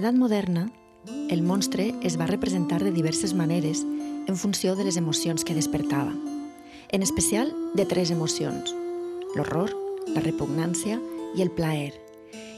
L'edat 0.00 0.16
moderna, 0.16 0.62
el 1.28 1.42
monstre 1.44 1.90
es 2.00 2.14
va 2.16 2.24
representar 2.24 2.78
de 2.80 2.90
diverses 2.90 3.34
maneres 3.36 3.82
en 3.84 4.38
funció 4.40 4.72
de 4.74 4.86
les 4.86 4.96
emocions 4.96 5.44
que 5.44 5.52
despertava. 5.52 6.14
En 6.88 7.02
especial 7.02 7.52
de 7.76 7.84
tres 7.84 8.08
emocions, 8.10 8.72
l'horror, 9.36 9.74
la 10.14 10.22
repugnància 10.24 10.96
i 11.36 11.44
el 11.44 11.52
plaer. 11.52 11.92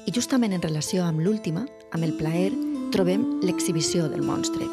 I 0.07 0.15
justament 0.15 0.55
en 0.55 0.63
relació 0.63 1.03
amb 1.03 1.19
l'última, 1.19 1.67
amb 1.91 2.07
el 2.07 2.15
plaer, 2.15 2.53
trobem 2.95 3.25
l'exhibició 3.43 4.07
del 4.07 4.23
monstre. 4.23 4.69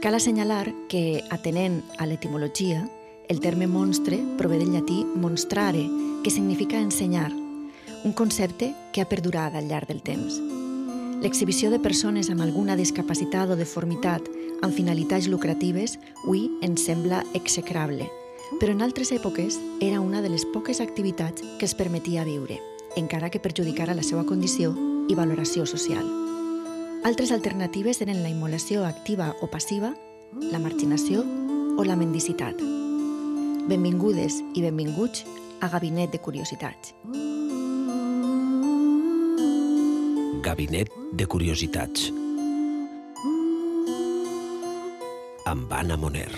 Cal 0.00 0.16
assenyalar 0.16 0.72
que, 0.88 1.20
atenent 1.28 1.82
a 1.98 2.08
l'etimologia, 2.08 2.86
el 3.28 3.44
terme 3.44 3.68
monstre 3.68 4.22
prové 4.40 4.56
del 4.64 4.72
llatí 4.72 5.04
monstrare, 5.12 5.84
que 6.24 6.32
significa 6.32 6.80
ensenyar, 6.80 7.34
un 7.36 8.16
concepte 8.16 8.72
que 8.94 9.04
ha 9.04 9.12
perdurat 9.12 9.52
al 9.52 9.68
llarg 9.68 9.92
del 9.92 10.00
temps. 10.00 10.40
L'exhibició 11.18 11.72
de 11.72 11.80
persones 11.82 12.28
amb 12.30 12.44
alguna 12.44 12.76
discapacitat 12.78 13.50
o 13.50 13.56
deformitat 13.58 14.22
amb 14.62 14.74
finalitats 14.74 15.26
lucratives 15.26 15.96
avui 16.22 16.44
ens 16.62 16.84
sembla 16.86 17.24
execrable, 17.34 18.06
però 18.60 18.70
en 18.70 18.84
altres 18.86 19.10
èpoques 19.10 19.58
era 19.82 19.98
una 20.00 20.22
de 20.22 20.30
les 20.30 20.46
poques 20.54 20.80
activitats 20.80 21.42
que 21.58 21.66
es 21.66 21.74
permetia 21.74 22.22
viure, 22.22 22.60
encara 22.96 23.30
que 23.30 23.42
perjudicara 23.42 23.98
la 23.98 24.06
seva 24.06 24.24
condició 24.30 24.74
i 25.10 25.18
valoració 25.18 25.66
social. 25.66 26.06
Altres 27.02 27.32
alternatives 27.34 27.98
eren 28.04 28.22
la 28.22 28.30
immolació 28.30 28.86
activa 28.86 29.32
o 29.42 29.50
passiva, 29.50 29.94
la 30.38 30.62
marginació 30.62 31.24
o 31.78 31.86
la 31.86 31.98
mendicitat. 31.98 32.62
Benvingudes 33.68 34.38
i 34.54 34.62
benvinguts 34.62 35.26
a 35.60 35.68
Gabinet 35.68 36.14
de 36.14 36.22
Curiositats. 36.22 36.94
Gabinet 40.42 40.90
de 41.18 41.26
Curiositats 41.26 42.12
amb 45.50 45.72
Anna 45.72 45.96
Moner. 45.96 46.30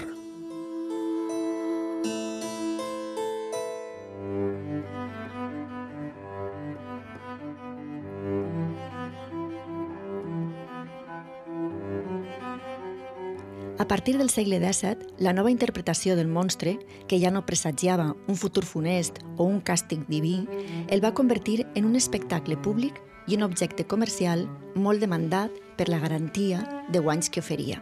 A 13.77 13.89
partir 13.89 14.17
del 14.17 14.31
segle 14.31 14.61
XVII, 14.61 14.97
la 15.19 15.33
nova 15.33 15.51
interpretació 15.51 16.17
del 16.17 16.29
monstre, 16.29 16.79
que 17.09 17.21
ja 17.21 17.31
no 17.31 17.45
presagiava 17.45 18.15
un 18.29 18.37
futur 18.37 18.65
funest 18.65 19.21
o 19.37 19.45
un 19.45 19.61
càstig 19.61 20.07
diví, 20.09 20.47
el 20.89 21.05
va 21.05 21.13
convertir 21.13 21.67
en 21.75 21.85
un 21.85 21.97
espectacle 21.97 22.57
públic 22.57 23.03
i 23.31 23.37
un 23.37 23.47
objecte 23.47 23.87
comercial 23.87 24.49
molt 24.75 25.01
demandat 25.01 25.55
per 25.79 25.89
la 25.89 26.01
garantia 26.03 26.65
de 26.91 26.99
guanys 26.99 27.31
que 27.31 27.41
oferia. 27.41 27.79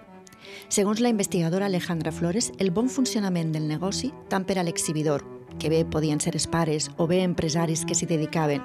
Segons 0.69 1.01
la 1.01 1.09
investigadora 1.09 1.67
Alejandra 1.67 2.13
Flores, 2.13 2.53
el 2.59 2.71
bon 2.71 2.89
funcionament 2.93 3.53
del 3.53 3.69
negoci, 3.69 4.13
tant 4.29 4.45
per 4.45 4.59
a 4.59 4.65
l'exhibidor, 4.67 5.25
que 5.59 5.73
bé 5.73 5.85
podien 5.89 6.21
ser 6.21 6.35
els 6.37 6.47
pares 6.47 6.91
o 6.97 7.09
bé 7.09 7.23
empresaris 7.25 7.85
que 7.89 7.97
s'hi 7.97 8.07
dedicaven, 8.07 8.63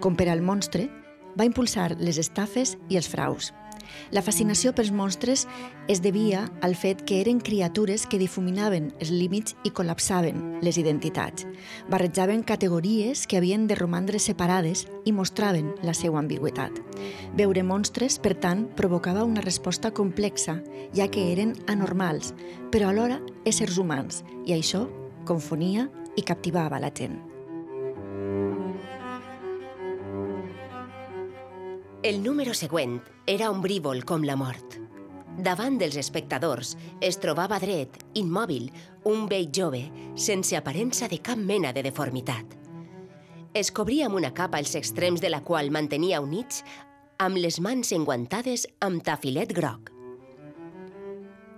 com 0.00 0.16
per 0.16 0.30
al 0.32 0.42
monstre, 0.42 0.88
va 1.38 1.48
impulsar 1.48 1.92
les 2.00 2.18
estafes 2.18 2.76
i 2.88 2.96
els 2.96 3.08
fraus. 3.08 3.52
La 4.10 4.22
fascinació 4.22 4.72
pels 4.76 4.92
monstres 4.92 5.46
es 5.88 6.02
devia 6.04 6.44
al 6.60 6.74
fet 6.76 7.02
que 7.08 7.20
eren 7.20 7.40
criatures 7.40 8.06
que 8.06 8.20
difuminaven 8.20 8.90
els 9.00 9.10
límits 9.10 9.56
i 9.64 9.72
col·lapsaven 9.72 10.60
les 10.62 10.78
identitats. 10.78 11.46
Barrejaven 11.90 12.42
categories 12.42 13.26
que 13.26 13.40
havien 13.40 13.66
de 13.66 13.78
romandre 13.78 14.20
separades 14.20 14.86
i 15.04 15.12
mostraven 15.12 15.72
la 15.82 15.94
seva 15.94 16.20
ambigüetat. 16.20 16.78
Veure 17.38 17.64
monstres, 17.64 18.18
per 18.18 18.34
tant, 18.34 18.68
provocava 18.76 19.24
una 19.24 19.44
resposta 19.44 19.90
complexa, 19.90 20.60
ja 20.94 21.08
que 21.08 21.30
eren 21.32 21.56
anormals, 21.66 22.34
però 22.70 22.92
alhora 22.92 23.20
éssers 23.48 23.78
humans, 23.78 24.22
i 24.46 24.56
això 24.56 24.86
confonia 25.26 25.88
i 26.16 26.24
captivava 26.26 26.80
la 26.82 26.92
gent. 26.92 27.31
El 32.02 32.24
número 32.24 32.50
següent 32.50 32.96
era 33.30 33.46
ombrívol 33.52 34.00
com 34.02 34.24
la 34.26 34.34
mort. 34.34 34.72
Davant 35.38 35.76
dels 35.78 35.94
espectadors 36.00 36.72
es 36.98 37.14
trobava 37.22 37.60
dret, 37.62 37.94
immòbil, 38.18 38.64
un 39.06 39.28
vell 39.30 39.46
jove 39.54 39.84
sense 40.18 40.56
aparença 40.58 41.06
de 41.06 41.20
cap 41.22 41.38
mena 41.38 41.70
de 41.72 41.84
deformitat. 41.86 42.56
Es 43.54 43.70
cobria 43.70 44.08
amb 44.08 44.18
una 44.18 44.32
capa 44.34 44.58
els 44.58 44.74
extrems 44.74 45.22
de 45.22 45.30
la 45.30 45.44
qual 45.46 45.70
mantenia 45.70 46.18
units 46.24 46.64
amb 47.22 47.38
les 47.38 47.60
mans 47.62 47.94
enguantades 47.94 48.66
amb 48.82 49.04
tafilet 49.06 49.54
groc. 49.54 49.92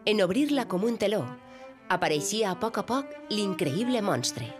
En 0.05 0.21
obrir-la 0.21 0.67
com 0.69 0.85
un 0.85 1.01
teló, 1.01 1.23
apareixia 1.89 2.53
a 2.53 2.61
poc 2.61 2.83
a 2.83 2.85
poc 2.85 3.17
l'increïble 3.33 4.05
monstre. 4.05 4.53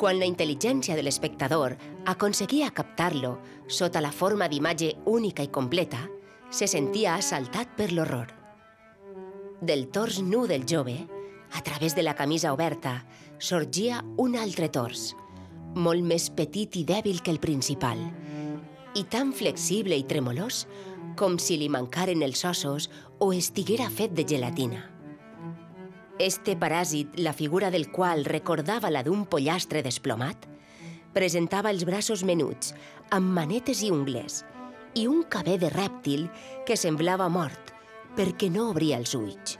Quan 0.00 0.16
la 0.16 0.24
intel·ligència 0.24 0.94
de 0.96 1.02
l'espectador 1.04 1.74
aconseguia 2.08 2.70
captar-lo 2.72 3.34
sota 3.68 4.00
la 4.00 4.12
forma 4.16 4.46
d'imatge 4.48 4.94
única 5.12 5.44
i 5.44 5.50
completa, 5.52 5.98
se 6.48 6.64
sentia 6.64 7.18
assaltat 7.18 7.74
per 7.76 7.90
l'horror. 7.92 8.30
Del 9.60 9.90
tors 9.92 10.22
nu 10.24 10.46
del 10.48 10.64
jove, 10.64 10.96
a 11.52 11.60
través 11.60 11.94
de 11.94 12.02
la 12.02 12.14
camisa 12.16 12.54
oberta, 12.56 13.04
sorgia 13.38 14.00
un 14.16 14.38
altre 14.40 14.70
tors, 14.72 15.10
molt 15.76 16.00
més 16.00 16.30
petit 16.32 16.80
i 16.80 16.86
dèbil 16.88 17.20
que 17.20 17.34
el 17.34 17.42
principal, 17.42 18.00
i 18.96 19.04
tan 19.04 19.34
flexible 19.36 20.00
i 20.00 20.06
tremolós 20.08 20.64
com 21.20 21.36
si 21.36 21.60
li 21.60 21.68
mancaren 21.68 22.24
els 22.24 22.46
ossos 22.48 22.88
o 23.20 23.34
estiguera 23.36 23.90
fet 23.92 24.16
de 24.16 24.24
gelatina. 24.24 24.89
Este 26.20 26.52
paràsit, 26.52 27.14
la 27.16 27.32
figura 27.32 27.70
del 27.70 27.86
qual 27.88 28.26
recordava 28.26 28.90
la 28.92 29.00
d'un 29.00 29.22
pollastre 29.24 29.80
desplomat, 29.80 30.42
presentava 31.16 31.70
els 31.72 31.86
braços 31.88 32.26
menuts, 32.28 32.74
amb 33.08 33.32
manetes 33.38 33.80
i 33.80 33.88
ungles, 33.88 34.42
i 35.00 35.06
un 35.08 35.22
cabé 35.32 35.56
de 35.56 35.72
rèptil 35.72 36.28
que 36.68 36.76
semblava 36.76 37.30
mort 37.32 37.72
perquè 38.20 38.52
no 38.52 38.68
obria 38.74 39.00
els 39.00 39.16
ulls. 39.16 39.56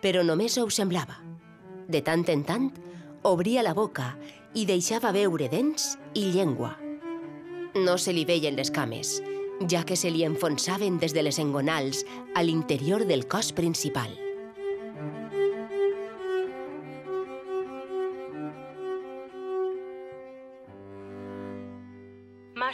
Però 0.00 0.24
només 0.24 0.56
ho 0.56 0.70
semblava. 0.72 1.20
De 1.84 2.00
tant 2.00 2.24
en 2.32 2.48
tant, 2.48 2.72
obria 3.28 3.60
la 3.60 3.76
boca 3.76 4.14
i 4.56 4.64
deixava 4.64 5.12
veure 5.12 5.52
dents 5.52 5.98
i 6.16 6.30
llengua. 6.32 6.78
No 7.76 8.00
se 8.00 8.16
li 8.16 8.24
veien 8.24 8.56
les 8.56 8.72
cames, 8.72 9.18
ja 9.68 9.84
que 9.84 10.00
se 10.00 10.08
li 10.08 10.24
enfonsaven 10.24 10.96
des 10.96 11.12
de 11.12 11.28
les 11.28 11.44
engonals 11.44 12.06
a 12.32 12.40
l'interior 12.40 13.04
del 13.04 13.28
cos 13.28 13.52
principal. 13.52 14.24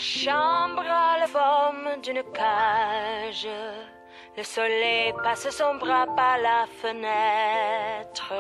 Chambre 0.03 0.83
a 0.83 1.19
la 1.21 1.29
forme 1.29 2.01
d'une 2.03 2.25
cage. 2.35 3.49
Le 4.37 4.43
soleil 4.43 5.13
passe 5.23 5.49
son 5.51 5.77
bras 5.77 6.07
par 6.17 6.39
la 6.39 6.67
fenêtre. 6.81 8.33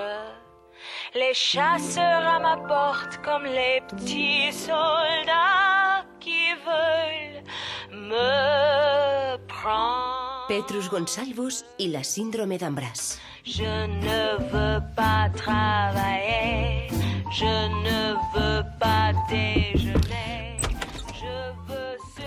Les 1.14 1.34
chasseurs 1.34 2.26
à 2.26 2.40
ma 2.40 2.56
porte 2.56 3.18
comme 3.24 3.44
les 3.44 3.80
petits 3.88 4.52
soldats 4.52 6.04
qui 6.18 6.52
veulent 6.66 7.44
me 7.92 9.36
prendre. 9.46 10.46
Petrus 10.48 10.88
Gonsalvus 10.90 11.62
i 11.78 11.88
la 11.88 12.02
síndrome 12.02 12.56
d'Ambràs. 12.58 13.20
Je 13.44 13.86
ne 13.86 14.22
veux 14.52 14.80
pas 14.96 15.28
travailler. 15.36 16.88
Je 17.30 17.54
ne 17.86 18.14
veux 18.34 18.64
pas 18.80 19.12
déjeuner. 19.30 20.01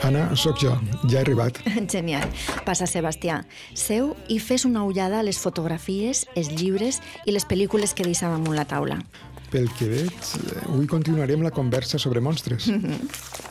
Anna, 0.06 0.36
sóc 0.38 0.60
jo, 0.62 0.70
ja 1.10 1.18
he 1.18 1.22
arribat. 1.24 1.58
Genial. 1.94 2.30
Passa, 2.62 2.86
Sebastià. 2.86 3.40
Seu 3.74 4.12
i 4.30 4.38
fes 4.38 4.66
una 4.68 4.84
ullada 4.86 5.18
a 5.18 5.26
les 5.26 5.40
fotografies, 5.42 6.28
els 6.38 6.52
llibres 6.54 7.00
i 7.26 7.34
les 7.34 7.48
pel·lícules 7.50 7.96
que 7.98 8.06
deixàvem 8.06 8.38
amunt 8.38 8.54
la 8.54 8.68
taula. 8.70 9.00
Pel 9.50 9.66
que 9.80 9.88
veig, 9.90 10.14
eh, 10.14 10.62
avui 10.68 10.86
continuarem 10.92 11.42
la 11.42 11.54
conversa 11.56 11.98
sobre 12.02 12.22
monstres. 12.22 12.70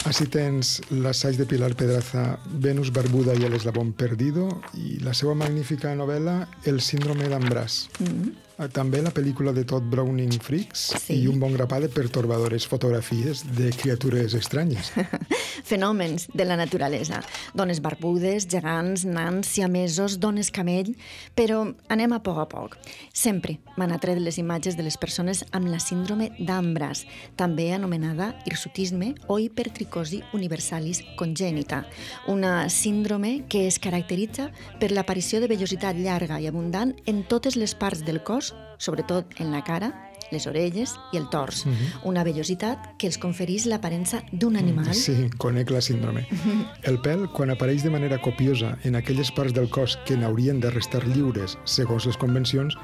Així 0.06 0.28
tens 0.30 0.76
l'assaig 0.94 1.40
de 1.40 1.48
Pilar 1.50 1.72
Pedraza, 1.74 2.38
Venus 2.46 2.94
barbuda 2.94 3.34
i 3.34 3.48
el 3.48 3.58
eslabón 3.58 3.90
perdido, 3.98 4.46
i 4.78 5.00
la 5.02 5.14
seva 5.14 5.34
magnífica 5.34 5.94
novel·la 5.98 6.38
El 6.70 6.78
síndrome 6.86 7.26
d'Ambràs. 7.32 7.86
Eh, 7.98 8.43
També 8.72 9.00
la 9.02 9.10
pel·lícula 9.10 9.50
de 9.52 9.64
Todd 9.66 9.88
Browning 9.90 10.36
Freaks 10.42 10.92
Sí. 11.02 11.16
i 11.24 11.26
un 11.26 11.40
bon 11.42 11.52
grapat 11.56 11.82
de 11.82 11.88
pertorbadores 11.88 12.66
fotografies 12.70 13.42
de 13.56 13.72
criatures 13.74 14.34
estranyes. 14.34 14.92
fenòmens 15.64 16.28
de 16.34 16.44
la 16.44 16.56
naturalesa. 16.56 17.22
Dones 17.54 17.80
barbudes, 17.80 18.46
gegants, 18.50 19.04
nans, 19.04 19.48
siamesos, 19.48 20.18
dones 20.20 20.50
camell... 20.52 20.94
Però 21.34 21.64
anem 21.90 22.12
a 22.14 22.20
poc 22.22 22.38
a 22.38 22.44
poc. 22.46 22.76
Sempre 23.12 23.56
m'han 23.78 23.94
atret 23.94 24.20
les 24.22 24.36
imatges 24.38 24.76
de 24.76 24.84
les 24.86 24.96
persones 25.00 25.42
amb 25.56 25.66
la 25.72 25.80
síndrome 25.82 26.28
d'Ambras, 26.38 27.04
també 27.34 27.72
anomenada 27.74 28.32
hirsutisme 28.46 29.14
o 29.26 29.40
hipertricosi 29.42 30.20
universalis 30.36 31.02
congènita, 31.18 31.84
una 32.30 32.68
síndrome 32.70 33.48
que 33.50 33.64
es 33.66 33.80
caracteritza 33.82 34.50
per 34.78 34.92
l'aparició 34.92 35.40
de 35.42 35.50
vellositat 35.50 35.98
llarga 35.98 36.38
i 36.38 36.46
abundant 36.46 36.94
en 37.10 37.24
totes 37.26 37.56
les 37.58 37.74
parts 37.74 38.04
del 38.06 38.22
cos, 38.22 38.43
sobretot 38.78 39.38
en 39.40 39.52
la 39.54 39.62
cara, 39.64 39.92
les 40.32 40.46
orelles 40.50 40.94
i 41.12 41.20
el 41.20 41.28
tors. 41.30 41.64
Una 42.08 42.24
vellositat 42.26 42.94
que 42.98 43.08
els 43.10 43.18
conferís 43.22 43.68
l'aparença 43.70 44.22
d'un 44.32 44.58
animal. 44.60 44.92
Sí, 44.98 45.28
conec 45.38 45.70
la 45.74 45.82
síndrome. 45.84 46.26
El 46.90 47.00
pèl, 47.04 47.28
quan 47.36 47.52
apareix 47.54 47.84
de 47.84 47.92
manera 47.94 48.20
copiosa 48.22 48.74
en 48.84 48.98
aquelles 48.98 49.30
parts 49.36 49.54
del 49.54 49.70
cos 49.70 49.98
que 50.08 50.18
n'haurien 50.18 50.60
de 50.60 50.72
restar 50.74 51.04
lliures 51.06 51.58
segons 51.64 52.08
les 52.08 52.18
convencions, 52.20 52.76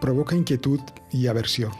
provoca 0.00 0.36
inquietud 0.36 0.80
i 1.16 1.26
aversió. 1.30 1.70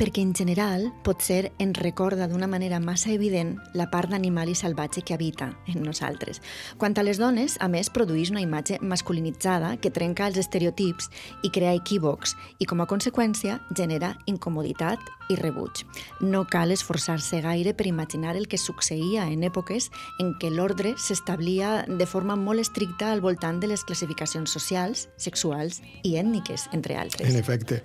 Perquè 0.00 0.22
en 0.24 0.30
general 0.32 0.86
potser 1.04 1.50
ens 1.60 1.76
recorda 1.76 2.24
d'una 2.30 2.46
manera 2.48 2.78
massa 2.80 3.10
evident 3.12 3.58
la 3.76 3.90
part 3.92 4.08
d'animal 4.08 4.48
i 4.48 4.54
salvatge 4.56 5.02
que 5.04 5.12
habita 5.12 5.50
en 5.68 5.82
nosaltres. 5.84 6.40
Quant 6.80 6.96
a 6.96 7.04
les 7.04 7.20
dones, 7.20 7.58
a 7.60 7.68
més, 7.68 7.90
produeix 7.92 8.30
una 8.32 8.40
imatge 8.40 8.78
masculinitzada 8.80 9.74
que 9.76 9.92
trenca 9.92 10.30
els 10.30 10.40
estereotips 10.40 11.10
i 11.44 11.50
crea 11.52 11.74
equívocs 11.76 12.32
i, 12.56 12.64
com 12.64 12.80
a 12.80 12.88
conseqüència, 12.88 13.58
genera 13.76 14.14
incomoditat 14.24 15.04
i 15.28 15.36
rebuig. 15.36 15.84
No 16.24 16.46
cal 16.48 16.72
esforçar-se 16.72 17.42
gaire 17.44 17.74
per 17.76 17.86
imaginar 17.86 18.38
el 18.40 18.48
que 18.48 18.58
succeïa 18.58 19.28
en 19.28 19.44
èpoques 19.44 19.90
en 20.18 20.32
què 20.40 20.48
l'ordre 20.48 20.94
s'establia 20.96 21.84
de 21.86 22.08
forma 22.08 22.38
molt 22.40 22.64
estricta 22.64 23.12
al 23.12 23.20
voltant 23.20 23.60
de 23.60 23.68
les 23.68 23.84
classificacions 23.84 24.50
socials, 24.50 25.10
sexuals 25.20 25.82
i 26.02 26.16
ètniques, 26.16 26.70
entre 26.72 26.96
altres. 26.96 27.28
En 27.28 27.36
efecte. 27.36 27.82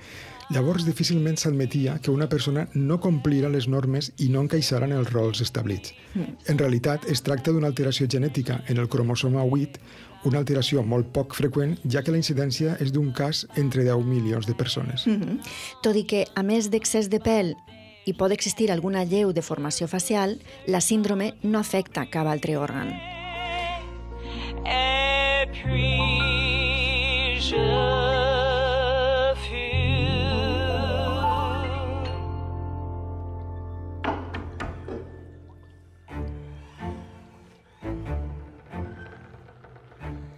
Llavors, 0.53 0.85
difícilment 0.85 1.39
s'admetia 1.41 1.97
que 2.01 2.11
una 2.13 2.27
persona 2.29 2.67
no 2.73 2.99
complira 3.01 3.49
les 3.49 3.67
normes 3.67 4.11
i 4.21 4.29
no 4.29 4.43
encaixara 4.45 4.85
en 4.85 4.93
els 4.93 5.09
rols 5.09 5.41
establits. 5.41 5.93
En 6.47 6.59
realitat, 6.61 7.07
es 7.09 7.23
tracta 7.25 7.51
d'una 7.51 7.67
alteració 7.71 8.07
genètica 8.11 8.61
en 8.69 8.77
el 8.77 8.89
cromosoma 8.89 9.43
8, 9.43 9.79
una 10.25 10.41
alteració 10.41 10.83
molt 10.83 11.11
poc 11.13 11.35
freqüent, 11.37 11.77
ja 11.89 12.01
que 12.03 12.13
la 12.13 12.21
incidència 12.21 12.77
és 12.81 12.91
d'un 12.93 13.11
cas 13.13 13.45
entre 13.57 13.83
10 13.85 14.05
milions 14.05 14.45
de 14.45 14.53
persones. 14.53 15.07
Mhm. 15.07 15.39
Tot 15.81 15.95
i 15.95 16.03
que, 16.05 16.25
a 16.35 16.43
més 16.43 16.69
d'excés 16.69 17.09
de 17.09 17.19
pèl 17.19 17.55
i 18.05 18.13
pot 18.13 18.31
existir 18.31 18.71
alguna 18.71 19.03
lleu 19.03 19.33
de 19.33 19.41
formació 19.41 19.87
facial, 19.87 20.39
la 20.67 20.81
síndrome 20.81 21.33
no 21.41 21.59
afecta 21.59 22.05
cap 22.09 22.27
altre 22.27 22.57
òrgan. 22.57 22.93
Et 24.65 25.49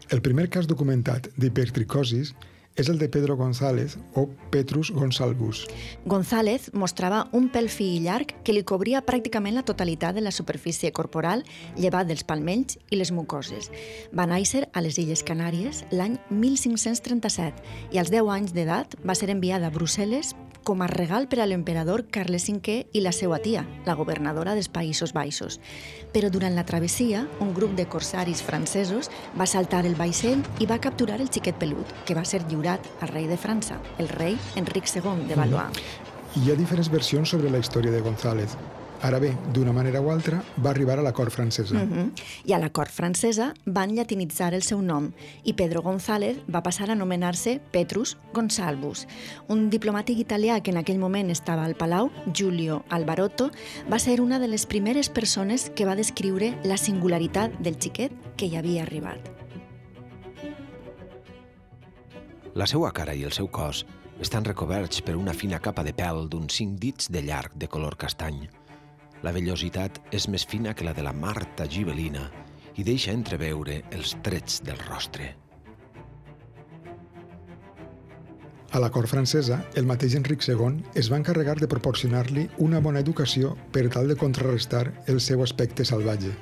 El 0.07 0.21
primer 0.23 0.47
cas 0.47 0.67
documentat 0.69 1.27
d'hipertricosis 1.35 2.31
és 2.77 2.87
el 2.87 2.99
de 3.01 3.09
Pedro 3.09 3.35
González 3.35 3.97
o 4.13 4.27
Petrus 4.53 4.91
Gonsalvus. 4.93 5.65
González 6.05 6.69
mostrava 6.73 7.25
un 7.33 7.49
pèl 7.51 7.67
fi 7.73 7.89
i 7.97 8.03
llarg 8.05 8.35
que 8.45 8.53
li 8.53 8.63
cobria 8.63 9.01
pràcticament 9.03 9.57
la 9.57 9.65
totalitat 9.65 10.15
de 10.15 10.23
la 10.23 10.31
superfície 10.31 10.93
corporal, 10.93 11.43
llevat 11.75 12.07
dels 12.07 12.23
palmells 12.23 12.77
i 12.93 13.01
les 13.01 13.11
mucoses. 13.11 13.71
Va 14.13 14.29
néixer 14.29 14.67
a 14.71 14.85
les 14.85 15.01
Illes 15.01 15.25
Canàries 15.27 15.83
l'any 15.91 16.19
1537 16.29 17.91
i 17.91 17.99
als 17.99 18.13
10 18.13 18.31
anys 18.37 18.53
d'edat 18.53 18.95
va 19.03 19.17
ser 19.17 19.31
enviada 19.33 19.67
a 19.67 19.73
Brussel·les 19.73 20.35
com 20.67 20.81
a 20.83 20.87
regal 20.91 21.29
per 21.31 21.39
a 21.39 21.45
l'emperador 21.47 22.01
Carles 22.11 22.49
V 22.51 22.73
i 22.91 22.99
la 22.99 23.13
seva 23.15 23.37
tia, 23.39 23.61
la 23.85 23.95
governadora 23.95 24.51
dels 24.51 24.67
Països 24.67 25.13
Baixos. 25.15 25.61
Però 26.11 26.27
durant 26.27 26.57
la 26.59 26.65
travessia, 26.67 27.21
un 27.39 27.53
grup 27.55 27.77
de 27.77 27.85
corsaris 27.87 28.41
francesos 28.43 29.07
va 29.39 29.47
saltar 29.47 29.85
el 29.87 29.95
vaixell 29.95 30.43
i 30.59 30.67
va 30.67 30.81
capturar 30.83 31.21
el 31.23 31.31
xiquet 31.31 31.55
pelut, 31.55 31.93
que 32.03 32.17
va 32.17 32.25
ser 32.27 32.41
lliurat 32.49 32.83
al 32.99 33.13
rei 33.13 33.31
de 33.31 33.39
França, 33.39 33.79
el 33.97 34.11
rei 34.11 34.35
Enric 34.59 34.91
II 34.91 35.23
de 35.29 35.39
Valois. 35.39 35.79
Hi 36.35 36.51
ha 36.51 36.59
diferents 36.59 36.91
versions 36.91 37.31
sobre 37.31 37.49
la 37.49 37.63
història 37.63 37.95
de 37.95 38.03
González. 38.03 38.59
Ara 39.05 39.19
bé, 39.19 39.29
d'una 39.53 39.73
manera 39.73 40.01
o 40.01 40.09
altra, 40.09 40.39
va 40.63 40.71
arribar 40.71 40.97
a 40.97 41.03
la 41.05 41.13
cort 41.13 41.31
francesa. 41.31 41.75
Mhm. 41.75 42.13
I 42.45 42.53
a 42.53 42.57
la 42.59 42.71
cort 42.71 42.89
francesa 42.89 43.53
van 43.65 43.93
llatinitzar 43.95 44.53
el 44.53 44.63
seu 44.63 44.81
nom 44.81 45.11
i 45.43 45.53
Pedro 45.53 45.81
González 45.81 46.37
va 46.49 46.63
passar 46.63 46.89
a 46.89 46.93
anomenar-se 46.93 47.61
Petrus 47.71 48.17
Gonsalvus. 48.33 49.07
Un 49.47 49.69
diplomàtic 49.69 50.17
italià 50.17 50.61
que 50.61 50.71
en 50.71 50.77
aquell 50.77 50.97
moment 50.97 51.29
estava 51.29 51.63
al 51.63 51.75
Palau, 51.75 52.09
Giulio 52.33 52.83
Alvarotto, 52.89 53.51
va 53.91 53.99
ser 53.99 54.19
una 54.19 54.39
de 54.39 54.47
les 54.47 54.65
primeres 54.65 55.09
persones 55.09 55.69
que 55.69 55.85
va 55.85 55.95
descriure 55.95 56.57
la 56.63 56.77
singularitat 56.77 57.59
del 57.59 57.77
xiquet 57.79 58.11
que 58.35 58.47
hi 58.47 58.55
havia 58.55 58.81
arribat. 58.81 59.19
La 62.55 62.65
seva 62.65 62.91
cara 62.91 63.13
i 63.13 63.23
el 63.23 63.31
seu 63.31 63.47
cos 63.47 63.85
estan 64.19 64.43
recoberts 64.43 65.01
per 65.01 65.15
una 65.15 65.33
fina 65.33 65.59
capa 65.59 65.83
de 65.83 65.93
pèl 65.93 66.27
d'uns 66.27 66.51
cinc 66.51 66.79
dits 66.79 67.11
de 67.11 67.21
llarg 67.21 67.53
de 67.53 67.67
color 67.67 67.95
castany. 67.95 68.47
La 69.25 69.33
vellositat 69.33 69.97
és 70.13 70.27
més 70.29 70.45
fina 70.45 70.75
que 70.77 70.85
la 70.85 70.93
de 70.93 71.01
la 71.05 71.13
Marta 71.13 71.65
gibelina 71.65 72.27
i 72.77 72.85
deixa 72.85 73.15
entreveure 73.15 73.81
els 73.97 74.13
trets 74.23 74.61
del 74.65 74.77
rostre. 74.85 75.33
A 78.75 78.81
la 78.83 78.91
cort 78.91 79.09
francesa, 79.09 79.61
el 79.79 79.87
mateix 79.89 80.13
Enric 80.19 80.43
II 80.45 80.83
es 80.99 81.07
va 81.09 81.17
encarregar 81.17 81.55
de 81.57 81.69
proporcionar-li 81.71 82.43
una 82.61 82.81
bona 82.83 82.99
educació 82.99 83.55
per 83.73 83.87
tal 83.89 84.11
de 84.11 84.17
contrarrestar 84.19 84.83
el 85.07 85.21
seu 85.23 85.41
aspecte 85.41 85.85
salvatge. 85.87 86.33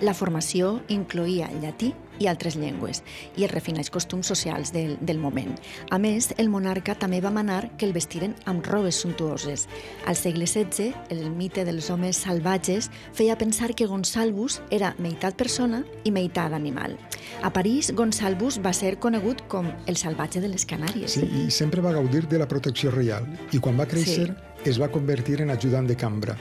La 0.00 0.14
formació 0.14 0.78
incloïa 0.88 1.50
llatí 1.60 1.90
i 2.20 2.28
altres 2.30 2.56
llengües 2.56 3.02
i 3.36 3.44
els 3.44 3.52
refinats 3.52 3.90
costums 3.90 4.28
socials 4.30 4.72
del, 4.74 4.96
del 5.00 5.18
moment. 5.18 5.54
A 5.90 5.98
més, 5.98 6.32
el 6.38 6.50
monarca 6.52 6.94
també 6.98 7.20
va 7.24 7.32
manar 7.34 7.70
que 7.78 7.86
el 7.86 7.94
vestiren 7.96 8.34
amb 8.50 8.66
robes 8.66 9.00
suntuoses. 9.02 9.66
Al 10.06 10.16
segle 10.18 10.46
XVI, 10.46 10.92
el 11.10 11.28
mite 11.30 11.64
dels 11.66 11.90
homes 11.90 12.22
salvatges 12.24 12.90
feia 13.12 13.38
pensar 13.38 13.72
que 13.74 13.88
Gonsalvus 13.90 14.60
era 14.70 14.94
meitat 14.98 15.36
persona 15.38 15.84
i 16.04 16.12
meitat 16.14 16.54
animal. 16.54 16.96
A 17.42 17.52
París, 17.52 17.90
Gonsalvus 17.94 18.60
va 18.64 18.72
ser 18.76 18.96
conegut 19.00 19.44
com 19.48 19.70
el 19.86 19.96
salvatge 20.00 20.42
de 20.44 20.50
les 20.52 20.66
Canàries. 20.68 21.18
Sí, 21.18 21.28
i 21.44 21.50
sempre 21.50 21.84
va 21.84 21.94
gaudir 21.96 22.26
de 22.28 22.40
la 22.40 22.48
protecció 22.50 22.92
reial 22.94 23.26
i 23.52 23.60
quan 23.60 23.78
va 23.80 23.88
créixer 23.90 24.32
es 24.64 24.80
va 24.80 24.88
convertir 24.88 25.42
en 25.44 25.50
ajudant 25.52 25.86
de 25.86 25.96
cambra. 25.96 26.36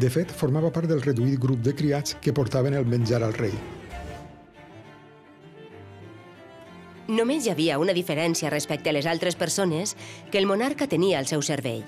De 0.00 0.10
fet, 0.10 0.32
formava 0.32 0.72
part 0.72 0.88
del 0.88 1.04
reduït 1.04 1.38
grup 1.40 1.60
de 1.64 1.76
criats 1.76 2.16
que 2.20 2.32
portaven 2.32 2.74
el 2.74 2.88
menjar 2.88 3.22
al 3.22 3.36
rei. 3.36 3.52
Només 7.10 7.42
hi 7.42 7.50
havia 7.50 7.80
una 7.82 7.94
diferència 7.96 8.52
respecte 8.52 8.92
a 8.92 8.94
les 8.94 9.06
altres 9.10 9.34
persones 9.34 9.96
que 10.30 10.38
el 10.38 10.46
monarca 10.46 10.86
tenia 10.86 11.18
al 11.18 11.26
seu 11.26 11.42
cervell. 11.42 11.82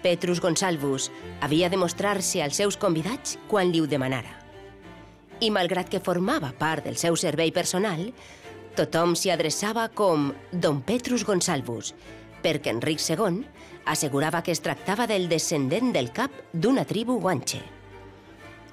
Petrus 0.00 0.40
Gonsalvus 0.40 1.10
havia 1.44 1.68
de 1.68 1.76
mostrar-se 1.76 2.40
als 2.40 2.56
seus 2.56 2.78
convidats 2.80 3.36
quan 3.50 3.68
li 3.68 3.82
ho 3.84 3.88
demanara. 3.90 4.32
I 5.44 5.50
malgrat 5.52 5.92
que 5.92 6.00
formava 6.00 6.54
part 6.56 6.88
del 6.88 6.96
seu 6.96 7.20
servei 7.20 7.52
personal, 7.52 8.06
tothom 8.80 9.12
s'hi 9.12 9.28
adreçava 9.28 9.90
com 9.92 10.30
Don 10.52 10.80
Petrus 10.88 11.26
Gonsalvus, 11.28 11.92
perquè 12.40 12.72
Enric 12.72 13.04
II 13.04 13.44
assegurava 13.92 14.40
que 14.40 14.56
es 14.56 14.64
tractava 14.64 15.04
del 15.06 15.28
descendent 15.28 15.92
del 15.92 16.14
cap 16.16 16.32
d'una 16.52 16.86
tribu 16.88 17.20
guanxe. 17.20 17.60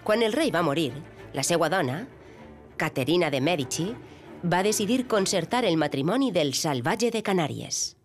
Quan 0.08 0.24
el 0.24 0.32
rei 0.32 0.48
va 0.48 0.64
morir, 0.64 0.94
la 1.36 1.44
seva 1.44 1.68
dona, 1.68 2.06
Caterina 2.80 3.28
de 3.30 3.42
Medici, 3.42 3.92
va 4.44 4.64
decidir 4.64 5.08
concertar 5.08 5.66
el 5.66 5.78
matrimoni 5.78 6.32
del 6.32 6.54
salvatge 6.54 7.12
de 7.12 7.24
Canàries. 7.24 7.96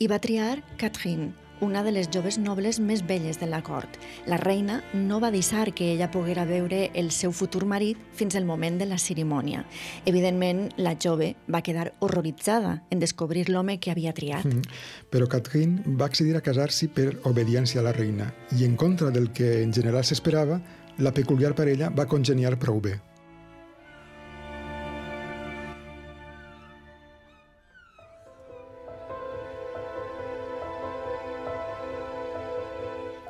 I 0.00 0.08
va 0.08 0.18
triar 0.18 0.62
Catherine, 0.80 1.34
una 1.60 1.82
de 1.84 1.92
les 1.92 2.08
joves 2.08 2.38
nobles 2.40 2.78
més 2.80 3.02
belles 3.06 3.36
de 3.38 3.46
la 3.46 3.60
cort. 3.62 3.98
La 4.26 4.38
reina 4.40 4.80
no 4.94 5.20
va 5.20 5.30
deixar 5.30 5.74
que 5.76 5.90
ella 5.92 6.10
poguera 6.10 6.46
veure 6.48 6.88
el 6.94 7.10
seu 7.12 7.34
futur 7.36 7.66
marit 7.68 8.00
fins 8.16 8.34
al 8.34 8.48
moment 8.48 8.78
de 8.80 8.88
la 8.88 8.98
cerimònia. 8.98 9.66
Evidentment, 10.06 10.70
la 10.80 10.96
jove 10.96 11.34
va 11.52 11.60
quedar 11.60 11.92
horroritzada 12.00 12.80
en 12.90 12.98
descobrir 12.98 13.50
l'home 13.50 13.76
que 13.78 13.92
havia 13.92 14.16
triat. 14.16 14.48
Mm. 14.48 14.80
Però 15.12 15.28
Catherine 15.28 15.84
va 16.00 16.08
accedir 16.08 16.34
a 16.36 16.42
casar-s'hi 16.42 16.88
per 16.96 17.12
obediència 17.28 17.84
a 17.84 17.86
la 17.86 17.92
reina 17.92 18.32
i, 18.56 18.64
en 18.64 18.74
contra 18.80 19.12
del 19.12 19.30
que 19.36 19.60
en 19.62 19.76
general 19.76 20.04
s'esperava, 20.04 20.62
la 20.98 21.12
peculiar 21.12 21.54
parella 21.54 21.92
va 21.92 22.08
congeniar 22.08 22.56
prou 22.58 22.80
bé. 22.80 22.96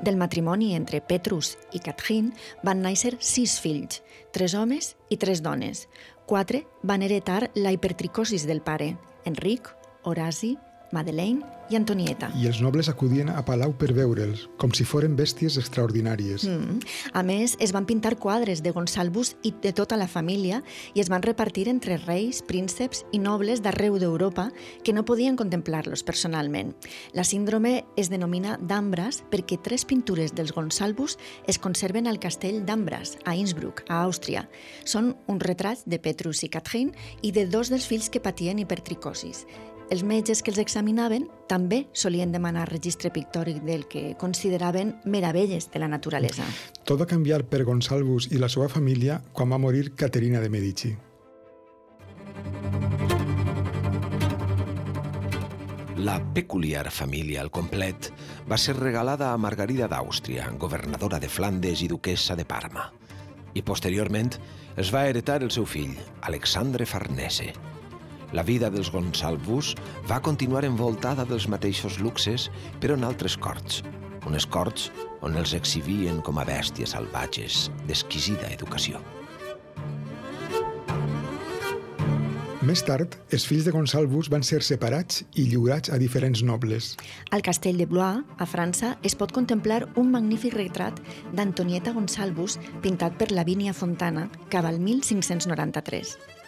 Del 0.01 0.17
matrimoni 0.17 0.75
entre 0.75 1.03
Petrus 1.05 1.57
i 1.77 1.81
Catherine 1.85 2.33
van 2.65 2.81
néixer 2.81 3.19
sis 3.21 3.59
fills, 3.61 4.01
tres 4.33 4.55
homes 4.57 4.95
i 5.13 5.19
tres 5.21 5.43
dones. 5.45 5.89
Quatre 6.27 6.63
van 6.83 7.03
heretar 7.05 7.51
la 7.55 7.73
hipertricosis 7.75 8.47
del 8.49 8.63
pare, 8.65 8.95
Enric, 9.29 9.69
Horaci, 10.09 10.55
Madeleine 10.93 11.61
i 11.71 11.77
Antonieta. 11.79 12.29
I 12.35 12.49
els 12.51 12.59
nobles 12.63 12.89
acudien 12.91 13.31
a 13.31 13.45
Palau 13.47 13.73
per 13.79 13.93
veure'ls, 13.95 14.43
com 14.59 14.73
si 14.75 14.85
foren 14.85 15.15
bèsties 15.17 15.55
extraordinàries. 15.61 16.43
Mm. 16.49 16.81
A 17.15 17.23
més, 17.27 17.55
es 17.63 17.71
van 17.73 17.87
pintar 17.87 18.17
quadres 18.19 18.63
de 18.65 18.73
Gonsalvus 18.75 19.37
i 19.47 19.53
de 19.63 19.73
tota 19.77 19.99
la 20.01 20.09
família 20.11 20.65
i 20.95 21.03
es 21.03 21.11
van 21.13 21.23
repartir 21.23 21.69
entre 21.71 22.01
reis, 22.03 22.43
prínceps 22.43 23.05
i 23.15 23.23
nobles 23.23 23.63
d'arreu 23.63 24.01
d'Europa 24.03 24.49
que 24.85 24.95
no 24.97 25.07
podien 25.07 25.39
contemplar-los 25.39 26.03
personalment. 26.03 26.75
La 27.15 27.25
síndrome 27.25 27.85
es 27.97 28.11
denomina 28.11 28.59
d'Ambras 28.59 29.23
perquè 29.31 29.61
tres 29.63 29.87
pintures 29.87 30.35
dels 30.35 30.53
Gonsalvus 30.57 31.19
es 31.47 31.63
conserven 31.63 32.11
al 32.11 32.19
castell 32.19 32.65
d'Ambras, 32.67 33.17
a 33.25 33.37
Innsbruck, 33.39 33.85
a 33.89 34.03
Àustria. 34.03 34.49
Són 34.85 35.15
un 35.31 35.39
retrat 35.39 35.87
de 35.87 36.03
Petrus 36.03 36.43
i 36.43 36.51
Catherine 36.51 36.91
i 37.23 37.31
de 37.31 37.47
dos 37.47 37.71
dels 37.71 37.87
fills 37.87 38.11
que 38.11 38.23
patien 38.23 38.59
hipertricosis. 38.59 39.47
Els 39.91 40.05
metges 40.07 40.39
que 40.47 40.53
els 40.53 40.61
examinaven 40.63 41.25
també 41.51 41.81
solien 41.99 42.31
demanar 42.31 42.69
registre 42.71 43.11
pictòric 43.11 43.57
del 43.67 43.89
que 43.91 44.15
consideraven 44.21 44.93
meravelles 45.05 45.67
de 45.73 45.81
la 45.83 45.89
naturalesa. 45.91 46.45
Tot 46.87 47.01
va 47.01 47.09
canviar 47.11 47.43
per 47.51 47.65
Gonsalvus 47.67 48.29
i 48.31 48.39
la 48.39 48.49
seva 48.49 48.69
família 48.71 49.19
quan 49.35 49.51
va 49.51 49.59
morir 49.59 49.91
Caterina 49.99 50.39
de 50.39 50.51
Medici. 50.55 50.93
La 55.99 56.21
peculiar 56.39 56.87
família 56.95 57.43
al 57.43 57.51
complet 57.51 58.13
va 58.49 58.57
ser 58.57 58.77
regalada 58.79 59.33
a 59.33 59.43
Margarida 59.43 59.91
d'Àustria, 59.91 60.47
governadora 60.55 61.19
de 61.19 61.29
Flandes 61.29 61.83
i 61.83 61.91
duquessa 61.91 62.39
de 62.39 62.47
Parma. 62.47 62.87
I 63.59 63.67
posteriorment 63.67 64.31
es 64.79 64.95
va 64.95 65.09
heretar 65.11 65.43
el 65.43 65.51
seu 65.51 65.67
fill, 65.67 65.99
Alexandre 66.31 66.87
Farnese, 66.87 67.51
la 68.33 68.45
vida 68.47 68.71
dels 68.71 68.91
Gonsalvus 68.93 69.75
va 70.11 70.21
continuar 70.23 70.65
envoltada 70.69 71.27
dels 71.29 71.49
mateixos 71.51 71.99
luxes, 72.01 72.49
però 72.81 72.99
en 72.99 73.07
altres 73.09 73.37
corts. 73.37 73.83
Unes 74.29 74.47
corts 74.47 74.91
on 75.25 75.37
els 75.41 75.55
exhibien 75.57 76.21
com 76.25 76.39
a 76.39 76.45
bèsties 76.49 76.95
salvatges 76.97 77.69
d'exquisida 77.89 78.53
educació. 78.53 79.01
Més 82.61 82.83
tard, 82.85 83.15
els 83.33 83.47
fills 83.49 83.65
de 83.65 83.73
Gonsalvus 83.73 84.29
van 84.31 84.45
ser 84.45 84.61
separats 84.63 85.23
i 85.41 85.47
lliurats 85.49 85.91
a 85.91 85.97
diferents 85.99 86.43
nobles. 86.45 86.91
Al 87.33 87.41
castell 87.43 87.81
de 87.81 87.87
Blois, 87.89 88.21
a 88.37 88.47
França, 88.47 88.93
es 89.03 89.17
pot 89.17 89.33
contemplar 89.33 89.87
un 89.99 90.13
magnífic 90.13 90.55
retrat 90.59 91.01
d'Antonieta 91.33 91.97
Gonsalvus 91.97 92.59
pintat 92.85 93.17
per 93.17 93.33
Lavínia 93.33 93.73
Fontana 93.73 94.29
cap 94.53 94.69
al 94.69 94.79
1593. 94.79 96.40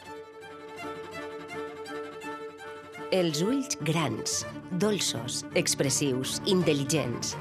Els 3.13 3.43
ulls 3.45 3.75
grans, 3.85 4.39
dolços, 4.81 5.43
expressius, 5.61 6.39
intel·ligents, 6.49 7.35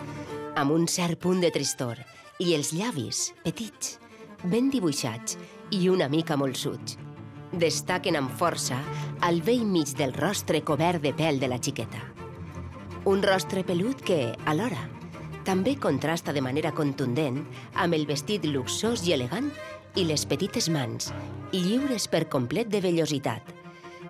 amb 0.60 0.74
un 0.76 0.84
cert 0.92 1.16
punt 1.24 1.40
de 1.40 1.48
tristor, 1.56 2.02
i 2.44 2.52
els 2.58 2.74
llavis, 2.76 3.22
petits, 3.46 3.94
ben 4.52 4.68
dibuixats 4.74 5.38
i 5.72 5.86
una 5.88 6.10
mica 6.12 6.36
molsuts. 6.36 6.98
Destaquen 7.56 8.20
amb 8.20 8.34
força 8.36 8.82
al 9.24 9.40
vell 9.48 9.64
mig 9.64 9.94
del 9.96 10.12
rostre 10.18 10.60
cobert 10.68 11.06
de 11.06 11.16
pèl 11.16 11.40
de 11.40 11.48
la 11.48 11.62
xiqueta. 11.64 12.04
Un 13.08 13.24
rostre 13.24 13.64
pelut 13.64 14.04
que, 14.04 14.36
alhora, 14.52 14.84
també 15.48 15.78
contrasta 15.80 16.36
de 16.36 16.44
manera 16.44 16.76
contundent 16.76 17.46
amb 17.80 17.96
el 17.96 18.04
vestit 18.12 18.44
luxós 18.44 19.08
i 19.08 19.16
elegant 19.16 19.48
i 19.96 20.04
les 20.04 20.28
petites 20.28 20.68
mans, 20.68 21.14
lliures 21.56 22.12
per 22.12 22.26
complet 22.28 22.68
de 22.68 22.84
vellositat, 22.84 23.61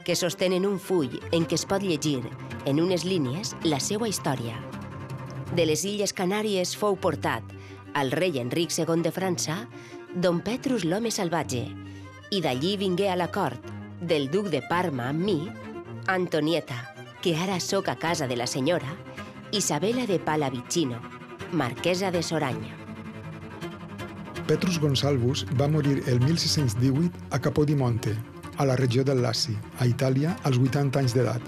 que 0.06 0.16
sostenen 0.16 0.66
un 0.66 0.80
full 0.80 1.20
en 1.32 1.46
què 1.46 1.58
es 1.60 1.66
pot 1.66 1.84
llegir, 1.84 2.22
en 2.66 2.82
unes 2.82 3.06
línies, 3.06 3.56
la 3.64 3.80
seva 3.80 4.10
història. 4.10 4.58
De 5.56 5.66
les 5.68 5.84
Illes 5.86 6.14
Canàries 6.16 6.76
fou 6.78 6.96
portat 6.96 7.44
al 7.94 8.12
rei 8.16 8.40
Enric 8.40 8.72
II 8.78 9.04
de 9.04 9.12
França 9.12 9.66
Don 10.14 10.42
Petrus 10.44 10.84
l'home 10.84 11.12
salvatge 11.12 11.66
i 12.32 12.40
d'allí 12.44 12.76
vingué 12.80 13.10
a 13.12 13.18
la 13.20 13.30
cort 13.32 13.68
del 14.02 14.30
duc 14.32 14.50
de 14.52 14.62
Parma 14.68 15.10
amb 15.12 15.24
mi, 15.24 15.38
Antonieta, 16.08 16.78
que 17.22 17.36
ara 17.38 17.60
sóc 17.60 17.88
a 17.88 17.96
casa 17.96 18.28
de 18.28 18.36
la 18.36 18.48
senyora, 18.48 18.96
Isabela 19.52 20.08
de 20.08 20.20
Palavicino, 20.20 21.00
marquesa 21.52 22.12
de 22.12 22.24
Soranya. 22.24 22.76
Petrus 24.48 24.80
Gonsalvus 24.80 25.46
va 25.60 25.68
morir 25.68 26.04
el 26.08 26.20
1618 26.20 27.12
a 27.30 27.40
Capodimonte, 27.40 28.18
a 28.58 28.66
la 28.66 28.76
regió 28.76 29.04
del 29.04 29.22
Laci, 29.22 29.56
a 29.80 29.88
Itàlia, 29.88 30.38
als 30.44 30.58
80 30.58 31.00
anys 31.00 31.16
d'edat. 31.16 31.42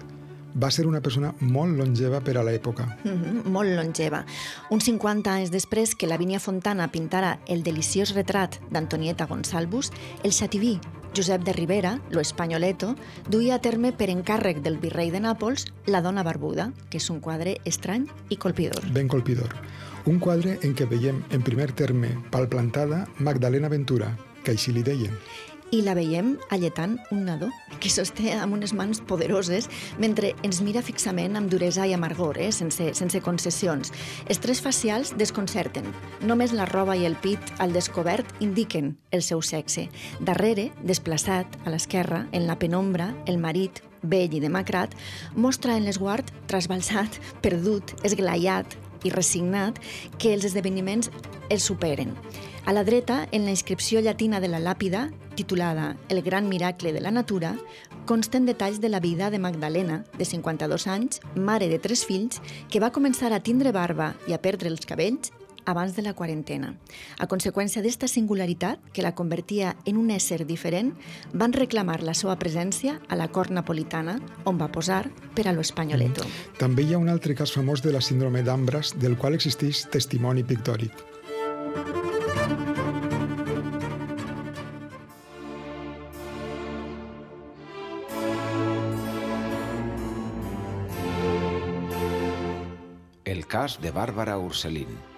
Va 0.54 0.70
ser 0.70 0.86
una 0.86 1.02
persona 1.02 1.34
molt 1.40 1.78
longeva 1.80 2.20
per 2.22 2.38
a 2.38 2.44
l'època. 2.44 2.86
Mm 3.04 3.10
-hmm, 3.10 3.44
molt 3.46 3.70
longeva. 3.76 4.26
Uns 4.70 4.84
50 4.84 5.34
anys 5.34 5.52
després 5.52 5.96
que 5.96 6.08
Lavínia 6.08 6.40
Fontana 6.40 6.92
pintara 6.92 7.40
el 7.48 7.64
deliciós 7.64 8.14
retrat 8.14 8.60
d'Antonieta 8.70 9.26
Gonsalvus, 9.26 9.92
el 10.24 10.32
xativí 10.32 10.80
Josep 11.16 11.44
de 11.44 11.54
Rivera, 11.54 12.02
lo 12.10 12.20
Españoleto, 12.20 12.96
duia 13.30 13.56
a 13.56 13.62
terme 13.62 13.94
per 13.94 14.10
encàrrec 14.10 14.62
del 14.66 14.80
virrei 14.82 15.12
de 15.12 15.22
Nàpols 15.22 15.68
La 15.86 16.02
dona 16.02 16.24
barbuda, 16.24 16.72
que 16.90 16.98
és 16.98 17.10
un 17.10 17.20
quadre 17.20 17.58
estrany 17.66 18.08
i 18.30 18.38
colpidor. 18.38 18.82
Ben 18.94 19.08
colpidor. 19.08 19.54
Un 20.06 20.20
quadre 20.20 20.58
en 20.64 20.74
què 20.76 20.90
veiem 20.90 21.24
en 21.30 21.44
primer 21.44 21.72
terme 21.72 22.18
palplantada 22.32 23.08
Magdalena 23.20 23.70
Ventura, 23.70 24.18
que 24.44 24.52
així 24.52 24.74
li 24.74 24.84
deien 24.84 25.14
i 25.74 25.82
la 25.82 25.96
veiem 25.98 26.36
alletant 26.54 27.00
un 27.12 27.24
nadó 27.26 27.48
que 27.82 27.90
sosté 27.90 28.36
amb 28.38 28.54
unes 28.54 28.76
mans 28.78 29.00
poderoses 29.10 29.66
mentre 30.02 30.34
ens 30.46 30.62
mira 30.62 30.84
fixament 30.86 31.40
amb 31.40 31.50
duresa 31.50 31.88
i 31.90 31.96
amargor, 31.96 32.38
eh? 32.38 32.52
sense, 32.54 32.92
sense 32.94 33.22
concessions. 33.26 33.90
Els 34.30 34.42
tres 34.44 34.62
facials 34.62 35.16
desconcerten. 35.18 35.90
Només 36.22 36.54
la 36.54 36.68
roba 36.70 36.96
i 36.96 37.08
el 37.10 37.18
pit 37.18 37.56
al 37.58 37.74
descobert 37.74 38.30
indiquen 38.40 38.94
el 39.12 39.26
seu 39.26 39.42
sexe. 39.42 39.88
Darrere, 40.22 40.70
desplaçat, 40.86 41.58
a 41.66 41.74
l'esquerra, 41.74 42.28
en 42.32 42.46
la 42.46 42.60
penombra, 42.62 43.10
el 43.26 43.42
marit, 43.42 43.82
vell 44.04 44.36
i 44.36 44.44
demacrat, 44.44 44.94
mostra 45.36 45.78
en 45.80 45.88
l'esguard 45.88 46.30
trasbalsat, 46.52 47.18
perdut, 47.42 47.96
esglaiat 48.06 48.78
i 49.04 49.12
resignat 49.12 49.80
que 50.18 50.34
els 50.34 50.46
esdeveniments 50.50 51.12
el 51.50 51.60
superen. 51.60 52.16
A 52.66 52.74
la 52.74 52.86
dreta, 52.88 53.28
en 53.32 53.44
la 53.44 53.52
inscripció 53.52 54.00
llatina 54.00 54.40
de 54.40 54.48
la 54.48 54.60
làpida, 54.60 55.12
titulada 55.36 55.98
El 56.10 56.22
gran 56.22 56.48
miracle 56.48 56.94
de 56.94 57.02
la 57.02 57.12
natura, 57.12 57.58
consten 58.06 58.46
detalls 58.46 58.80
de 58.80 58.90
la 58.90 59.00
vida 59.00 59.30
de 59.30 59.40
Magdalena, 59.40 60.04
de 60.18 60.26
52 60.26 60.88
anys, 60.88 61.20
mare 61.36 61.68
de 61.68 61.80
tres 61.80 62.06
fills, 62.06 62.42
que 62.70 62.80
va 62.80 62.92
començar 62.92 63.34
a 63.34 63.44
tindre 63.44 63.72
barba 63.72 64.14
i 64.28 64.34
a 64.34 64.40
perdre 64.40 64.72
els 64.72 64.86
cabells 64.86 65.32
abans 65.66 65.96
de 65.96 66.02
la 66.02 66.14
quarantena. 66.14 66.74
A 67.20 67.28
conseqüència 67.28 67.84
d'esta 67.84 68.08
singularitat, 68.08 68.80
que 68.94 69.06
la 69.06 69.16
convertia 69.16 69.76
en 69.86 69.98
un 69.98 70.12
ésser 70.12 70.44
diferent, 70.46 70.94
van 71.34 71.54
reclamar 71.54 72.02
la 72.04 72.14
seva 72.14 72.38
presència 72.40 73.00
a 73.10 73.20
la 73.20 73.30
cort 73.30 73.52
napolitana, 73.52 74.20
on 74.46 74.60
va 74.60 74.72
posar 74.72 75.06
per 75.36 75.48
a 75.48 75.54
lo 75.54 75.62
Españoleto. 75.62 76.24
Mm. 76.24 76.60
També 76.60 76.84
hi 76.84 76.94
ha 76.94 77.02
un 77.02 77.10
altre 77.10 77.36
cas 77.36 77.54
famós 77.56 77.82
de 77.82 77.94
la 77.94 78.02
síndrome 78.02 78.44
d'Ambras, 78.44 78.96
del 79.00 79.18
qual 79.18 79.34
existeix 79.40 79.86
testimoni 79.92 80.44
pictòric. 80.44 80.92
El 93.24 93.48
cas 93.48 93.80
de 93.82 93.92
Bàrbara 93.92 94.38
Urselín. 94.38 95.13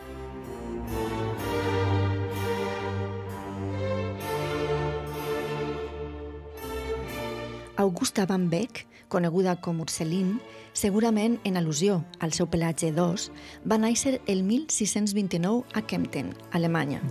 Augusta 8.15 8.33
Van 8.33 8.49
Beck, 8.49 8.85
coneguda 9.09 9.57
com 9.59 9.81
Urselín, 9.83 10.37
segurament 10.71 11.33
en 11.43 11.57
al·lusió 11.59 11.97
al 12.23 12.31
seu 12.31 12.47
pelatge 12.47 12.93
d'os, 12.95 13.25
va 13.67 13.75
néixer 13.75 14.21
el 14.31 14.39
1629 14.47 15.65
a 15.75 15.81
Kempten, 15.83 16.29
Alemanya. 16.55 17.01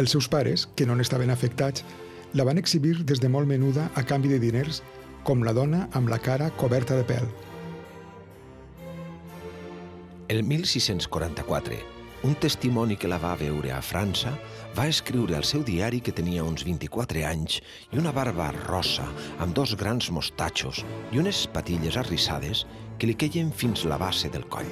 Els 0.00 0.16
seus 0.16 0.24
pares, 0.32 0.64
que 0.72 0.86
no 0.88 0.96
n'estaven 0.96 1.28
afectats, 1.28 1.84
la 2.32 2.48
van 2.48 2.56
exhibir 2.56 2.94
des 3.04 3.20
de 3.20 3.28
molt 3.28 3.44
menuda 3.44 3.90
a 3.92 4.06
canvi 4.08 4.32
de 4.32 4.40
diners, 4.40 4.80
com 5.28 5.44
la 5.44 5.52
dona 5.52 5.84
amb 5.92 6.08
la 6.08 6.16
cara 6.16 6.48
coberta 6.56 6.96
de 6.96 7.04
pèl. 7.04 7.28
El 10.32 10.46
1644, 10.48 11.76
un 12.24 12.40
testimoni 12.40 12.96
que 12.96 13.12
la 13.12 13.20
va 13.20 13.36
veure 13.36 13.76
a 13.76 13.84
França 13.84 14.32
va 14.76 14.88
escriure 14.90 15.36
al 15.36 15.46
seu 15.48 15.62
diari 15.64 16.00
que 16.04 16.14
tenia 16.14 16.44
uns 16.44 16.64
24 16.66 17.24
anys 17.28 17.60
i 17.92 18.00
una 18.00 18.12
barba 18.14 18.50
rossa 18.56 19.06
amb 19.38 19.54
dos 19.56 19.74
grans 19.78 20.10
mostatxos 20.14 20.84
i 21.12 21.22
unes 21.22 21.46
patilles 21.54 21.96
arrissades 22.00 22.66
que 22.98 23.08
li 23.08 23.16
queien 23.18 23.50
fins 23.54 23.84
la 23.88 23.98
base 24.00 24.30
del 24.34 24.46
coll. 24.52 24.70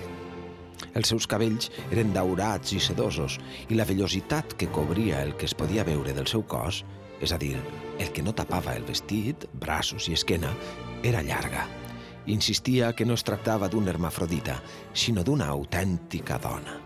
Els 0.96 1.08
seus 1.12 1.26
cabells 1.28 1.70
eren 1.90 2.12
daurats 2.12 2.74
i 2.76 2.80
sedosos 2.82 3.38
i 3.68 3.78
la 3.78 3.86
vellositat 3.88 4.56
que 4.60 4.68
cobria 4.72 5.22
el 5.24 5.34
que 5.36 5.48
es 5.48 5.54
podia 5.56 5.84
veure 5.84 6.14
del 6.16 6.28
seu 6.28 6.44
cos, 6.44 6.82
és 7.20 7.32
a 7.32 7.38
dir, 7.40 7.56
el 7.98 8.12
que 8.12 8.24
no 8.24 8.34
tapava 8.36 8.74
el 8.76 8.84
vestit, 8.88 9.46
braços 9.60 10.08
i 10.10 10.16
esquena, 10.16 10.52
era 11.02 11.24
llarga. 11.24 11.64
Insistia 12.26 12.90
que 12.92 13.06
no 13.06 13.14
es 13.14 13.24
tractava 13.24 13.70
d'un 13.70 13.88
hermafrodita, 13.88 14.58
sinó 14.92 15.24
d'una 15.24 15.48
autèntica 15.54 16.40
dona. 16.42 16.80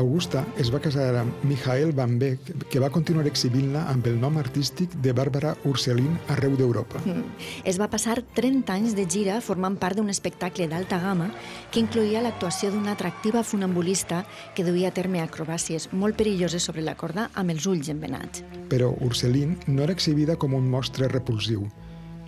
Augusta 0.00 0.42
es 0.60 0.70
va 0.72 0.80
casar 0.82 1.10
amb 1.20 1.44
Michael 1.44 1.92
Van 1.96 2.16
Beek, 2.18 2.48
que 2.72 2.80
va 2.82 2.90
continuar 2.92 3.26
exhibint-la 3.28 3.84
amb 3.92 4.06
el 4.08 4.16
nom 4.20 4.38
artístic 4.40 4.94
de 5.04 5.12
Bàrbara 5.16 5.52
Urselin 5.68 6.16
arreu 6.32 6.56
d'Europa. 6.58 7.02
Mm. 7.04 7.26
Es 7.68 7.78
va 7.80 7.90
passar 7.92 8.18
30 8.36 8.72
anys 8.72 8.96
de 8.96 9.04
gira 9.04 9.40
formant 9.44 9.76
part 9.80 9.98
d'un 9.98 10.08
espectacle 10.12 10.68
d'alta 10.70 11.00
gamma 11.02 11.30
que 11.70 11.82
incloïa 11.82 12.24
l'actuació 12.24 12.72
d'una 12.72 12.96
atractiva 12.96 13.44
funambulista 13.44 14.24
que 14.56 14.64
duia 14.64 14.88
a 14.88 14.96
terme 14.96 15.20
acrobàcies 15.22 15.90
molt 15.92 16.16
perilloses 16.16 16.64
sobre 16.64 16.84
la 16.86 16.96
corda 16.96 17.28
amb 17.34 17.52
els 17.54 17.68
ulls 17.68 17.92
envenats. 17.92 18.44
Però 18.72 18.94
Urselin 19.04 19.58
no 19.68 19.84
era 19.84 19.96
exhibida 19.96 20.38
com 20.40 20.56
un 20.56 20.68
mostre 20.70 21.08
repulsiu, 21.12 21.68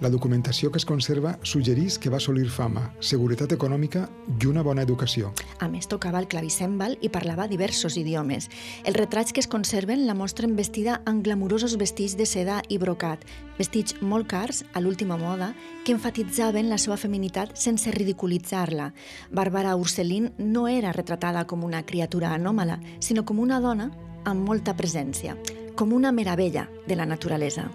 la 0.03 0.11
documentació 0.11 0.73
que 0.73 0.81
es 0.83 0.85
conserva 0.85 1.37
suggerís 1.47 1.97
que 2.03 2.11
va 2.11 2.19
assolir 2.19 2.49
fama, 2.51 2.89
seguretat 3.01 3.53
econòmica 3.55 4.09
i 4.35 4.49
una 4.51 4.65
bona 4.67 4.83
educació. 4.83 5.31
A 5.63 5.69
més, 5.71 5.87
tocava 5.87 6.19
el 6.19 6.27
clavicèmbal 6.27 6.97
i 7.01 7.11
parlava 7.15 7.47
diversos 7.47 7.97
idiomes. 8.01 8.49
Els 8.85 8.99
retrats 8.99 9.33
que 9.33 9.41
es 9.41 9.49
conserven 9.49 10.03
la 10.09 10.17
mostren 10.19 10.57
vestida 10.59 10.99
amb 11.07 11.23
glamurosos 11.23 11.77
vestits 11.79 12.17
de 12.19 12.27
seda 12.27 12.61
i 12.69 12.81
brocat, 12.83 13.23
vestits 13.59 13.95
molt 14.03 14.27
cars, 14.27 14.65
a 14.75 14.83
l'última 14.83 15.17
moda, 15.21 15.53
que 15.87 15.95
enfatitzaven 15.95 16.69
la 16.73 16.81
seva 16.83 16.99
feminitat 16.99 17.55
sense 17.55 17.95
ridiculitzar-la. 17.95 18.91
Bàrbara 19.31 19.77
Urselin 19.79 20.33
no 20.39 20.67
era 20.67 20.93
retratada 20.93 21.47
com 21.47 21.63
una 21.63 21.85
criatura 21.87 22.35
anòmala, 22.35 22.81
sinó 22.99 23.23
com 23.25 23.39
una 23.39 23.61
dona 23.63 23.93
amb 24.25 24.43
molta 24.43 24.75
presència, 24.75 25.39
com 25.79 25.95
una 25.95 26.11
meravella 26.13 26.69
de 26.89 26.99
la 26.99 27.07
naturalesa. 27.07 27.71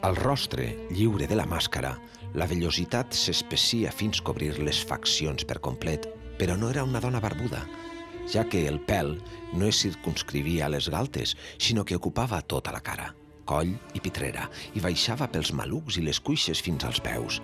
Al 0.00 0.14
rostre, 0.14 0.76
lliure 0.94 1.26
de 1.26 1.34
la 1.34 1.44
màscara, 1.50 1.96
la 2.38 2.46
vellositat 2.46 3.16
s'especia 3.18 3.90
fins 3.90 4.20
cobrir 4.22 4.52
les 4.62 4.78
faccions 4.86 5.42
per 5.42 5.56
complet, 5.58 6.04
però 6.38 6.54
no 6.54 6.68
era 6.70 6.84
una 6.86 7.00
dona 7.02 7.18
barbuda, 7.18 7.64
ja 8.30 8.44
que 8.46 8.60
el 8.70 8.78
pèl 8.78 9.16
no 9.58 9.66
es 9.66 9.80
circunscrivia 9.82 10.66
a 10.66 10.70
les 10.70 10.86
galtes, 10.94 11.34
sinó 11.58 11.82
que 11.84 11.98
ocupava 11.98 12.38
tota 12.42 12.70
la 12.70 12.82
cara, 12.84 13.08
coll 13.44 13.72
i 13.98 14.02
pitrera, 14.04 14.46
i 14.78 14.84
baixava 14.84 15.26
pels 15.32 15.50
malucs 15.50 15.98
i 15.98 16.04
les 16.06 16.22
cuixes 16.22 16.62
fins 16.62 16.86
als 16.86 17.02
peus. 17.02 17.40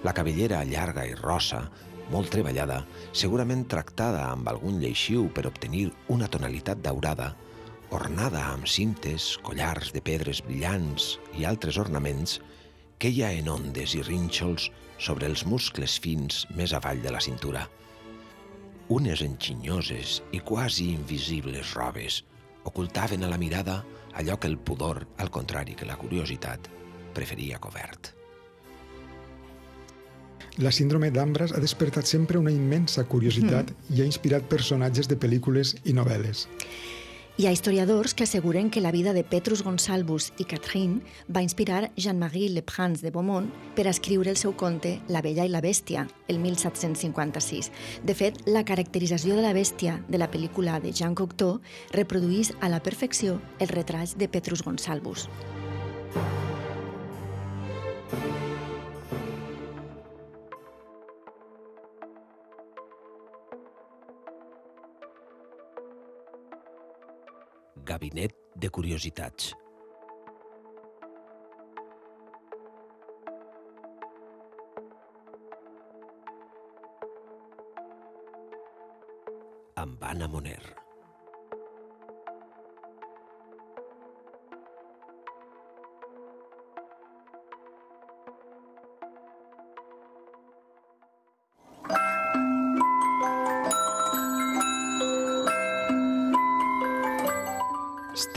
La 0.00 0.14
cabellera 0.16 0.62
llarga 0.64 1.04
i 1.04 1.12
rossa, 1.18 1.66
molt 2.08 2.32
treballada, 2.32 2.86
segurament 3.12 3.66
tractada 3.68 4.30
amb 4.30 4.48
algun 4.48 4.80
lleixiu 4.80 5.28
per 5.28 5.44
obtenir 5.50 5.90
una 6.08 6.30
tonalitat 6.32 6.80
daurada, 6.80 7.34
ornada 7.90 8.42
amb 8.52 8.68
cintes, 8.68 9.36
collars 9.44 9.92
de 9.94 10.02
pedres 10.04 10.42
brillants 10.44 11.16
i 11.38 11.46
altres 11.48 11.78
ornaments, 11.80 12.38
queia 13.00 13.30
en 13.38 13.48
ondes 13.48 13.94
i 13.96 14.02
rínxols 14.04 14.68
sobre 14.98 15.28
els 15.30 15.44
muscles 15.46 15.98
fins 16.02 16.44
més 16.58 16.74
avall 16.76 17.00
de 17.04 17.12
la 17.14 17.22
cintura. 17.22 17.64
Unes 18.88 19.22
enginyoses 19.24 20.18
i 20.32 20.40
quasi 20.40 20.90
invisibles 20.96 21.74
robes 21.76 22.22
ocultaven 22.68 23.24
a 23.24 23.32
la 23.32 23.40
mirada 23.40 23.82
allò 24.18 24.38
que 24.40 24.48
el 24.48 24.58
pudor, 24.58 25.06
al 25.16 25.30
contrari 25.30 25.74
que 25.74 25.86
la 25.86 25.96
curiositat, 25.96 26.68
preferia 27.14 27.60
cobert. 27.60 28.14
La 30.58 30.72
síndrome 30.74 31.12
d'Ambras 31.14 31.52
ha 31.54 31.60
despertat 31.62 32.08
sempre 32.10 32.38
una 32.38 32.50
immensa 32.50 33.04
curiositat 33.06 33.70
mm. 33.70 33.94
i 33.94 34.02
ha 34.02 34.08
inspirat 34.08 34.48
personatges 34.50 35.06
de 35.06 35.14
pel·lícules 35.20 35.76
i 35.86 35.94
novel·les. 35.94 36.48
Hi 37.38 37.46
ha 37.46 37.52
historiadors 37.52 38.14
que 38.14 38.24
asseguren 38.24 38.68
que 38.68 38.80
la 38.80 38.90
vida 38.90 39.12
de 39.12 39.22
Petrus 39.22 39.60
Gonsalvus 39.62 40.32
i 40.42 40.44
Catherine 40.44 41.04
va 41.30 41.44
inspirar 41.46 41.92
Jean-Marie 41.94 42.48
Leprince 42.50 43.04
de 43.06 43.12
Beaumont 43.14 43.46
per 43.76 43.84
escriure 43.86 44.32
el 44.32 44.40
seu 44.40 44.56
conte 44.58 44.96
La 45.06 45.22
vella 45.22 45.46
i 45.46 45.52
la 45.52 45.60
bèstia, 45.62 46.08
el 46.26 46.40
1756. 46.42 47.70
De 48.02 48.16
fet, 48.18 48.42
la 48.50 48.64
caracterització 48.66 49.38
de 49.38 49.46
la 49.46 49.54
bèstia 49.54 50.00
de 50.08 50.18
la 50.18 50.26
pel·lícula 50.32 50.80
de 50.82 50.90
Jean 50.90 51.14
Cocteau 51.14 51.60
reproduís 51.94 52.50
a 52.58 52.74
la 52.74 52.82
perfecció 52.82 53.38
el 53.60 53.70
retrat 53.70 54.18
de 54.18 54.26
Petrus 54.26 54.66
Gonsalvus. 54.66 55.28
Gabinet 67.88 68.34
de 68.54 68.68
Curiositats. 68.68 69.54
Amb 79.84 80.04
Anna 80.10 80.28
Moner. 80.28 80.87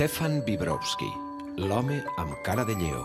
Stefan 0.01 0.39
Bibrowski, 0.41 1.05
l'home 1.61 1.99
amb 2.17 2.31
cara 2.41 2.63
de 2.65 2.73
lleó. 2.73 3.03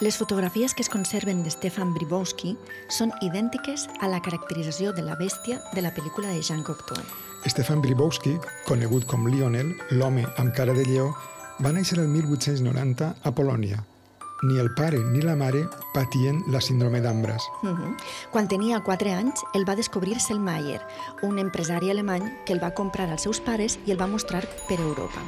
Les 0.00 0.18
fotografies 0.18 0.74
que 0.74 0.82
es 0.82 0.90
conserven 0.90 1.44
de 1.44 1.52
Stefan 1.54 1.94
Bribowski 1.94 2.56
són 2.90 3.14
idèntiques 3.22 3.86
a 4.02 4.10
la 4.10 4.18
caracterització 4.18 4.90
de 4.98 5.06
la 5.06 5.14
bèstia 5.14 5.60
de 5.76 5.86
la 5.86 5.94
pel·lícula 5.94 6.34
de 6.34 6.42
Jean 6.42 6.66
Cocteau. 6.66 7.06
Stefan 7.46 7.78
Bribowski, 7.78 8.34
conegut 8.66 9.06
com 9.06 9.30
Lionel, 9.30 9.76
l'home 9.94 10.26
amb 10.42 10.50
cara 10.58 10.74
de 10.74 10.90
lleó, 10.90 11.12
va 11.62 11.70
néixer 11.70 12.02
el 12.02 12.10
1890 12.10 13.14
a 13.14 13.30
Polònia, 13.30 13.84
ni 14.42 14.58
el 14.58 14.72
pare 14.74 14.98
ni 15.04 15.22
la 15.22 15.36
mare 15.36 15.68
patien 15.92 16.42
la 16.48 16.60
síndrome 16.60 17.00
d'Ambras. 17.00 17.42
Uh 17.62 17.66
mhm. 17.68 17.82
-huh. 17.82 17.96
Quan 18.30 18.48
tenia 18.48 18.80
4 18.80 19.12
anys, 19.12 19.42
el 19.54 19.68
va 19.68 19.76
descobrir 19.76 20.20
Selmayr, 20.20 20.80
un 21.22 21.38
empresari 21.38 21.90
alemany 21.90 22.24
que 22.44 22.52
el 22.52 22.62
va 22.62 22.74
comprar 22.74 23.10
als 23.10 23.22
seus 23.22 23.40
pares 23.40 23.78
i 23.86 23.92
el 23.92 24.00
va 24.00 24.06
mostrar 24.06 24.48
per 24.68 24.80
Europa. 24.80 25.20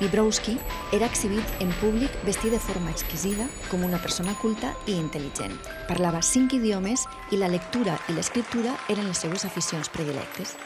Vibrowski 0.00 0.58
era 0.90 1.06
exhibit 1.06 1.44
en 1.60 1.70
públic 1.80 2.10
vestit 2.24 2.50
de 2.50 2.58
forma 2.58 2.90
exquisida 2.90 3.46
com 3.70 3.84
una 3.84 4.00
persona 4.02 4.34
culta 4.34 4.74
i 4.86 4.96
intel·ligent. 4.98 5.54
Parlava 5.86 6.22
cinc 6.22 6.52
idiomes 6.54 7.06
i 7.30 7.36
la 7.36 7.48
lectura 7.48 7.98
i 8.08 8.12
l'escriptura 8.12 8.74
eren 8.88 9.06
les 9.06 9.18
seues 9.18 9.44
aficions 9.44 9.88
predilectes. 9.88 10.56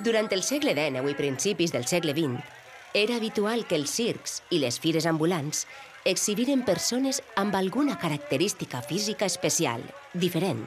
Durant 0.00 0.28
el 0.32 0.42
segle 0.42 0.72
XIX 0.72 1.10
i 1.10 1.14
principis 1.14 1.72
del 1.72 1.86
segle 1.86 2.12
XX, 2.12 2.59
era 2.94 3.16
habitual 3.16 3.66
que 3.66 3.76
els 3.78 3.92
circs 3.94 4.40
i 4.50 4.58
les 4.58 4.80
fires 4.82 5.06
ambulants 5.06 5.66
exhibiren 6.04 6.64
persones 6.64 7.20
amb 7.36 7.54
alguna 7.54 7.98
característica 7.98 8.80
física 8.82 9.26
especial, 9.26 9.84
diferent. 10.14 10.64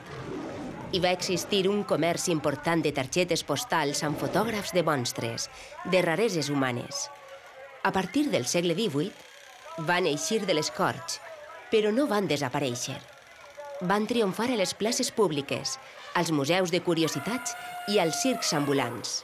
Hi 0.93 1.01
va 1.01 1.11
existir 1.11 1.65
un 1.67 1.81
comerç 1.89 2.29
important 2.29 2.83
de 2.85 2.93
targetes 2.93 3.43
postals 3.43 4.03
amb 4.05 4.19
fotògrafs 4.21 4.71
de 4.77 4.83
monstres, 4.85 5.49
de 5.89 6.03
rareses 6.05 6.51
humanes. 6.53 7.09
A 7.83 7.91
partir 7.91 8.29
del 8.29 8.45
segle 8.45 8.77
XVIII, 8.77 9.11
van 9.89 10.05
eixir 10.05 10.45
de 10.45 10.53
les 10.53 10.69
corts, 10.71 11.19
però 11.71 11.91
no 11.91 12.05
van 12.07 12.29
desaparèixer. 12.29 12.99
Van 13.89 14.05
triomfar 14.07 14.51
a 14.53 14.55
les 14.55 14.75
places 14.77 15.09
públiques, 15.11 15.79
als 16.13 16.31
museus 16.31 16.71
de 16.71 16.79
curiositats 16.85 17.57
i 17.89 17.97
als 17.99 18.21
circs 18.21 18.53
ambulants. 18.53 19.23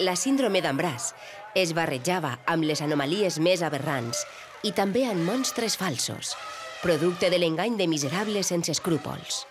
La 0.00 0.14
síndrome 0.16 0.60
d'Ambràs 0.64 1.10
es 1.54 1.72
barrejava 1.74 2.36
amb 2.46 2.64
les 2.64 2.80
anomalies 2.84 3.38
més 3.42 3.62
aberrants 3.66 4.24
i 4.62 4.72
també 4.76 5.06
amb 5.08 5.24
monstres 5.26 5.76
falsos, 5.80 6.34
producte 6.82 7.30
de 7.30 7.38
l'engany 7.40 7.76
de 7.76 7.88
miserables 7.90 8.52
sense 8.52 8.70
escrúpols. 8.70 9.44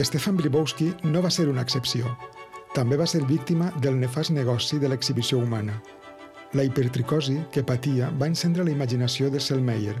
Stefan 0.00 0.36
Bribowski 0.36 0.94
no 1.04 1.20
va 1.20 1.30
ser 1.30 1.48
una 1.50 1.60
excepció. 1.60 2.08
També 2.72 2.96
va 2.96 3.06
ser 3.10 3.20
víctima 3.28 3.68
del 3.84 3.98
nefast 4.00 4.32
negoci 4.32 4.78
de 4.80 4.88
l'exhibició 4.88 5.38
humana. 5.38 5.74
La 6.56 6.64
hipertricosi 6.64 7.36
que 7.52 7.62
patia 7.62 8.08
va 8.16 8.30
encendre 8.30 8.64
la 8.64 8.72
imaginació 8.72 9.28
de 9.30 9.40
Selmayr, 9.40 9.98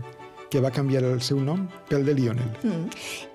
que 0.50 0.60
va 0.60 0.72
canviar 0.74 1.02
el 1.06 1.22
seu 1.22 1.40
nom 1.40 1.66
pel 1.88 2.04
de 2.06 2.14
Lionel. 2.18 2.50
Mm. 2.62 2.90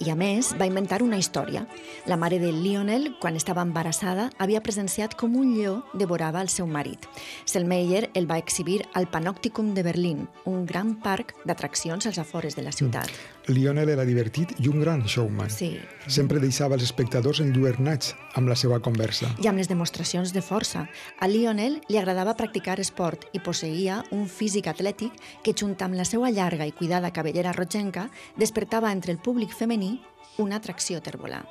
I 0.06 0.12
a 0.12 0.16
més, 0.20 0.52
va 0.60 0.68
inventar 0.68 1.02
una 1.04 1.20
història. 1.22 1.66
La 2.06 2.18
mare 2.18 2.40
de 2.40 2.52
Lionel, 2.52 3.14
quan 3.22 3.40
estava 3.40 3.64
embarassada, 3.66 4.30
havia 4.38 4.62
presenciat 4.62 5.16
com 5.16 5.38
un 5.40 5.56
lleó 5.56 5.80
devorava 5.94 6.44
el 6.44 6.52
seu 6.52 6.68
marit. 6.68 7.08
Selmayr 7.46 8.10
el 8.14 8.30
va 8.30 8.40
exhibir 8.42 8.84
al 8.94 9.08
Panopticum 9.08 9.74
de 9.74 9.84
Berlín, 9.88 10.28
un 10.46 10.66
gran 10.66 10.96
parc 11.02 11.34
d'atraccions 11.46 12.06
als 12.06 12.20
afores 12.20 12.56
de 12.56 12.68
la 12.68 12.76
ciutat. 12.76 13.10
Lionel 13.48 13.92
era 13.94 14.06
divertit 14.06 14.56
i 14.60 14.70
un 14.70 14.80
gran 14.82 15.04
showman. 15.06 15.52
Sí. 15.54 15.76
Sempre 16.08 16.40
deixava 16.42 16.78
els 16.78 16.86
espectadors 16.88 17.42
enlluernats 17.44 18.14
amb 18.40 18.50
la 18.50 18.58
seva 18.58 18.80
conversa. 18.82 19.30
I 19.44 19.50
amb 19.52 19.62
les 19.62 19.70
demostracions 19.70 20.34
de 20.34 20.42
força. 20.46 20.86
A 21.20 21.30
Lionel 21.30 21.80
li 21.90 22.00
agradava 22.02 22.38
practicar 22.38 22.80
esport 22.82 23.28
i 23.34 23.42
posseïa 23.44 24.02
un 24.16 24.26
físic 24.30 24.70
atlètic 24.72 25.14
que, 25.44 25.54
junt 25.54 25.78
amb 25.86 25.98
la 26.00 26.08
seva 26.08 26.32
llarga 26.32 26.66
i 26.66 26.74
cuidada 26.74 27.14
cabellera 27.14 27.54
rogenca, 27.54 28.10
despertava 28.38 28.92
entre 28.92 29.14
el 29.14 29.22
públic 29.22 29.54
femení 29.54 30.00
una 30.38 30.58
atracció 30.58 31.02
tèrbola. 31.02 31.44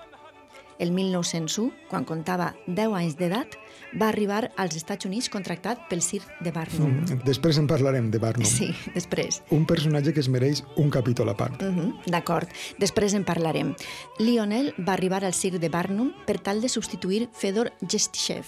El 0.78 0.90
1901, 0.90 1.70
quan 1.90 2.04
comptava 2.04 2.54
10 2.66 2.94
anys 2.98 3.16
d'edat, 3.18 3.54
va 4.00 4.08
arribar 4.08 4.50
als 4.56 4.74
Estats 4.76 5.06
Units 5.06 5.28
contractat 5.30 5.84
pel 5.90 6.02
Circ 6.02 6.26
de 6.42 6.50
Barnum. 6.54 6.90
Mm, 7.04 7.20
Després 7.26 7.58
en 7.60 7.68
parlarem 7.70 8.10
de 8.10 8.18
Barnum. 8.18 8.46
Sí, 8.48 8.72
després. 8.94 9.42
Un 9.54 9.66
personatge 9.66 10.12
que 10.12 10.20
es 10.20 10.28
mereix 10.28 10.64
un 10.76 10.90
capítol 10.90 11.28
a 11.30 11.36
part. 11.36 11.62
Uh 11.62 11.70
-huh, 11.70 11.92
D'acord, 12.06 12.48
després 12.78 13.14
en 13.14 13.24
parlarem. 13.24 13.74
Lionel 14.18 14.74
va 14.78 14.94
arribar 14.94 15.24
al 15.24 15.34
circ 15.34 15.58
de 15.60 15.68
Barnum 15.68 16.12
per 16.26 16.38
tal 16.40 16.60
de 16.60 16.68
substituir 16.68 17.28
Fedor 17.32 17.72
Gestishev, 17.88 18.44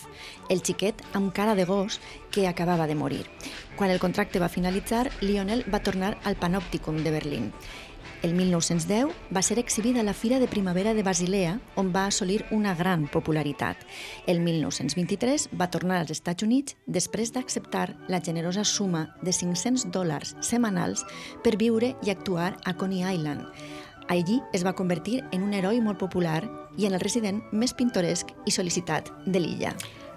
el 0.48 0.62
xiquet 0.62 1.02
amb 1.12 1.32
cara 1.32 1.54
de 1.54 1.64
gos 1.64 2.00
que 2.30 2.48
acabava 2.48 2.86
de 2.86 2.94
morir. 2.94 3.26
Quan 3.76 3.90
el 3.90 3.98
contracte 4.00 4.38
va 4.38 4.48
finalitzar, 4.48 5.10
Lionel 5.20 5.64
va 5.72 5.82
tornar 5.82 6.18
al 6.24 6.36
Panopticum 6.36 7.02
de 7.04 7.10
Berlín. 7.10 7.52
El 8.22 8.34
1910 8.34 9.08
va 9.34 9.42
ser 9.42 9.58
exhibida 9.58 10.00
a 10.00 10.02
la 10.02 10.14
Fira 10.14 10.38
de 10.38 10.48
Primavera 10.48 10.94
de 10.94 11.02
Basilea, 11.02 11.60
on 11.76 11.92
va 11.94 12.06
assolir 12.06 12.44
una 12.50 12.74
gran 12.74 13.06
popularitat. 13.08 13.76
El 14.26 14.40
1923 14.40 15.50
va 15.60 15.70
tornar 15.70 15.98
als 16.00 16.10
Estats 16.14 16.42
Units 16.42 16.76
després 16.86 17.32
d'acceptar 17.34 17.94
la 18.08 18.20
generosa 18.20 18.64
suma 18.64 19.10
de 19.22 19.32
500 19.32 19.90
dòlars 19.92 20.34
setmanals 20.40 21.04
per 21.44 21.58
viure 21.60 21.94
i 22.02 22.10
actuar 22.10 22.56
a 22.64 22.74
Coney 22.74 23.04
Island. 23.04 23.44
Allí 24.08 24.40
es 24.52 24.64
va 24.64 24.76
convertir 24.78 25.22
en 25.32 25.42
un 25.42 25.52
heroi 25.52 25.80
molt 25.82 25.98
popular 25.98 26.40
i 26.78 26.86
en 26.86 26.94
el 26.94 27.02
resident 27.02 27.42
més 27.52 27.74
pintoresc 27.74 28.32
i 28.46 28.54
sol·licitat 28.54 29.12
de 29.26 29.42
l'illa. 29.42 29.76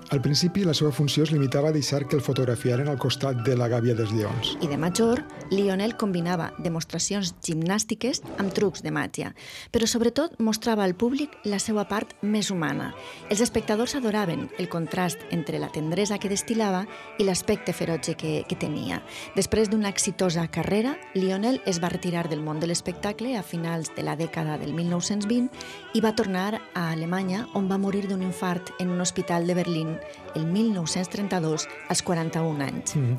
Al 0.10 0.22
principi, 0.26 0.63
la 0.65 0.74
seva 0.74 0.89
funció 0.89 1.22
es 1.22 1.30
limitava 1.30 1.69
a 1.69 1.72
deixar 1.72 2.08
que 2.10 2.15
el 2.17 2.24
fotografiaren 2.26 2.88
al 2.89 2.98
costat 2.98 3.43
de 3.45 3.54
la 3.54 3.67
gàbia 3.69 3.93
dels 3.93 4.10
lleons. 4.10 4.56
I 4.58 4.67
de 4.72 4.78
major, 4.82 5.19
Lionel 5.54 5.93
combinava 6.02 6.48
demostracions 6.58 7.36
gimnàstiques 7.45 8.24
amb 8.41 8.50
trucs 8.58 8.82
de 8.82 8.89
màgia, 8.89 9.36
però 9.69 9.86
sobretot 9.86 10.34
mostrava 10.41 10.82
al 10.88 10.95
públic 10.98 11.36
la 11.45 11.60
seva 11.62 11.84
part 11.86 12.15
més 12.24 12.50
humana. 12.50 12.88
Els 13.30 13.43
espectadors 13.45 13.93
adoraven 14.00 14.48
el 14.58 14.69
contrast 14.69 15.22
entre 15.30 15.62
la 15.62 15.69
tendresa 15.69 16.17
que 16.17 16.34
destilava 16.34 16.88
i 17.19 17.30
l'aspecte 17.30 17.78
ferotge 17.78 18.17
que, 18.17 18.34
que 18.50 18.58
tenia. 18.58 19.04
Després 19.38 19.69
d'una 19.69 19.93
exitosa 19.93 20.48
carrera, 20.50 20.95
Lionel 21.13 21.62
es 21.69 21.78
va 21.84 21.93
retirar 21.93 22.26
del 22.34 22.41
món 22.41 22.58
de 22.58 22.72
l'espectacle 22.72 23.38
a 23.38 23.45
finals 23.45 23.93
de 23.93 24.10
la 24.10 24.17
dècada 24.17 24.58
del 24.58 24.74
1920 24.74 25.93
i 25.93 26.02
va 26.02 26.15
tornar 26.17 26.63
a 26.74 26.89
Alemanya, 26.89 27.45
on 27.54 27.69
va 27.69 27.78
morir 27.78 28.08
d'un 28.10 28.26
infart 28.26 28.74
en 28.80 28.89
un 28.89 29.06
hospital 29.06 29.45
de 29.45 29.54
Berlín 29.54 29.98
el 30.35 30.45
1932 30.45 31.67
als 31.89 32.03
41 32.03 32.65
anys. 32.65 32.95
Mm. 32.95 33.17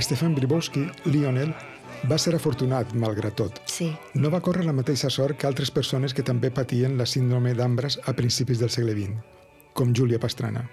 Stefan 0.00 0.34
Bribowski, 0.34 0.86
Lionel, 1.04 1.54
va 2.08 2.18
ser 2.18 2.34
afortunat, 2.36 2.94
malgrat 2.94 3.36
tot. 3.36 3.60
Sí, 3.68 3.90
No 4.14 4.30
va 4.30 4.40
córrer 4.40 4.64
la 4.64 4.76
mateixa 4.76 5.10
sort 5.10 5.36
que 5.38 5.48
altres 5.48 5.70
persones 5.70 6.14
que 6.14 6.24
també 6.26 6.50
patien 6.50 6.96
la 6.98 7.06
síndrome 7.06 7.54
d'Ambras 7.54 8.00
a 8.06 8.14
principis 8.16 8.60
del 8.60 8.70
segle 8.70 8.96
XX, 8.96 9.18
com 9.74 9.92
Júlia 9.94 10.20
Pastrana. 10.20 10.68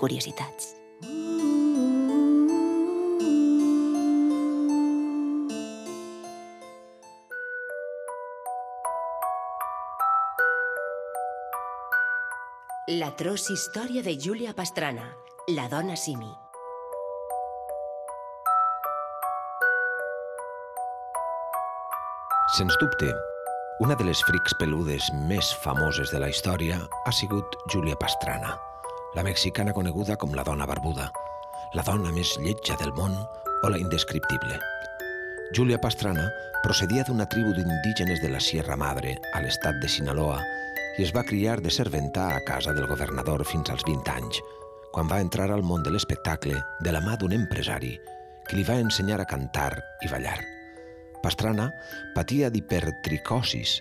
Curiositats. 0.00 0.74
L'atroç 12.90 13.44
història 13.54 14.02
de 14.02 14.16
Júlia 14.18 14.50
Pastrana, 14.56 15.04
la 15.54 15.68
dona 15.70 15.94
simi. 15.94 16.30
Sens 22.56 22.74
dubte, 22.80 23.12
una 23.86 23.94
de 23.94 24.08
les 24.08 24.24
frics 24.26 24.56
peludes 24.58 25.06
més 25.28 25.52
famoses 25.62 26.10
de 26.10 26.18
la 26.18 26.32
història 26.34 26.80
ha 27.06 27.12
sigut 27.14 27.54
Júlia 27.70 27.94
Pastrana, 28.00 28.56
la 29.14 29.24
mexicana 29.26 29.72
coneguda 29.72 30.16
com 30.16 30.34
la 30.34 30.44
dona 30.46 30.66
barbuda, 30.70 31.08
la 31.74 31.82
dona 31.86 32.12
més 32.14 32.36
lletja 32.38 32.76
del 32.78 32.92
món 32.94 33.16
o 33.62 33.70
la 33.70 33.78
indescriptible. 33.78 34.60
Júlia 35.56 35.80
Pastrana 35.82 36.28
procedia 36.62 37.02
d'una 37.06 37.26
tribu 37.26 37.52
d'indígenes 37.56 38.22
de 38.22 38.30
la 38.30 38.40
Sierra 38.40 38.76
Madre, 38.76 39.16
a 39.34 39.42
l'estat 39.42 39.80
de 39.82 39.88
Sinaloa, 39.88 40.38
i 40.98 41.02
es 41.02 41.14
va 41.16 41.24
criar 41.26 41.58
de 41.60 41.72
serventa 41.74 42.28
a 42.36 42.40
casa 42.46 42.74
del 42.76 42.86
governador 42.86 43.44
fins 43.48 43.70
als 43.72 43.82
20 43.88 44.14
anys, 44.14 44.40
quan 44.92 45.10
va 45.10 45.20
entrar 45.22 45.50
al 45.50 45.62
món 45.66 45.82
de 45.82 45.90
l'espectacle 45.90 46.62
de 46.80 46.94
la 46.94 47.02
mà 47.02 47.16
d'un 47.18 47.34
empresari 47.34 47.96
que 48.46 48.58
li 48.58 48.64
va 48.66 48.80
ensenyar 48.82 49.20
a 49.22 49.28
cantar 49.30 49.72
i 50.02 50.10
ballar. 50.10 50.38
Pastrana 51.22 51.70
patia 52.14 52.50
d'hipertricosis 52.50 53.78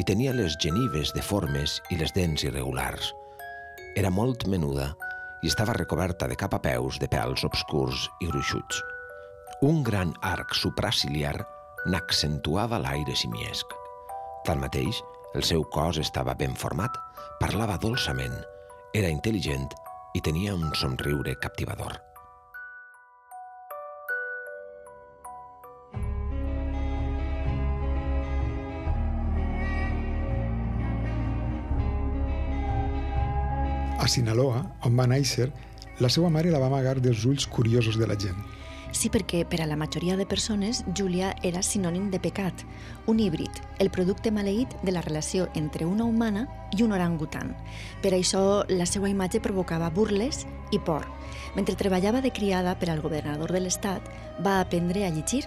i 0.00 0.04
tenia 0.06 0.32
les 0.36 0.56
genives 0.60 1.12
deformes 1.16 1.80
i 1.90 2.00
les 2.00 2.12
dents 2.16 2.44
irregulars. 2.44 3.12
Era 3.98 4.10
molt 4.14 4.44
menuda 4.46 4.92
i 5.42 5.48
estava 5.50 5.74
recoberta 5.74 6.28
de 6.30 6.36
cap 6.38 6.52
a 6.54 6.60
peus 6.62 6.98
de 7.02 7.08
pèls 7.10 7.42
obscurs 7.46 8.04
i 8.22 8.28
gruixuts. 8.28 8.78
Un 9.66 9.82
gran 9.82 10.12
arc 10.22 10.54
supraciliar 10.54 11.34
n'accentuava 11.90 12.78
l'aire 12.78 13.16
simiesc. 13.18 13.74
Tanmateix, 14.46 15.00
el 15.34 15.42
seu 15.42 15.64
cos 15.74 15.98
estava 15.98 16.36
ben 16.38 16.54
format, 16.54 16.94
parlava 17.42 17.80
dolçament, 17.82 18.38
era 18.94 19.10
intel·ligent 19.10 19.66
i 20.14 20.22
tenia 20.22 20.54
un 20.54 20.70
somriure 20.78 21.34
captivador. 21.42 21.98
A 34.00 34.08
Sinaloa, 34.08 34.62
on 34.88 34.96
va 34.96 35.04
néixer, 35.04 35.50
la 36.00 36.08
seva 36.08 36.30
mare 36.32 36.48
la 36.48 36.58
va 36.62 36.70
amagar 36.70 36.96
dels 37.04 37.26
ulls 37.28 37.44
curiosos 37.44 37.98
de 38.00 38.06
la 38.08 38.16
gent. 38.16 38.38
Sí, 38.96 39.10
perquè 39.12 39.42
per 39.44 39.60
a 39.60 39.66
la 39.68 39.76
majoria 39.76 40.16
de 40.16 40.24
persones, 40.26 40.80
Júlia 40.96 41.34
era 41.44 41.60
sinònim 41.62 42.08
de 42.10 42.18
pecat, 42.18 42.64
un 43.06 43.20
híbrid, 43.20 43.60
el 43.78 43.92
producte 43.92 44.32
maleït 44.32 44.72
de 44.82 44.96
la 44.96 45.04
relació 45.04 45.50
entre 45.54 45.84
una 45.84 46.08
humana 46.08 46.46
i 46.72 46.82
un 46.82 46.96
orangutan. 46.96 47.52
Per 48.00 48.14
això, 48.16 48.64
la 48.72 48.88
seva 48.88 49.12
imatge 49.12 49.44
provocava 49.44 49.92
burles 49.92 50.46
i 50.72 50.80
por. 50.80 51.04
Mentre 51.54 51.76
treballava 51.76 52.24
de 52.24 52.32
criada 52.32 52.78
per 52.80 52.88
al 52.90 53.04
governador 53.04 53.52
de 53.52 53.60
l'estat, 53.60 54.08
va 54.40 54.62
aprendre 54.64 55.04
a 55.04 55.12
llegir 55.12 55.44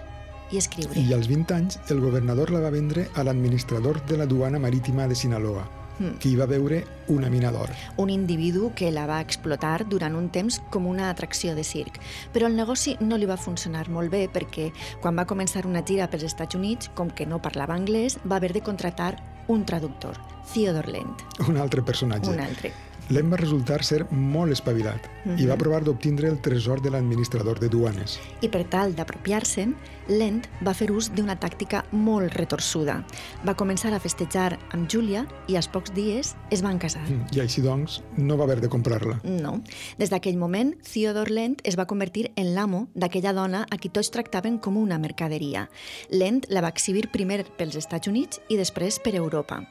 i 0.52 0.62
escriure. 0.62 0.94
I 0.94 1.12
als 1.12 1.26
20 1.26 1.58
anys, 1.58 1.82
el 1.90 2.00
governador 2.00 2.54
la 2.54 2.62
va 2.62 2.70
vendre 2.70 3.08
a 3.14 3.26
l'administrador 3.26 4.04
de 4.06 4.22
la 4.22 4.30
duana 4.30 4.62
marítima 4.62 5.08
de 5.10 5.18
Sinaloa, 5.18 5.66
Mm. 5.98 6.18
que 6.18 6.28
hi 6.28 6.36
va 6.36 6.46
veure 6.46 6.84
una 7.08 7.28
mina 7.30 7.52
d'or. 7.52 7.70
un 7.96 8.10
individu 8.10 8.72
que 8.74 8.90
la 8.90 9.06
va 9.06 9.20
explotar 9.20 9.86
durant 9.88 10.14
un 10.16 10.28
temps 10.28 10.60
com 10.70 10.86
una 10.86 11.10
atracció 11.10 11.54
de 11.54 11.62
circ. 11.64 12.00
Però 12.32 12.46
el 12.46 12.56
negoci 12.56 12.96
no 13.00 13.16
li 13.16 13.26
va 13.26 13.36
funcionar 13.36 13.88
molt 13.88 14.10
bé 14.10 14.28
perquè 14.28 14.72
quan 15.00 15.16
va 15.16 15.26
començar 15.26 15.66
una 15.66 15.84
gira 15.84 16.08
pels 16.10 16.24
Estats 16.24 16.54
Units, 16.54 16.90
com 16.94 17.10
que 17.10 17.26
no 17.26 17.40
parlava 17.40 17.74
anglès, 17.74 18.18
va 18.26 18.36
haver 18.36 18.52
de 18.52 18.60
contratar 18.62 19.22
un 19.46 19.64
traductor, 19.64 20.16
Theodore 20.52 20.90
Lent, 20.90 21.22
Un 21.48 21.56
altre 21.58 21.82
personatge. 21.82 22.30
un 22.30 22.40
altre. 22.40 22.72
Lent 23.10 23.30
va 23.30 23.36
resultar 23.36 23.84
ser 23.84 24.06
molt 24.10 24.50
espavilat 24.50 25.04
i 25.36 25.44
va 25.44 25.58
provar 25.60 25.82
d'obtindre 25.84 26.26
el 26.26 26.40
tresor 26.40 26.80
de 26.80 26.88
l'administrador 26.88 27.60
de 27.60 27.68
duanes. 27.68 28.18
I 28.40 28.48
per 28.48 28.64
tal 28.64 28.94
d'apropiar-se'n, 28.96 29.74
Lent 30.08 30.44
va 30.66 30.74
fer 30.76 30.90
ús 30.92 31.08
d'una 31.16 31.36
tàctica 31.40 31.84
molt 31.92 32.34
retorçuda. 32.36 32.98
Va 33.46 33.54
començar 33.56 33.92
a 33.94 34.00
festejar 34.02 34.58
amb 34.76 34.88
Júlia 34.90 35.24
i 35.48 35.56
als 35.56 35.68
pocs 35.72 35.94
dies 35.96 36.34
es 36.52 36.62
van 36.64 36.78
casar. 36.78 37.04
I 37.32 37.40
així 37.40 37.64
doncs, 37.64 38.02
no 38.18 38.36
va 38.36 38.44
haver 38.44 38.60
de 38.60 38.68
comprar-la. 38.72 39.16
No. 39.24 39.56
Des 39.98 40.12
d'aquell 40.12 40.36
moment, 40.36 40.74
Theodore 40.84 41.32
Lent 41.32 41.58
es 41.64 41.78
va 41.80 41.88
convertir 41.88 42.30
en 42.36 42.52
l'amo 42.54 42.86
d'aquella 42.94 43.32
dona 43.32 43.64
a 43.70 43.80
qui 43.80 43.88
tots 43.88 44.12
tractaven 44.12 44.58
com 44.58 44.76
una 44.76 44.98
mercaderia. 45.00 45.68
Lent 46.10 46.44
la 46.52 46.60
va 46.64 46.72
exhibir 46.74 47.08
primer 47.12 47.42
pels 47.58 47.76
Estats 47.80 48.10
Units 48.10 48.40
i 48.48 48.60
després 48.60 49.00
per 49.00 49.16
Europa. 49.16 49.62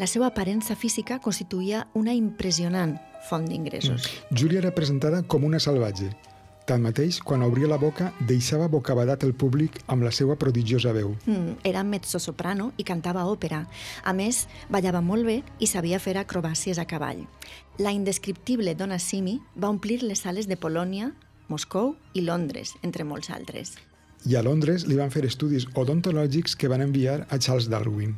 La 0.00 0.08
seva 0.08 0.32
aparença 0.32 0.76
física 0.76 1.20
constituïa 1.20 1.86
una 1.98 2.16
impressionant 2.16 2.96
font 3.28 3.46
d'ingressos. 3.46 4.08
Júlia 4.32 4.62
era 4.64 4.74
presentada 4.74 5.22
com 5.22 5.44
una 5.44 5.60
salvatge. 5.62 6.10
Tanmateix, 6.66 7.18
quan 7.26 7.42
obria 7.42 7.66
la 7.66 7.78
boca, 7.78 8.12
deixava 8.22 8.68
bocabadat 8.70 9.24
el 9.26 9.34
públic 9.34 9.80
amb 9.90 10.06
la 10.06 10.12
seva 10.14 10.36
prodigiosa 10.38 10.92
veu. 10.94 11.16
Mm, 11.26 11.58
era 11.66 11.82
mezzo-soprano 11.82 12.70
i 12.78 12.86
cantava 12.86 13.24
òpera. 13.26 13.64
A 14.04 14.12
més, 14.14 14.46
ballava 14.70 15.02
molt 15.02 15.26
bé 15.26 15.40
i 15.58 15.66
sabia 15.66 15.98
fer 15.98 16.16
acrobàcies 16.20 16.78
a 16.78 16.86
cavall. 16.86 17.24
La 17.82 17.90
indescriptible 17.90 18.76
dona 18.78 19.00
Simi 19.02 19.40
va 19.56 19.72
omplir 19.74 20.02
les 20.02 20.22
sales 20.22 20.46
de 20.46 20.56
Polònia, 20.56 21.12
Moscou 21.48 21.96
i 22.14 22.22
Londres, 22.22 22.76
entre 22.82 23.04
molts 23.04 23.30
altres. 23.30 23.74
I 24.24 24.36
a 24.38 24.42
Londres 24.46 24.86
li 24.86 24.94
van 24.94 25.10
fer 25.10 25.24
estudis 25.26 25.66
odontològics 25.74 26.54
que 26.54 26.70
van 26.70 26.84
enviar 26.84 27.24
a 27.28 27.38
Charles 27.42 27.66
Darwin. 27.68 28.14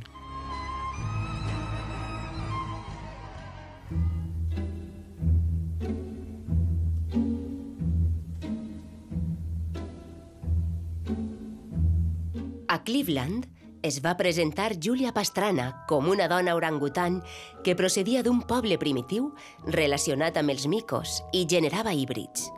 A 12.74 12.82
Cleveland 12.82 13.44
es 13.86 14.00
va 14.02 14.16
presentar 14.18 14.72
Julia 14.82 15.12
Pastrana 15.14 15.84
com 15.86 16.08
una 16.10 16.24
dona 16.26 16.56
orangutan 16.58 17.20
que 17.62 17.76
procedia 17.78 18.24
d'un 18.26 18.40
poble 18.50 18.74
primitiu 18.82 19.28
relacionat 19.76 20.40
amb 20.40 20.50
els 20.50 20.64
micos 20.66 21.20
i 21.30 21.44
generava 21.52 21.92
híbrids. 21.94 22.48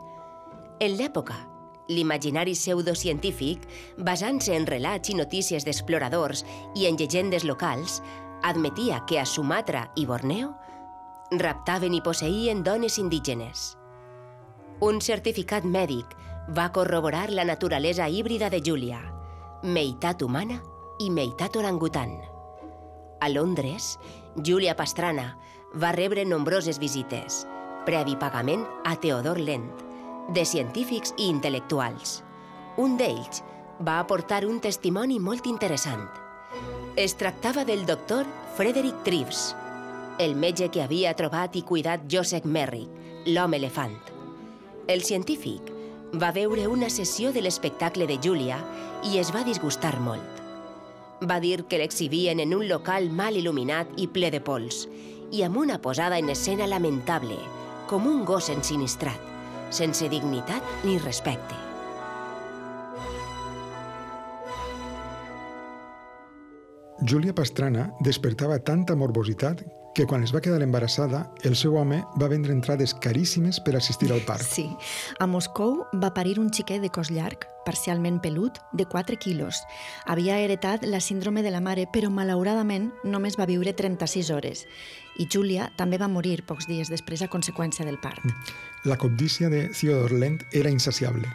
En 0.81 0.95
l'època, 0.97 1.35
l'imaginari 1.93 2.55
pseudocientífic, 2.57 3.67
basant-se 4.07 4.55
en 4.57 4.65
relats 4.65 5.11
i 5.13 5.17
notícies 5.19 5.67
d'exploradors 5.67 6.41
i 6.73 6.87
en 6.89 6.97
llegendes 6.97 7.45
locals, 7.45 7.99
admetia 8.41 9.03
que 9.05 9.19
a 9.21 9.25
Sumatra 9.29 9.83
i 9.93 10.07
Borneo 10.09 10.55
raptaven 11.43 11.93
i 11.93 12.01
posseïen 12.01 12.63
dones 12.65 12.97
indígenes. 12.97 13.67
Un 14.81 14.97
certificat 14.97 15.69
mèdic 15.77 16.17
va 16.57 16.71
corroborar 16.73 17.27
la 17.29 17.45
naturalesa 17.45 18.09
híbrida 18.09 18.49
de 18.49 18.63
Júlia, 18.65 19.03
meitat 19.67 20.21
humana 20.23 20.61
i 20.99 21.09
meitat 21.11 21.57
orangutan. 21.59 22.15
A 23.19 23.27
Londres, 23.29 23.97
Júlia 24.39 24.77
Pastrana 24.79 25.33
va 25.75 25.91
rebre 25.91 26.23
nombroses 26.25 26.79
visites, 26.79 27.43
previ 27.85 28.15
pagament 28.15 28.63
a 28.85 28.95
Theodor 28.95 29.41
Lent, 29.43 29.67
de 30.33 30.45
científics 30.45 31.13
i 31.17 31.27
intel·lectuals. 31.33 32.21
Un 32.79 32.95
d'ells 32.97 33.43
va 33.83 33.99
aportar 33.99 34.45
un 34.47 34.61
testimoni 34.63 35.19
molt 35.19 35.47
interessant. 35.51 36.07
Es 36.95 37.17
tractava 37.19 37.65
del 37.67 37.85
doctor 37.85 38.25
Frederick 38.55 39.03
Treves, 39.03 39.51
el 40.17 40.35
metge 40.35 40.71
que 40.73 40.81
havia 40.81 41.13
trobat 41.13 41.59
i 41.59 41.61
cuidat 41.67 42.07
Joseph 42.09 42.47
Merrick, 42.47 42.89
l'home 43.27 43.59
elefant. 43.59 43.99
El 44.87 45.03
científic 45.03 45.75
va 46.13 46.31
veure 46.31 46.67
una 46.67 46.89
sessió 46.89 47.33
de 47.33 47.41
l'espectacle 47.43 48.07
de 48.07 48.17
Júlia 48.23 48.57
i 49.03 49.17
es 49.19 49.33
va 49.35 49.43
disgustar 49.43 49.97
molt. 49.99 50.41
Va 51.27 51.39
dir 51.43 51.65
que 51.67 51.79
l'exhibien 51.81 52.39
en 52.39 52.53
un 52.55 52.67
local 52.69 53.09
mal 53.11 53.35
il·luminat 53.35 53.91
i 53.97 54.07
ple 54.07 54.31
de 54.31 54.39
pols 54.39 54.85
i 55.31 55.43
amb 55.43 55.57
una 55.57 55.81
posada 55.81 56.17
en 56.17 56.29
escena 56.29 56.67
lamentable, 56.67 57.37
com 57.89 58.07
un 58.07 58.23
gos 58.23 58.49
ensinistrat, 58.53 59.19
sense 59.69 60.07
dignitat 60.07 60.63
ni 60.85 60.97
respecte. 61.03 61.55
Júlia 67.07 67.33
Pastrana 67.35 67.91
despertava 68.01 68.57
tanta 68.59 68.95
morbositat 68.95 69.61
que 69.97 70.05
quan 70.05 70.21
es 70.21 70.29
va 70.29 70.43
quedar 70.45 70.61
embarassada, 70.61 71.23
el 71.41 71.55
seu 71.57 71.73
home 71.81 72.03
va 72.21 72.27
vendre 72.29 72.53
entrades 72.53 72.93
caríssimes 72.93 73.57
per 73.65 73.73
assistir 73.79 74.11
al 74.13 74.21
part. 74.27 74.45
Sí. 74.45 74.67
A 75.17 75.25
Moscou 75.25 75.87
va 75.97 76.11
parir 76.13 76.35
un 76.37 76.51
xiquet 76.53 76.83
de 76.85 76.91
cos 76.93 77.09
llarg, 77.09 77.47
parcialment 77.65 78.19
pelut, 78.21 78.59
de 78.77 78.85
4 78.85 79.17
quilos. 79.17 79.63
Havia 80.05 80.37
heretat 80.37 80.85
la 80.85 81.01
síndrome 81.01 81.41
de 81.41 81.49
la 81.49 81.63
mare, 81.65 81.87
però 81.89 82.13
malauradament 82.13 82.91
només 83.03 83.39
va 83.41 83.49
viure 83.49 83.73
36 83.73 84.29
hores. 84.29 84.67
I 85.17 85.25
Júlia 85.33 85.71
també 85.81 85.97
va 85.97 86.13
morir 86.13 86.43
pocs 86.45 86.69
dies 86.69 86.93
després 86.93 87.25
a 87.25 87.31
conseqüència 87.33 87.83
del 87.89 87.97
part. 87.97 88.21
La 88.85 89.01
cobdícia 89.01 89.49
de 89.49 89.65
Theodor 89.73 90.13
Lent 90.13 90.43
era 90.53 90.69
insaciable. 90.69 91.25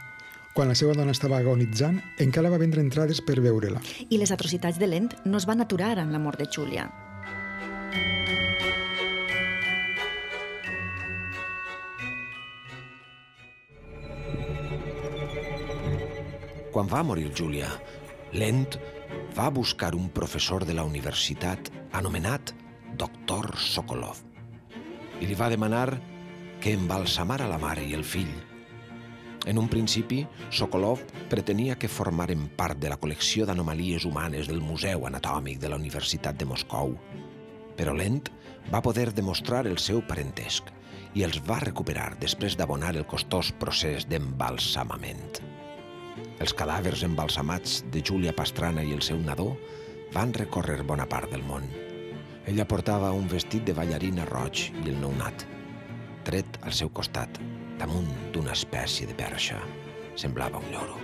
Quan 0.54 0.70
la 0.70 0.78
seva 0.78 0.94
dona 0.94 1.10
estava 1.10 1.42
agonitzant, 1.42 1.98
encara 2.22 2.52
va 2.52 2.62
vendre 2.62 2.84
entrades 2.84 3.26
per 3.26 3.40
veure-la. 3.42 3.82
I 4.08 4.22
les 4.22 4.30
atrocitats 4.30 4.78
de 4.78 4.86
Lent 4.86 5.16
no 5.24 5.42
es 5.42 5.50
van 5.50 5.66
aturar 5.66 5.96
amb 5.98 6.14
la 6.14 6.22
mort 6.22 6.38
de 6.38 6.46
Júlia. 6.46 6.92
Quan 16.72 16.88
va 16.88 17.02
morir 17.04 17.28
Júlia, 17.36 17.68
Lent 18.32 18.78
va 19.36 19.50
buscar 19.52 19.92
un 19.94 20.08
professor 20.08 20.64
de 20.64 20.72
la 20.72 20.86
universitat 20.88 21.68
anomenat 21.92 22.54
Doctor 22.96 23.50
Sokolov 23.60 24.22
i 25.20 25.28
li 25.28 25.36
va 25.36 25.50
demanar 25.52 25.90
que 26.64 26.72
embalsamara 26.72 27.46
la 27.50 27.58
mare 27.60 27.84
i 27.84 27.92
el 27.92 28.04
fill. 28.08 28.32
En 29.46 29.58
un 29.58 29.68
principi, 29.68 30.22
Sokolov 30.50 31.02
pretenia 31.28 31.76
que 31.76 31.90
formaren 31.90 32.48
part 32.56 32.80
de 32.80 32.88
la 32.88 32.96
col·lecció 32.96 33.44
d'anomalies 33.44 34.06
humanes 34.08 34.48
del 34.48 34.62
Museu 34.64 35.04
Anatòmic 35.06 35.60
de 35.60 35.68
la 35.68 35.78
Universitat 35.80 36.38
de 36.40 36.48
Moscou, 36.48 36.96
però 37.82 37.96
Lent 37.98 38.28
va 38.70 38.78
poder 38.84 39.08
demostrar 39.10 39.64
el 39.66 39.74
seu 39.82 40.04
parentesc 40.06 40.68
i 41.18 41.24
els 41.26 41.40
va 41.48 41.58
recuperar 41.64 42.12
després 42.20 42.54
d'abonar 42.56 42.92
el 42.94 43.02
costós 43.10 43.50
procés 43.58 44.06
d'embalsamament. 44.06 45.40
Els 46.38 46.54
cadàvers 46.54 47.02
embalsamats 47.08 47.80
de 47.90 48.04
Júlia 48.06 48.36
Pastrana 48.38 48.84
i 48.86 48.94
el 48.94 49.02
seu 49.02 49.18
nadó 49.18 49.56
van 50.14 50.30
recórrer 50.36 50.86
bona 50.86 51.08
part 51.10 51.34
del 51.34 51.42
món. 51.48 51.66
Ella 52.46 52.68
portava 52.70 53.10
un 53.18 53.26
vestit 53.30 53.66
de 53.66 53.74
ballarina 53.74 54.26
roig 54.30 54.68
i 54.70 54.86
el 54.86 55.02
nounat, 55.02 55.42
tret 56.26 56.58
al 56.62 56.74
seu 56.78 56.90
costat, 56.94 57.42
damunt 57.82 58.10
d'una 58.34 58.54
espècie 58.54 59.10
de 59.10 59.18
perxa. 59.18 59.58
Semblava 60.14 60.62
un 60.62 60.70
lloro. 60.70 60.96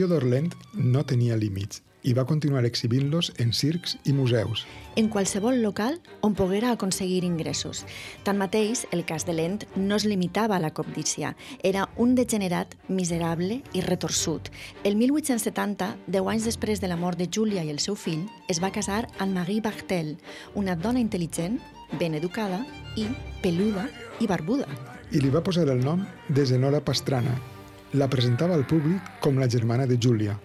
Theodor 0.00 0.24
Lent 0.24 0.54
no 0.72 1.02
tenia 1.04 1.34
límits 1.36 1.82
i 2.08 2.14
va 2.16 2.22
continuar 2.24 2.62
exhibint-los 2.64 3.34
en 3.44 3.50
circs 3.52 3.98
i 4.08 4.14
museus. 4.16 4.62
en 4.96 5.10
qualsevol 5.12 5.60
local 5.60 5.98
on 6.22 6.34
poguera 6.34 6.70
aconseguir 6.72 7.22
ingressos. 7.22 7.84
Tanmateix, 8.24 8.86
el 8.92 9.04
cas 9.04 9.26
de 9.26 9.34
Lent 9.34 9.66
no 9.76 9.96
es 9.96 10.06
limitava 10.06 10.56
a 10.56 10.60
la 10.60 10.72
cobdícia. 10.72 11.36
Era 11.62 11.90
un 11.96 12.14
degenerat 12.14 12.74
miserable 12.88 13.60
i 13.74 13.82
retorçut. 13.82 14.48
El 14.84 14.96
1870, 14.96 15.90
deu 16.06 16.32
anys 16.32 16.48
després 16.48 16.80
de 16.80 16.88
la 16.88 16.96
mort 16.96 17.18
de 17.18 17.28
Júlia 17.28 17.62
i 17.62 17.68
el 17.68 17.78
seu 17.78 17.94
fill, 17.94 18.24
es 18.48 18.62
va 18.62 18.72
casar 18.72 19.06
amb 19.18 19.36
Marie 19.36 19.60
Bartel, 19.60 20.16
una 20.54 20.76
dona 20.76 21.04
intel·ligent, 21.04 21.60
ben 22.00 22.14
educada 22.14 22.64
i 22.96 23.04
peluda 23.42 23.90
i 24.18 24.26
barbuda. 24.26 24.66
I 25.12 25.20
li 25.20 25.28
va 25.28 25.44
posar 25.44 25.68
el 25.68 25.84
nom 25.84 26.06
de 26.30 26.46
Zenora 26.46 26.80
Pastrana. 26.80 27.59
La 27.92 28.06
presentava 28.06 28.54
al 28.54 28.62
públic 28.70 29.02
com 29.18 29.38
la 29.42 29.48
germana 29.50 29.82
de 29.90 29.96
Júlia. 29.98 30.36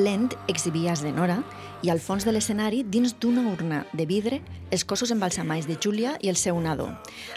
Lent 0.00 0.30
exhibia 0.48 0.94
Zenora 0.96 1.42
i 1.84 1.90
al 1.92 2.00
fons 2.00 2.24
de 2.24 2.32
l'escenari, 2.32 2.80
dins 2.80 3.12
d'una 3.20 3.42
urna 3.50 3.82
de 3.92 4.06
vidre, 4.08 4.38
els 4.72 4.86
cossos 4.88 5.12
embalsamats 5.12 5.68
de 5.68 5.76
Júlia 5.76 6.14
i 6.24 6.30
el 6.32 6.40
seu 6.40 6.56
nadó. 6.64 6.88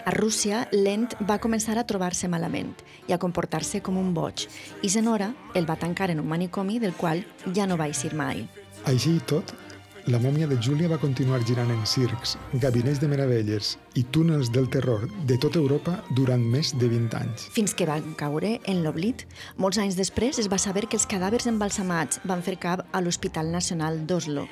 A 0.08 0.14
Rússia, 0.16 0.62
Lent 0.72 1.12
va 1.28 1.36
començar 1.36 1.76
a 1.76 1.84
trobar-se 1.84 2.32
malament 2.32 2.72
i 3.08 3.12
a 3.12 3.20
comportar-se 3.20 3.82
com 3.84 4.00
un 4.00 4.14
boig, 4.16 4.46
i 4.80 4.88
Zenora 4.88 5.34
el 5.54 5.68
va 5.68 5.76
tancar 5.76 6.08
en 6.14 6.24
un 6.24 6.32
manicomi 6.32 6.80
del 6.80 6.96
qual 6.96 7.20
ja 7.52 7.68
no 7.68 7.76
va 7.76 7.92
eixir 7.92 8.14
mai. 8.16 8.46
Així 8.88 9.18
i 9.18 9.24
tot, 9.28 9.52
la 10.08 10.18
mòmia 10.18 10.46
de 10.48 10.56
Júlia 10.56 10.88
va 10.88 10.96
continuar 10.96 11.42
girant 11.44 11.68
en 11.68 11.82
circs, 11.86 12.36
gabinets 12.62 13.00
de 13.00 13.08
meravelles 13.10 13.74
i 14.00 14.06
túnels 14.08 14.48
del 14.48 14.68
terror 14.72 15.04
de 15.28 15.36
tota 15.36 15.60
Europa 15.60 15.98
durant 16.16 16.40
més 16.40 16.70
de 16.80 16.88
20 16.88 17.16
anys. 17.18 17.48
Fins 17.52 17.74
que 17.76 17.84
va 17.88 17.98
caure 18.16 18.54
en 18.64 18.80
l'oblit. 18.84 19.26
Molts 19.60 19.76
anys 19.82 19.98
després 19.98 20.40
es 20.40 20.48
va 20.48 20.56
saber 20.58 20.86
que 20.88 20.96
els 20.96 21.04
cadàvers 21.10 21.48
embalsamats 21.50 22.22
van 22.24 22.40
fer 22.42 22.56
cap 22.56 22.86
a 22.88 23.02
l'Hospital 23.04 23.52
Nacional 23.52 24.06
d'Oslo. 24.08 24.46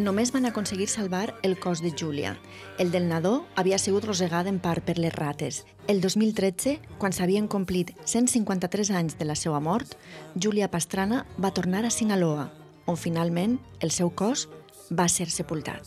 Només 0.00 0.32
van 0.32 0.48
aconseguir 0.48 0.86
salvar 0.88 1.34
el 1.44 1.58
cos 1.60 1.82
de 1.84 1.92
Júlia. 1.92 2.38
El 2.78 2.88
del 2.90 3.08
nadó 3.10 3.44
havia 3.60 3.76
sigut 3.76 4.06
rosegat 4.08 4.48
en 4.48 4.62
part 4.64 4.86
per 4.86 4.96
les 4.96 5.12
rates. 5.12 5.66
El 5.92 6.00
2013, 6.00 6.78
quan 6.96 7.12
s'havien 7.12 7.50
complit 7.52 7.92
153 8.06 8.94
anys 8.96 9.18
de 9.20 9.28
la 9.28 9.36
seva 9.36 9.60
mort, 9.60 9.92
Júlia 10.40 10.70
Pastrana 10.72 11.26
va 11.36 11.52
tornar 11.52 11.84
a 11.84 11.92
Sinaloa, 11.92 12.48
on 12.86 12.96
finalment 12.96 13.58
el 13.84 13.92
seu 13.92 14.08
cos 14.08 14.48
va 14.90 15.06
ser 15.08 15.28
sepultat. 15.30 15.86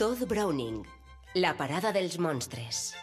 Todd 0.00 0.24
Browning, 0.28 0.82
la 1.38 1.54
parada 1.56 1.92
dels 1.94 2.18
monstres. 2.18 2.94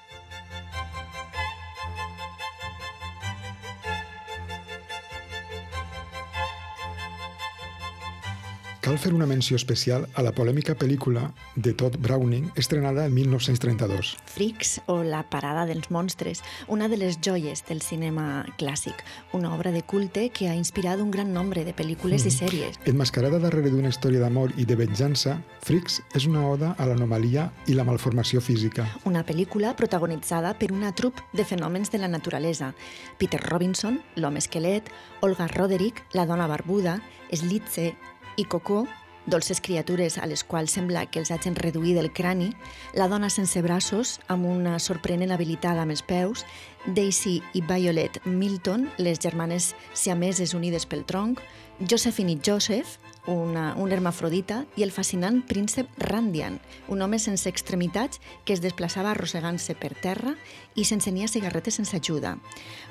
Cal 8.92 9.00
fer 9.00 9.14
una 9.14 9.26
menció 9.26 9.56
especial 9.56 10.04
a 10.20 10.22
la 10.22 10.34
polèmica 10.36 10.74
pel·lícula 10.76 11.30
de 11.56 11.72
Todd 11.72 11.94
Browning, 12.04 12.50
estrenada 12.60 13.06
en 13.06 13.14
1932. 13.16 14.18
Freaks 14.28 14.82
o 14.92 14.98
La 15.08 15.22
parada 15.32 15.64
dels 15.70 15.88
monstres, 15.96 16.42
una 16.68 16.90
de 16.92 16.98
les 17.00 17.16
joies 17.24 17.64
del 17.70 17.80
cinema 17.80 18.44
clàssic, 18.60 19.00
una 19.32 19.54
obra 19.56 19.72
de 19.72 19.80
culte 19.82 20.26
que 20.36 20.50
ha 20.50 20.58
inspirat 20.60 21.00
un 21.00 21.08
gran 21.08 21.32
nombre 21.32 21.64
de 21.64 21.72
pel·lícules 21.72 22.28
i 22.28 22.36
sèries. 22.36 22.82
Enmascarada 22.84 23.40
darrere 23.40 23.72
d'una 23.72 23.94
història 23.96 24.26
d'amor 24.26 24.52
i 24.60 24.68
de 24.68 24.76
venjança, 24.76 25.38
Freaks 25.64 26.02
és 26.12 26.28
una 26.28 26.44
oda 26.52 26.76
a 26.76 26.90
l'anomalia 26.92 27.48
i 27.72 27.80
la 27.80 27.88
malformació 27.88 28.44
física. 28.44 28.90
Una 29.08 29.24
pel·lícula 29.24 29.72
protagonitzada 29.80 30.58
per 30.60 30.74
una 30.76 30.92
trup 30.92 31.24
de 31.32 31.48
fenòmens 31.48 31.96
de 31.96 32.04
la 32.04 32.12
naturalesa. 32.12 32.74
Peter 33.16 33.40
Robinson, 33.48 34.02
l'home 34.20 34.44
esquelet, 34.44 34.92
Olga 35.24 35.48
Roderick, 35.48 36.04
la 36.12 36.28
dona 36.28 36.52
barbuda, 36.52 37.00
Slitze 37.32 37.94
i 38.38 38.46
Coco, 38.46 38.86
dolces 39.26 39.62
criatures 39.62 40.18
a 40.18 40.26
les 40.26 40.44
quals 40.44 40.74
sembla 40.78 41.06
que 41.06 41.22
els 41.22 41.32
hagin 41.32 41.56
reduït 41.56 42.00
el 42.02 42.12
crani, 42.14 42.52
la 42.98 43.08
dona 43.12 43.30
sense 43.30 43.62
braços, 43.62 44.18
amb 44.28 44.48
una 44.50 44.78
sorprenent 44.80 45.32
habilitat 45.32 45.78
amb 45.78 45.94
els 45.94 46.02
peus, 46.02 46.46
Daisy 46.86 47.40
i 47.54 47.62
Violet 47.62 48.18
Milton, 48.26 48.90
les 48.98 49.22
germanes 49.22 49.74
siameses 49.94 50.56
unides 50.58 50.88
pel 50.90 51.06
tronc, 51.06 51.42
Josephine 51.82 52.36
i 52.36 52.42
Joseph, 52.42 52.98
una, 53.28 53.76
un 53.78 53.92
hermafrodita, 53.92 54.66
i 54.76 54.84
el 54.84 54.92
fascinant 54.92 55.42
príncep 55.48 55.90
Randian, 56.02 56.60
un 56.88 57.02
home 57.02 57.20
sense 57.20 57.50
extremitats 57.50 58.22
que 58.46 58.54
es 58.54 58.62
desplaçava 58.64 59.12
arrossegant-se 59.12 59.76
per 59.78 59.94
terra 59.94 60.36
i 60.76 60.86
s'encenia 60.88 61.30
cigarretes 61.30 61.78
sense 61.78 61.98
ajuda. 61.98 62.38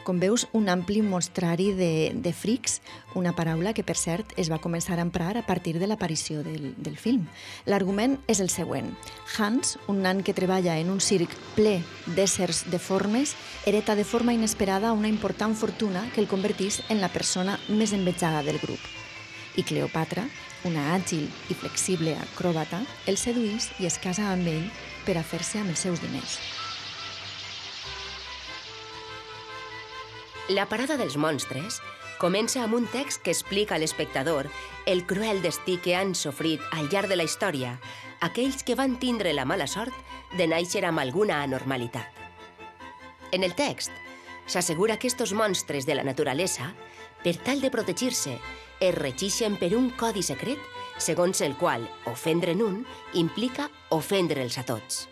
Com 0.05 0.21
veus, 0.21 0.47
un 0.53 0.69
ampli 0.69 1.03
mostrari 1.03 1.71
de, 1.77 2.12
de 2.14 2.33
frics, 2.33 2.81
una 3.14 3.35
paraula 3.37 3.75
que, 3.75 3.85
per 3.85 3.97
cert, 3.99 4.33
es 4.40 4.51
va 4.53 4.61
començar 4.62 4.99
a 4.99 5.05
emprar 5.05 5.37
a 5.37 5.45
partir 5.47 5.79
de 5.81 5.88
l'aparició 5.90 6.45
del, 6.47 6.75
del 6.77 6.97
film. 6.97 7.27
L'argument 7.66 8.19
és 8.31 8.40
el 8.40 8.53
següent. 8.53 8.93
Hans, 9.38 9.79
un 9.88 10.03
nan 10.05 10.23
que 10.23 10.37
treballa 10.37 10.79
en 10.79 10.93
un 10.93 11.01
circ 11.01 11.35
ple 11.57 11.81
d'éssers 12.07 12.66
deformes, 12.71 13.35
hereta 13.66 13.97
de 13.99 14.05
forma 14.05 14.35
inesperada 14.37 14.93
una 14.93 15.09
important 15.09 15.57
fortuna 15.57 16.07
que 16.14 16.21
el 16.21 16.29
convertís 16.29 16.83
en 16.88 17.01
la 17.01 17.12
persona 17.12 17.59
més 17.69 17.93
envejada 17.97 18.43
del 18.47 18.59
grup. 18.62 19.00
I 19.57 19.65
Cleopatra, 19.67 20.27
una 20.69 20.91
àgil 20.95 21.27
i 21.51 21.57
flexible 21.57 22.15
acròbata, 22.21 22.83
el 23.11 23.19
seduís 23.19 23.71
i 23.81 23.89
es 23.89 23.99
casa 23.99 24.29
amb 24.31 24.47
ell 24.47 24.67
per 25.07 25.17
a 25.19 25.25
fer-se 25.27 25.61
amb 25.63 25.73
els 25.73 25.83
seus 25.87 26.03
diners. 26.03 26.39
La 30.51 30.67
parada 30.67 30.97
dels 30.99 31.15
monstres 31.15 31.79
comença 32.19 32.65
amb 32.65 32.75
un 32.75 32.87
text 32.91 33.23
que 33.23 33.31
explica 33.31 33.77
a 33.77 33.81
l'espectador 33.81 34.49
el 34.91 35.05
cruel 35.07 35.41
destí 35.43 35.79
que 35.79 35.95
han 35.97 36.15
sofrit 36.19 36.61
al 36.75 36.91
llarg 36.91 37.09
de 37.09 37.17
la 37.17 37.25
història 37.25 37.77
aquells 38.21 38.65
que 38.67 38.77
van 38.77 38.99
tindre 39.01 39.33
la 39.33 39.47
mala 39.49 39.69
sort 39.71 39.95
de 40.37 40.47
néixer 40.51 40.83
amb 40.85 41.01
alguna 41.01 41.41
anormalitat. 41.45 42.11
En 43.33 43.45
el 43.47 43.55
text 43.55 43.95
s'assegura 44.51 44.99
que 44.99 45.07
estos 45.07 45.33
monstres 45.33 45.87
de 45.87 45.95
la 45.95 46.03
naturalesa, 46.03 46.73
per 47.23 47.37
tal 47.39 47.61
de 47.63 47.71
protegir-se, 47.71 48.35
es 48.81 48.95
regixen 48.97 49.55
per 49.61 49.77
un 49.79 49.91
codi 49.95 50.25
secret 50.27 50.59
segons 50.99 51.45
el 51.47 51.55
qual 51.61 51.87
ofendre'n 52.11 52.65
un 52.65 52.83
implica 53.15 53.71
ofendre'ls 53.95 54.59
a 54.59 54.67
tots. 54.67 55.07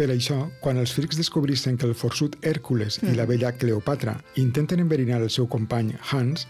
Per 0.00 0.06
això, 0.08 0.46
quan 0.64 0.78
els 0.80 0.94
frics 0.96 1.18
descobrissen 1.20 1.74
que 1.76 1.84
el 1.84 1.92
forçut 1.92 2.38
Hèrcules 2.40 2.96
i 3.04 3.10
la 3.18 3.26
vella 3.28 3.50
Cleopatra 3.52 4.14
intenten 4.40 4.80
enverinar 4.80 5.18
el 5.20 5.28
seu 5.28 5.44
company 5.44 5.90
Hans, 6.08 6.46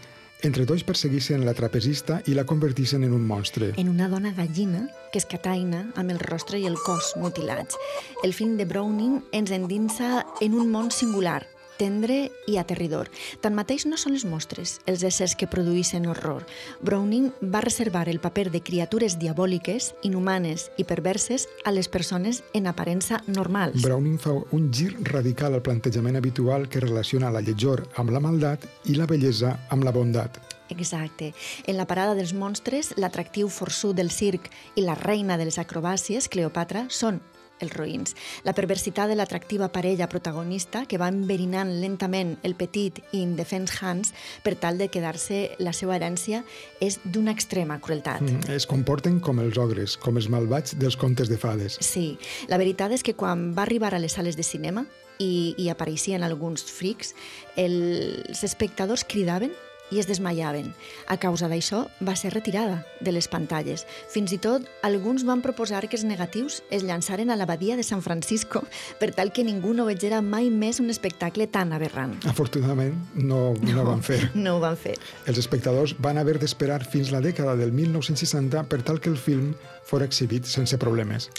entre 0.47 0.63
tots 0.69 0.85
perseguissin 0.87 1.43
la 1.43 1.51
trapezista 1.57 2.21
i 2.31 2.37
la 2.37 2.45
convertissin 2.47 3.03
en 3.03 3.11
un 3.11 3.27
monstre. 3.27 3.73
En 3.75 3.91
una 3.91 4.07
dona 4.07 4.31
gallina 4.37 4.85
que 5.11 5.19
es 5.19 5.27
cataina 5.27 5.83
amb 5.99 6.15
el 6.15 6.23
rostre 6.23 6.63
i 6.63 6.65
el 6.69 6.79
cos 6.79 7.11
mutilats. 7.19 7.75
El 8.23 8.31
film 8.31 8.55
de 8.55 8.63
Browning 8.71 9.19
ens 9.35 9.51
endinsa 9.51 10.23
en 10.39 10.55
un 10.55 10.71
món 10.71 10.87
singular, 10.87 11.43
tendre 11.81 12.19
i 12.47 12.59
aterridor. 12.61 13.09
Tanmateix 13.41 13.87
no 13.89 13.97
són 13.97 14.13
les 14.13 14.25
mostres 14.29 14.77
els 14.85 15.01
éssers 15.07 15.33
que 15.37 15.49
produïssin 15.49 16.05
horror. 16.11 16.45
Browning 16.85 17.31
va 17.41 17.63
reservar 17.65 18.07
el 18.11 18.21
paper 18.21 18.49
de 18.53 18.61
criatures 18.61 19.17
diabòliques, 19.21 19.91
inhumanes 20.05 20.69
i 20.77 20.85
perverses 20.85 21.47
a 21.65 21.73
les 21.73 21.89
persones 21.89 22.43
en 22.53 22.69
aparença 22.69 23.23
normals. 23.27 23.81
Browning 23.81 24.19
fa 24.21 24.37
un 24.53 24.69
gir 24.71 24.93
radical 25.09 25.57
al 25.57 25.65
plantejament 25.65 26.21
habitual 26.21 26.69
que 26.69 26.83
relaciona 26.83 27.33
la 27.33 27.41
lletjor 27.41 27.87
amb 28.01 28.13
la 28.13 28.21
maldat 28.21 28.67
i 28.85 28.97
la 28.99 29.09
bellesa 29.09 29.57
amb 29.69 29.87
la 29.87 29.95
bondat. 29.95 30.37
Exacte. 30.71 31.33
En 31.67 31.75
la 31.75 31.85
parada 31.85 32.15
dels 32.15 32.31
monstres, 32.33 32.93
l'atractiu 32.95 33.49
forçut 33.51 33.97
del 33.97 34.09
circ 34.09 34.47
i 34.79 34.85
la 34.85 34.95
reina 34.95 35.37
de 35.37 35.49
les 35.49 35.59
acrobàcies, 35.59 36.29
Cleopatra, 36.31 36.85
són 36.89 37.19
els 37.61 37.73
roïns. 37.73 38.15
La 38.43 38.53
perversitat 38.57 39.09
de 39.09 39.17
l'atractiva 39.17 39.69
parella 39.73 40.09
protagonista 40.11 40.85
que 40.85 40.99
va 41.01 41.09
enverinant 41.11 41.71
lentament 41.81 42.35
el 42.43 42.55
petit 42.59 43.01
i 43.11 43.21
indefens 43.21 43.77
Hans 43.81 44.13
per 44.43 44.55
tal 44.59 44.77
de 44.81 44.89
quedar-se 44.91 45.41
la 45.59 45.73
seva 45.73 45.95
herència 45.97 46.43
és 46.81 46.99
d'una 47.03 47.33
extrema 47.35 47.79
crueltat. 47.79 48.21
Mm, 48.21 48.51
Es 48.51 48.67
comporten 48.67 49.19
com 49.19 49.39
els 49.39 49.57
ogres, 49.57 49.97
com 49.97 50.17
els 50.17 50.29
malvats 50.29 50.75
dels 50.77 50.97
contes 50.97 51.29
de 51.29 51.37
fades. 51.37 51.77
Sí, 51.81 52.17
la 52.49 52.59
veritat 52.61 52.91
és 52.91 53.03
que 53.03 53.15
quan 53.15 53.51
va 53.57 53.63
arribar 53.63 53.93
a 53.95 53.99
les 53.99 54.17
sales 54.17 54.37
de 54.37 54.43
cinema 54.43 54.85
i, 55.19 55.55
i 55.57 55.69
apareixien 55.69 56.23
alguns 56.23 56.63
frics, 56.65 57.13
els 57.59 58.43
espectadors 58.43 59.05
cridaven 59.07 59.53
i 59.91 59.99
es 59.99 60.07
desmaiaven. 60.07 60.71
A 61.11 61.17
causa 61.21 61.49
d'això, 61.51 61.83
va 62.01 62.15
ser 62.15 62.31
retirada 62.33 62.81
de 63.01 63.11
les 63.11 63.27
pantalles. 63.27 63.85
Fins 64.09 64.33
i 64.33 64.39
tot, 64.41 64.65
alguns 64.87 65.25
van 65.27 65.43
proposar 65.43 65.83
que 65.87 65.97
els 65.99 66.05
negatius 66.07 66.61
es 66.71 66.85
llançaren 66.87 67.29
a 67.29 67.37
l'abadia 67.37 67.75
de 67.77 67.83
San 67.83 68.01
Francisco 68.01 68.63
per 68.99 69.11
tal 69.13 69.31
que 69.35 69.43
ningú 69.43 69.75
no 69.75 69.85
vegera 69.89 70.21
mai 70.21 70.49
més 70.49 70.79
un 70.79 70.89
espectacle 70.89 71.47
tan 71.47 71.73
aberrant. 71.75 72.15
Afortunadament, 72.29 72.95
no, 73.15 73.53
no, 73.59 73.75
no 73.75 73.83
ho 73.83 73.87
van 73.91 74.05
fer. 74.05 74.21
No 74.35 74.55
ho 74.57 74.63
van 74.63 74.79
fer. 74.79 74.95
Els 75.27 75.41
espectadors 75.41 75.95
van 75.99 76.17
haver 76.17 76.39
d'esperar 76.39 76.81
fins 76.87 77.11
la 77.11 77.21
dècada 77.21 77.57
del 77.59 77.75
1960 77.75 78.65
per 78.71 78.81
tal 78.87 79.01
que 79.03 79.11
el 79.11 79.19
film 79.19 79.53
fos 79.83 80.01
exhibit 80.05 80.47
sense 80.47 80.77
problemes. 80.79 81.29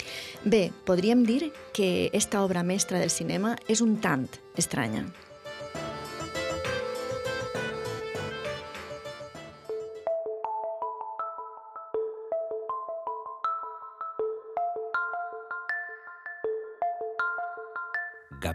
Bé, 0.45 0.71
podríem 0.85 1.25
dir 1.25 1.51
que 1.73 2.09
esta 2.13 2.43
obra 2.43 2.63
mestra 2.63 2.99
del 2.99 3.09
cinema 3.09 3.57
és 3.67 3.81
un 3.81 3.97
tant 4.01 4.27
estranya. 4.57 5.07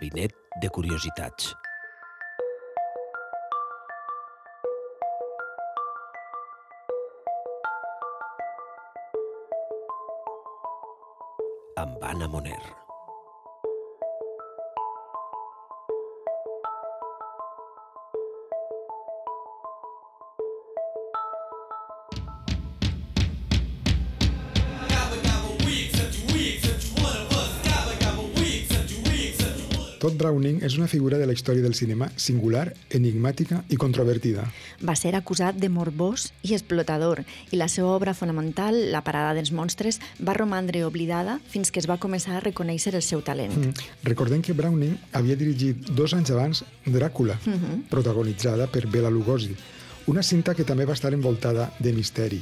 Gabinet 0.09 0.33
de 0.63 0.69
curiositats. 0.71 1.55
Amb 11.77 12.03
Anna 12.03 12.29
Moner. 12.29 12.88
Browning 30.19 30.61
és 30.66 30.75
una 30.79 30.89
figura 30.91 31.19
de 31.19 31.27
la 31.29 31.35
història 31.37 31.62
del 31.62 31.77
cinema 31.79 32.11
singular, 32.19 32.66
enigmàtica 32.95 33.62
i 33.71 33.79
controvertida. 33.81 34.45
Va 34.83 34.97
ser 34.99 35.14
acusat 35.16 35.57
de 35.62 35.71
morbós 35.73 36.29
i 36.43 36.55
explotador 36.57 37.23
i 37.53 37.61
la 37.61 37.71
seva 37.73 37.95
obra 37.95 38.14
fonamental, 38.19 38.77
La 38.93 39.05
parada 39.07 39.35
dels 39.37 39.53
monstres, 39.53 40.01
va 40.19 40.35
romandre 40.37 40.85
oblidada 40.85 41.39
fins 41.49 41.71
que 41.71 41.81
es 41.81 41.89
va 41.89 41.99
començar 42.03 42.37
a 42.37 42.45
reconèixer 42.45 42.95
el 42.95 43.03
seu 43.03 43.23
talent. 43.23 43.55
Mm. 43.57 43.89
Recordem 44.05 44.43
que 44.43 44.57
Browning 44.59 44.97
havia 45.12 45.37
dirigit 45.37 45.91
dos 45.95 46.14
anys 46.14 46.35
abans 46.35 46.64
Dràcula, 46.87 47.39
mm 47.45 47.55
-hmm. 47.55 47.83
protagonitzada 47.91 48.66
per 48.66 48.87
Bela 48.87 49.11
Lugosi, 49.11 49.57
una 50.09 50.23
cinta 50.25 50.55
que 50.57 50.65
també 50.65 50.87
va 50.89 50.95
estar 50.97 51.13
envoltada 51.13 51.69
de 51.79 51.93
misteri. 51.93 52.41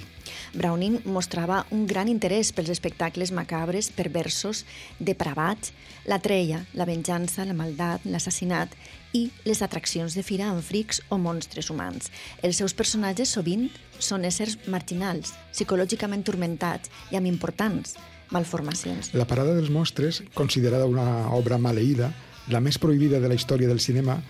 Browning 0.55 1.01
mostrava 1.11 1.65
un 1.75 1.83
gran 1.91 2.07
interès 2.09 2.53
pels 2.55 2.71
espectacles 2.71 3.33
macabres, 3.35 3.91
perversos, 3.91 4.63
depravats, 5.03 5.73
la 6.07 6.21
treia, 6.23 6.63
la 6.79 6.87
venjança, 6.87 7.45
la 7.45 7.57
maldat, 7.59 8.07
l'assassinat 8.07 8.71
i 9.19 9.27
les 9.45 9.63
atraccions 9.67 10.15
de 10.15 10.23
fira 10.23 10.47
amb 10.53 10.63
frics 10.63 11.03
o 11.11 11.19
monstres 11.19 11.73
humans. 11.75 12.13
Els 12.47 12.63
seus 12.63 12.75
personatges 12.75 13.35
sovint 13.35 13.67
són 13.99 14.25
éssers 14.31 14.61
marginals, 14.71 15.35
psicològicament 15.51 16.23
turmentats 16.23 16.93
i 17.11 17.19
amb 17.19 17.27
importants 17.27 17.99
malformacions. 18.31 19.11
La 19.15 19.27
parada 19.27 19.55
dels 19.59 19.75
monstres, 19.75 20.23
considerada 20.35 20.87
una 20.87 21.33
obra 21.35 21.59
maleïda, 21.59 22.13
la 22.47 22.63
més 22.63 22.79
prohibida 22.79 23.19
de 23.19 23.27
la 23.27 23.35
història 23.35 23.67
del 23.67 23.83
cinema, 23.83 24.21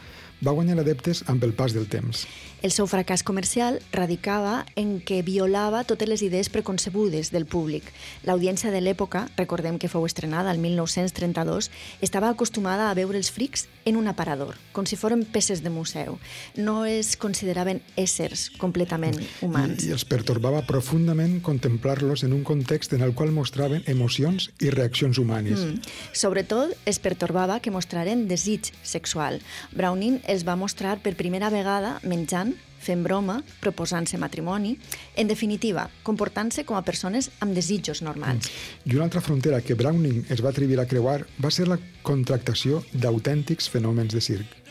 va 0.45 0.53
guanyar 0.53 0.79
adeptes 0.81 1.23
amb 1.33 1.45
el 1.45 1.55
pas 1.57 1.73
del 1.73 1.89
temps. 1.89 2.27
El 2.67 2.73
seu 2.75 2.89
fracàs 2.91 3.23
comercial 3.23 3.77
radicava 3.95 4.65
en 4.75 4.97
què 5.07 5.21
violava 5.23 5.85
totes 5.87 6.09
les 6.11 6.23
idees 6.27 6.49
preconcebudes 6.51 7.29
del 7.31 7.45
públic. 7.47 7.93
L'audiència 8.27 8.73
de 8.75 8.81
l'època, 8.83 9.21
recordem 9.37 9.77
que 9.79 9.87
fou 9.87 10.03
estrenada 10.03 10.51
el 10.51 10.59
1932, 10.59 11.69
estava 12.03 12.27
acostumada 12.27 12.89
a 12.91 12.97
veure 12.99 13.21
els 13.21 13.31
frics 13.31 13.69
en 13.87 13.95
un 14.01 14.11
aparador, 14.11 14.59
com 14.75 14.83
si 14.83 14.99
foren 14.99 15.23
peces 15.23 15.63
de 15.63 15.71
museu. 15.71 16.19
No 16.59 16.81
es 16.91 17.13
consideraven 17.15 17.85
éssers 17.95 18.49
completament 18.59 19.21
humans. 19.47 19.85
I, 19.85 19.93
i 19.93 19.95
els 19.95 20.03
pertorbava 20.03 20.65
profundament 20.67 21.39
contemplar-los 21.47 22.27
en 22.27 22.35
un 22.35 22.43
context 22.43 22.99
en 22.99 23.07
el 23.07 23.15
qual 23.15 23.31
mostraven 23.31 23.87
emocions 23.87 24.51
i 24.59 24.75
reaccions 24.75 25.23
humanes. 25.23 25.63
Mm. 25.63 25.95
Sobretot, 26.11 26.75
es 26.83 26.99
pertorbava 26.99 27.61
que 27.63 27.71
mostraren 27.71 28.27
desig 28.27 28.75
sexual. 28.83 29.39
Browning 29.71 30.19
els 30.27 30.43
va 30.43 30.59
mostrar 30.59 30.99
per 31.07 31.15
primera 31.15 31.55
vegada 31.55 32.01
menjant 32.03 32.56
fent 32.87 33.03
broma, 33.03 33.41
proposant-se 33.61 34.19
matrimoni, 34.21 34.77
en 35.17 35.31
definitiva, 35.31 35.89
comportant-se 36.07 36.65
com 36.69 36.79
a 36.79 36.85
persones 36.87 37.31
amb 37.41 37.57
desitjos 37.57 38.03
normals. 38.07 38.51
I 38.85 38.95
una 38.95 39.09
altra 39.09 39.25
frontera 39.25 39.63
que 39.65 39.75
Browning 39.79 40.27
es 40.31 40.45
va 40.45 40.53
atrevir 40.55 40.79
a 40.81 40.87
creuar 40.87 41.25
va 41.43 41.51
ser 41.51 41.67
la 41.71 41.81
contractació 42.07 42.85
d'autèntics 42.93 43.71
fenòmens 43.73 44.15
de 44.15 44.23
circ. 44.23 44.63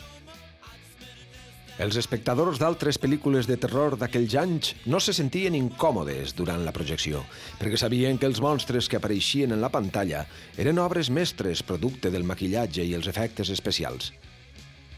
Els 1.76 1.98
espectadors 2.00 2.56
d'altres 2.56 2.96
pel·lícules 2.96 3.44
de 3.44 3.58
terror 3.60 3.98
d'aquells 4.00 4.34
anys 4.40 4.70
no 4.88 4.96
se 4.96 5.12
sentien 5.12 5.52
incòmodes 5.58 6.32
durant 6.38 6.62
la 6.64 6.72
projecció, 6.72 7.20
perquè 7.60 7.76
sabien 7.76 8.16
que 8.16 8.24
els 8.30 8.40
monstres 8.40 8.88
que 8.88 8.96
apareixien 8.96 9.52
en 9.52 9.60
la 9.60 9.68
pantalla 9.68 10.22
eren 10.56 10.80
obres 10.80 11.12
mestres 11.12 11.60
producte 11.60 12.08
del 12.14 12.24
maquillatge 12.24 12.80
i 12.80 12.96
els 12.96 13.10
efectes 13.12 13.52
especials. 13.52 14.14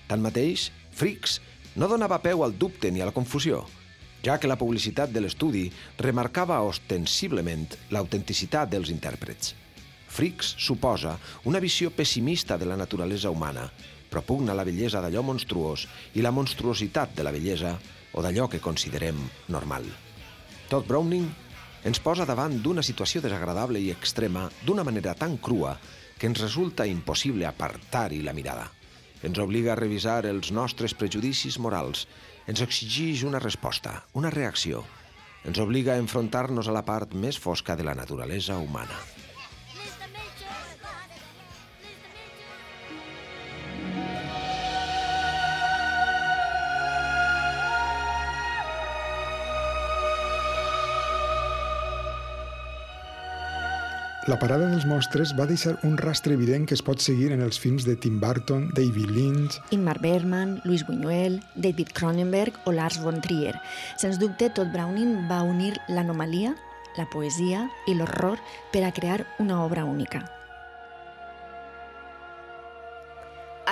Tanmateix, 0.06 0.70
Freaks 0.94 1.40
no 1.78 1.86
donava 1.86 2.18
peu 2.18 2.42
al 2.42 2.56
dubte 2.58 2.90
ni 2.90 3.00
a 3.00 3.06
la 3.06 3.14
confusió, 3.14 3.62
ja 4.26 4.34
que 4.42 4.50
la 4.50 4.58
publicitat 4.58 5.12
de 5.14 5.22
l'estudi 5.22 5.68
remarcava 6.02 6.58
ostensiblement 6.66 7.76
l'autenticitat 7.94 8.72
dels 8.72 8.90
intèrprets. 8.90 9.54
Freaks 10.08 10.56
suposa 10.58 11.14
una 11.46 11.60
visió 11.62 11.92
pessimista 11.94 12.58
de 12.58 12.66
la 12.66 12.76
naturalesa 12.76 13.30
humana, 13.30 13.68
propugna 14.10 14.56
la 14.58 14.64
bellesa 14.66 15.02
d'allò 15.04 15.22
monstruós 15.22 15.86
i 16.18 16.24
la 16.24 16.32
monstruositat 16.34 17.14
de 17.14 17.26
la 17.26 17.30
bellesa 17.30 17.76
o 18.12 18.24
d'allò 18.24 18.48
que 18.50 18.62
considerem 18.64 19.20
normal. 19.46 19.86
Todd 20.68 20.88
Browning 20.88 21.28
ens 21.86 22.00
posa 22.02 22.26
davant 22.26 22.58
d'una 22.64 22.82
situació 22.82 23.22
desagradable 23.22 23.78
i 23.78 23.92
extrema 23.94 24.48
d'una 24.64 24.82
manera 24.82 25.14
tan 25.14 25.38
crua 25.38 25.76
que 26.18 26.26
ens 26.26 26.42
resulta 26.42 26.88
impossible 26.90 27.46
apartar-hi 27.46 28.24
la 28.26 28.34
mirada 28.34 28.66
ens 29.26 29.38
obliga 29.42 29.72
a 29.74 29.78
revisar 29.80 30.22
els 30.30 30.52
nostres 30.54 30.94
prejudicis 30.94 31.58
morals, 31.58 32.06
ens 32.46 32.62
exigeix 32.64 33.24
una 33.28 33.42
resposta, 33.42 34.02
una 34.14 34.30
reacció, 34.34 34.84
ens 35.44 35.58
obliga 35.62 35.94
a 35.94 36.02
enfrontar-nos 36.02 36.68
a 36.68 36.76
la 36.76 36.84
part 36.86 37.14
més 37.14 37.38
fosca 37.38 37.76
de 37.76 37.86
la 37.86 37.96
naturalesa 37.98 38.58
humana. 38.58 39.17
La 54.28 54.36
parada 54.36 54.66
dels 54.68 54.84
monstres 54.84 55.30
va 55.32 55.46
deixar 55.48 55.78
un 55.88 55.94
rastre 55.96 56.34
evident 56.36 56.66
que 56.68 56.76
es 56.76 56.82
pot 56.84 57.00
seguir 57.00 57.30
en 57.32 57.40
els 57.40 57.56
films 57.56 57.86
de 57.88 57.94
Tim 57.96 58.18
Burton, 58.20 58.66
David 58.76 59.08
Lynch... 59.16 59.54
Ingmar 59.72 59.94
Bergman, 60.02 60.58
Luis 60.68 60.82
Buñuel, 60.84 61.38
David 61.54 61.94
Cronenberg 61.96 62.58
o 62.68 62.74
Lars 62.76 62.98
von 63.00 63.22
Trier. 63.24 63.54
Sens 63.96 64.18
dubte, 64.20 64.50
tot 64.52 64.68
Browning 64.68 65.14
va 65.30 65.38
unir 65.48 65.78
l'anomalia, 65.88 66.50
la 66.98 67.06
poesia 67.08 67.62
i 67.88 67.94
l'horror 67.96 68.36
per 68.68 68.82
a 68.84 68.90
crear 68.92 69.22
una 69.40 69.62
obra 69.64 69.86
única. 69.88 70.20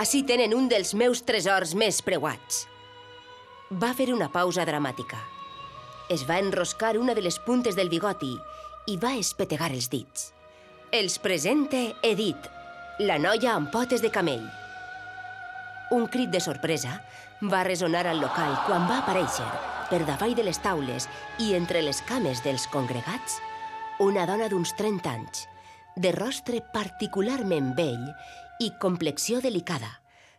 Així 0.00 0.22
tenen 0.24 0.54
un 0.56 0.70
dels 0.72 0.94
meus 0.96 1.20
tresors 1.28 1.74
més 1.76 2.00
preuats. 2.00 2.62
Va 3.76 3.92
fer 3.92 4.08
una 4.14 4.30
pausa 4.32 4.64
dramàtica. 4.64 5.20
Es 6.08 6.24
va 6.24 6.40
enroscar 6.40 6.94
una 6.96 7.12
de 7.12 7.26
les 7.28 7.36
puntes 7.44 7.76
del 7.76 7.92
bigoti 7.92 8.32
i 8.88 8.96
va 8.96 9.12
espetegar 9.20 9.68
els 9.76 9.90
dits. 9.92 10.30
Els 10.92 11.18
presente 11.18 11.96
Edith, 12.00 12.46
la 13.02 13.16
noia 13.18 13.56
amb 13.56 13.72
potes 13.74 14.00
de 14.00 14.10
camell. 14.14 14.44
Un 15.90 16.06
crit 16.06 16.30
de 16.30 16.38
sorpresa 16.40 16.92
va 17.42 17.64
resonar 17.66 18.04
al 18.06 18.20
local 18.22 18.54
quan 18.68 18.86
va 18.86 19.00
aparèixer, 19.02 19.48
per 19.90 20.04
davall 20.06 20.36
de 20.38 20.44
les 20.46 20.60
taules 20.62 21.08
i 21.42 21.56
entre 21.58 21.82
les 21.82 21.98
cames 22.06 22.38
dels 22.44 22.68
congregats, 22.70 23.40
una 23.98 24.28
dona 24.30 24.46
d'uns 24.46 24.76
30 24.78 25.10
anys, 25.10 25.42
de 25.96 26.14
rostre 26.14 26.62
particularment 26.72 27.74
vell 27.74 28.06
i 28.62 28.70
complexió 28.78 29.42
delicada, 29.42 29.90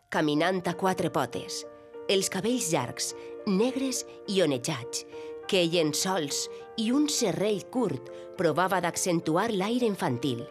caminant 0.10 0.64
a 0.64 0.78
quatre 0.80 1.12
potes, 1.12 1.66
els 2.08 2.32
cabells 2.32 2.72
llargs, 2.72 3.12
negres 3.52 4.06
i 4.32 4.40
onejats, 4.48 5.04
queien 5.48 5.94
sols 5.96 6.46
i 6.78 6.92
un 6.92 7.08
serrell 7.10 7.64
curt 7.74 8.12
provava 8.38 8.80
d'accentuar 8.84 9.50
l'aire 9.54 9.88
infantil. 9.88 10.44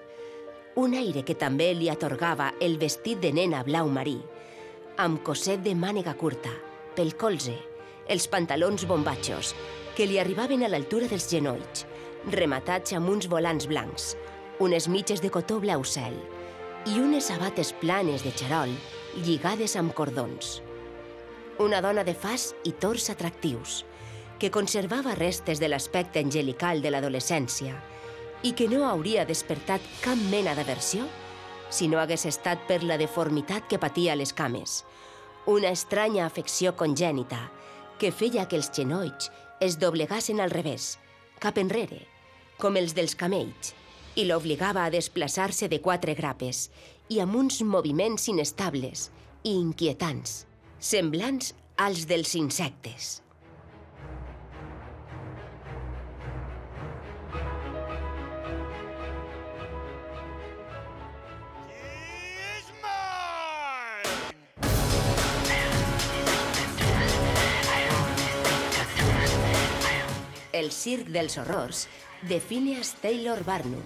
Un 0.76 0.96
aire 0.98 1.22
que 1.24 1.36
també 1.38 1.70
li 1.74 1.88
atorgava 1.88 2.50
el 2.60 2.76
vestit 2.80 3.20
de 3.22 3.32
nena 3.32 3.62
blau 3.64 3.88
marí, 3.88 4.18
amb 4.96 5.22
coset 5.24 5.62
de 5.64 5.74
mànega 5.76 6.16
curta, 6.16 6.52
pel 6.96 7.14
colze, 7.16 7.54
els 8.08 8.26
pantalons 8.32 8.86
bombatxos, 8.88 9.54
que 9.96 10.06
li 10.08 10.18
arribaven 10.20 10.64
a 10.64 10.70
l'altura 10.72 11.08
dels 11.08 11.28
genolls, 11.30 11.86
rematats 12.32 12.92
amb 12.96 13.08
uns 13.12 13.28
volants 13.32 13.68
blancs, 13.70 14.14
unes 14.60 14.88
mitges 14.88 15.22
de 15.22 15.30
cotó 15.30 15.60
blau 15.60 15.84
cel 15.84 16.16
i 16.86 17.00
unes 17.00 17.28
sabates 17.28 17.72
planes 17.80 18.22
de 18.24 18.32
xarol 18.32 18.72
lligades 19.24 19.76
amb 19.76 19.92
cordons. 19.96 20.60
Una 21.60 21.80
dona 21.84 22.04
de 22.04 22.14
fas 22.14 22.50
i 22.68 22.72
tors 22.72 23.08
atractius, 23.12 23.84
que 24.38 24.50
conservava 24.50 25.14
restes 25.14 25.60
de 25.60 25.68
l'aspecte 25.68 26.20
angelical 26.20 26.82
de 26.82 26.92
l'adolescència 26.92 27.76
i 28.44 28.52
que 28.52 28.68
no 28.68 28.84
hauria 28.88 29.24
despertat 29.28 29.84
cap 30.04 30.20
mena 30.30 30.54
d'aversió 30.54 31.06
si 31.70 31.88
no 31.88 31.98
hagués 31.98 32.26
estat 32.28 32.66
per 32.68 32.82
la 32.84 32.98
deformitat 33.00 33.66
que 33.68 33.80
patia 33.82 34.14
les 34.16 34.32
cames, 34.36 34.84
una 35.46 35.72
estranya 35.72 36.26
afecció 36.26 36.76
congènita 36.76 37.40
que 37.98 38.12
feia 38.12 38.46
que 38.46 38.58
els 38.60 38.70
genolls 38.74 39.30
es 39.60 39.78
doblegassin 39.80 40.40
al 40.40 40.52
revés, 40.52 40.96
cap 41.40 41.58
enrere, 41.58 42.04
com 42.60 42.76
els 42.76 42.94
dels 42.94 43.16
camells, 43.16 43.72
i 44.16 44.24
l'obligava 44.28 44.84
a 44.84 44.92
desplaçar-se 44.92 45.68
de 45.68 45.80
quatre 45.84 46.14
grapes 46.16 46.68
i 47.12 47.20
amb 47.20 47.36
uns 47.36 47.60
moviments 47.64 48.28
inestables 48.32 49.10
i 49.44 49.54
inquietants, 49.56 50.44
semblants 50.80 51.54
als 51.76 52.06
dels 52.08 52.34
insectes. 52.34 53.25
El 70.56 70.70
circ 70.72 71.10
dels 71.12 71.34
horrors, 71.36 71.82
de 72.24 72.38
Phineas 72.40 72.94
Taylor 73.02 73.42
Barnum. 73.44 73.82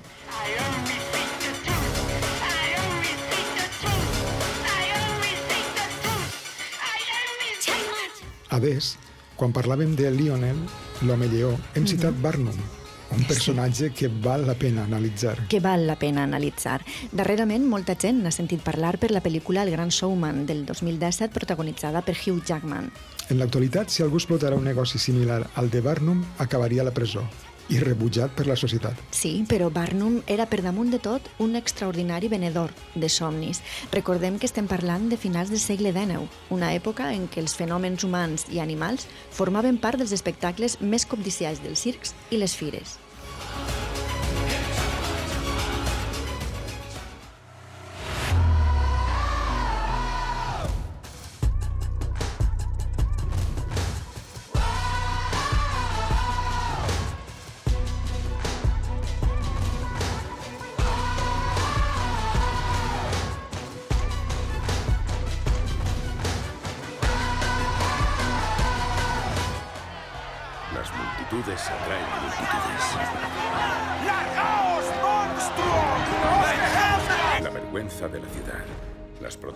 A 8.51 8.61
més, 8.63 8.93
quan 9.41 9.51
parlàvem 9.57 9.97
de 9.99 10.13
Lionel, 10.15 10.63
l'home 11.03 11.27
lleó, 11.33 11.57
hem 11.75 11.91
citat 11.91 12.13
mm 12.13 12.17
-hmm. 12.17 12.23
Barnum, 12.23 12.80
un 13.17 13.25
personatge 13.25 13.91
que 13.93 14.09
val 14.09 14.47
la 14.47 14.55
pena 14.55 14.85
analitzar. 14.85 15.49
que 15.49 15.61
val 15.61 15.87
la 15.87 15.97
pena 15.97 16.25
analitzar. 16.25 16.81
Darrerament, 17.13 17.67
molta 17.67 17.97
gent 17.99 18.23
n'ha 18.23 18.31
sentit 18.31 18.63
parlar 18.63 18.99
per 18.99 19.11
la 19.11 19.23
pel·lícula 19.23 19.63
El 19.63 19.71
gran 19.71 19.91
showman 19.91 20.47
del 20.47 20.65
2017 20.67 21.33
protagonitzada 21.35 22.03
per 22.03 22.17
Hugh 22.17 22.43
Jackman. 22.45 22.91
En 23.31 23.39
l'actualitat, 23.39 23.91
si 23.91 24.03
algú 24.03 24.19
explotarà 24.19 24.57
un 24.57 24.65
negoci 24.65 24.99
similar 24.99 25.45
al 25.55 25.71
de 25.71 25.81
Barnum, 25.81 26.25
acabaria 26.39 26.83
a 26.83 26.85
la 26.85 26.95
presó 26.95 27.27
i 27.71 27.81
rebutjat 27.81 28.35
per 28.37 28.47
la 28.51 28.57
societat. 28.59 28.99
Sí, 29.15 29.33
però 29.49 29.71
Barnum 29.71 30.21
era 30.27 30.47
per 30.51 30.61
damunt 30.65 30.91
de 30.93 31.01
tot 31.03 31.31
un 31.39 31.57
extraordinari 31.57 32.29
venedor 32.29 32.75
de 32.95 33.09
somnis. 33.09 33.63
Recordem 33.95 34.39
que 34.39 34.49
estem 34.51 34.69
parlant 34.71 35.09
de 35.11 35.19
finals 35.21 35.53
del 35.55 35.63
segle 35.63 35.95
XIX, 35.95 36.27
una 36.51 36.73
època 36.77 37.13
en 37.15 37.29
què 37.31 37.43
els 37.45 37.55
fenòmens 37.59 38.05
humans 38.05 38.49
i 38.51 38.61
animals 38.61 39.07
formaven 39.31 39.79
part 39.79 40.03
dels 40.03 40.15
espectacles 40.17 40.81
més 40.81 41.07
cobdiciats 41.07 41.63
dels 41.63 41.87
circs 41.87 42.17
i 42.31 42.43
les 42.43 42.57
fires. 42.59 42.99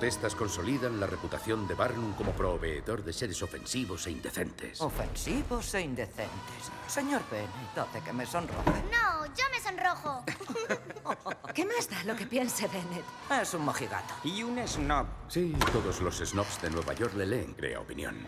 Protestas 0.05 0.34
consolidan 0.34 1.00
la 1.00 1.07
reputación 1.07 1.66
de 1.66 1.72
Barnum 1.72 2.12
como 2.12 2.32
proveedor 2.32 3.02
de 3.02 3.11
seres 3.11 3.42
ofensivos 3.42 4.07
e 4.07 4.11
indecentes. 4.11 4.78
Ofensivos 4.82 5.72
e 5.72 5.80
indecentes. 5.80 6.70
Señor 6.86 7.22
Bennett, 7.30 7.78
hace 7.78 8.02
que 8.02 8.12
me 8.12 8.26
sonroje. 8.26 8.70
No, 8.92 9.24
yo 9.24 9.44
me 9.50 9.59
sonrojo. 9.59 10.22
¿Qué 11.55 11.64
más 11.64 11.88
da 11.88 12.05
lo 12.05 12.14
que 12.14 12.26
piense 12.26 12.68
Bennett? 12.68 13.05
Es 13.40 13.55
un 13.55 13.64
mojigato. 13.64 14.12
Y 14.24 14.42
un 14.42 14.59
snob. 14.68 15.07
Sí, 15.28 15.57
todos 15.72 16.02
los 16.02 16.18
snobs 16.18 16.61
de 16.61 16.68
Nueva 16.68 16.92
York 16.92 17.14
le 17.14 17.24
leen, 17.24 17.55
crea 17.55 17.80
opinión. 17.80 18.26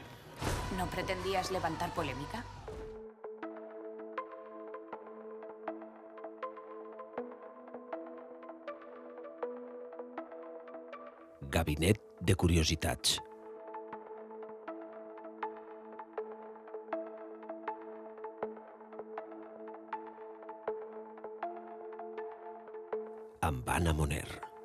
¿No 0.79 0.87
pretendías 0.87 1.51
levantar 1.51 1.93
polémica? 1.93 2.43
Gabinet 11.51 12.01
de 12.21 12.35
curiositats. 12.35 13.21
Amb 23.47 23.69
Anna 23.71 23.93
Moner. 23.95 24.56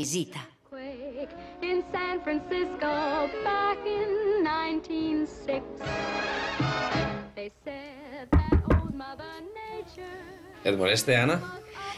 Visita. 0.00 0.40
in 1.62 1.84
San 1.92 2.22
Francisco 2.22 3.28
back 3.44 3.78
in 3.84 4.42
1906, 4.42 5.62
they 7.34 7.50
said 7.64 8.28
that 8.30 8.62
old 8.72 8.94
Mother 8.94 9.44
Nature. 9.52 10.40
Et 10.64 10.76
moleste, 10.76 11.16
Anna? 11.16 11.40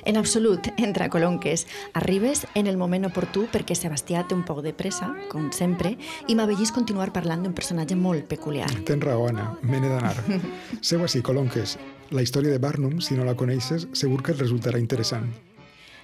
En 0.05 0.17
absolut, 0.17 0.67
entra 0.79 1.09
colonques. 1.09 1.69
Arribes 1.93 2.49
en 2.55 2.67
el 2.67 2.77
moment 2.77 3.07
oportú 3.07 3.47
perquè 3.53 3.77
Sebastià 3.79 4.25
té 4.27 4.35
un 4.35 4.43
poc 4.43 4.65
de 4.67 4.73
pressa, 4.75 5.13
com 5.31 5.53
sempre, 5.55 5.95
i 6.27 6.35
m'avellís 6.35 6.75
continuar 6.75 7.13
parlant 7.15 7.47
d'un 7.47 7.55
personatge 7.55 7.95
molt 7.95 8.27
peculiar. 8.27 8.71
Tens 8.89 9.07
raó, 9.07 9.29
Anna, 9.31 9.53
me 9.63 9.79
n'he 9.79 9.95
d'anar. 9.95 10.17
Seu 10.91 11.07
així, 11.07 11.23
colonques. 11.23 11.79
La 12.11 12.27
història 12.27 12.51
de 12.51 12.59
Barnum, 12.59 12.99
si 13.01 13.15
no 13.15 13.25
la 13.25 13.39
coneixes, 13.39 13.87
segur 13.95 14.25
que 14.27 14.35
et 14.35 14.43
resultarà 14.43 14.83
interessant. 14.83 15.31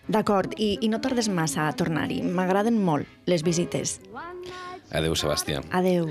D'acord, 0.09 0.55
i, 0.57 0.79
i 0.81 0.89
no 0.89 1.03
tardes 1.05 1.29
massa 1.29 1.67
a 1.69 1.75
tornar-hi. 1.77 2.23
M'agraden 2.25 2.79
molt 2.81 3.09
les 3.29 3.45
visites. 3.45 3.99
Adeu, 4.89 5.15
Sebastià. 5.21 5.61
Adeu. 5.77 6.09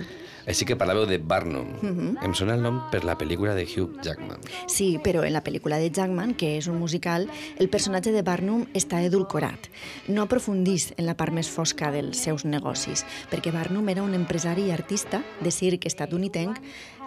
Així 0.47 0.65
que 0.65 0.77
parlàveu 0.79 1.05
de 1.05 1.17
Barnum. 1.19 1.73
Mhm. 1.81 2.17
Em 2.23 2.33
sona 2.33 2.55
el 2.55 2.61
nom 2.63 2.79
per 2.89 3.03
la 3.03 3.17
pel·lícula 3.17 3.53
de 3.53 3.65
Hugh 3.67 3.99
Jackman. 4.01 4.39
Sí, 4.67 4.97
però 5.03 5.25
en 5.25 5.33
la 5.33 5.43
pel·lícula 5.43 5.77
de 5.77 5.91
Jackman, 5.91 6.33
que 6.35 6.57
és 6.57 6.67
un 6.67 6.79
musical, 6.79 7.29
el 7.59 7.69
personatge 7.69 8.11
de 8.11 8.23
Barnum 8.23 8.65
està 8.73 9.03
edulcorat. 9.03 9.67
No 10.07 10.23
aprofundís 10.23 10.93
en 10.97 11.05
la 11.05 11.17
part 11.17 11.33
més 11.33 11.49
fosca 11.49 11.91
dels 11.91 12.17
seus 12.17 12.45
negocis, 12.45 13.05
perquè 13.29 13.51
Barnum 13.51 13.89
era 13.89 14.03
un 14.03 14.13
empresari 14.13 14.67
i 14.67 14.71
artista 14.71 15.21
de 15.41 15.51
circ 15.51 15.85
estatunidenc 15.85 16.61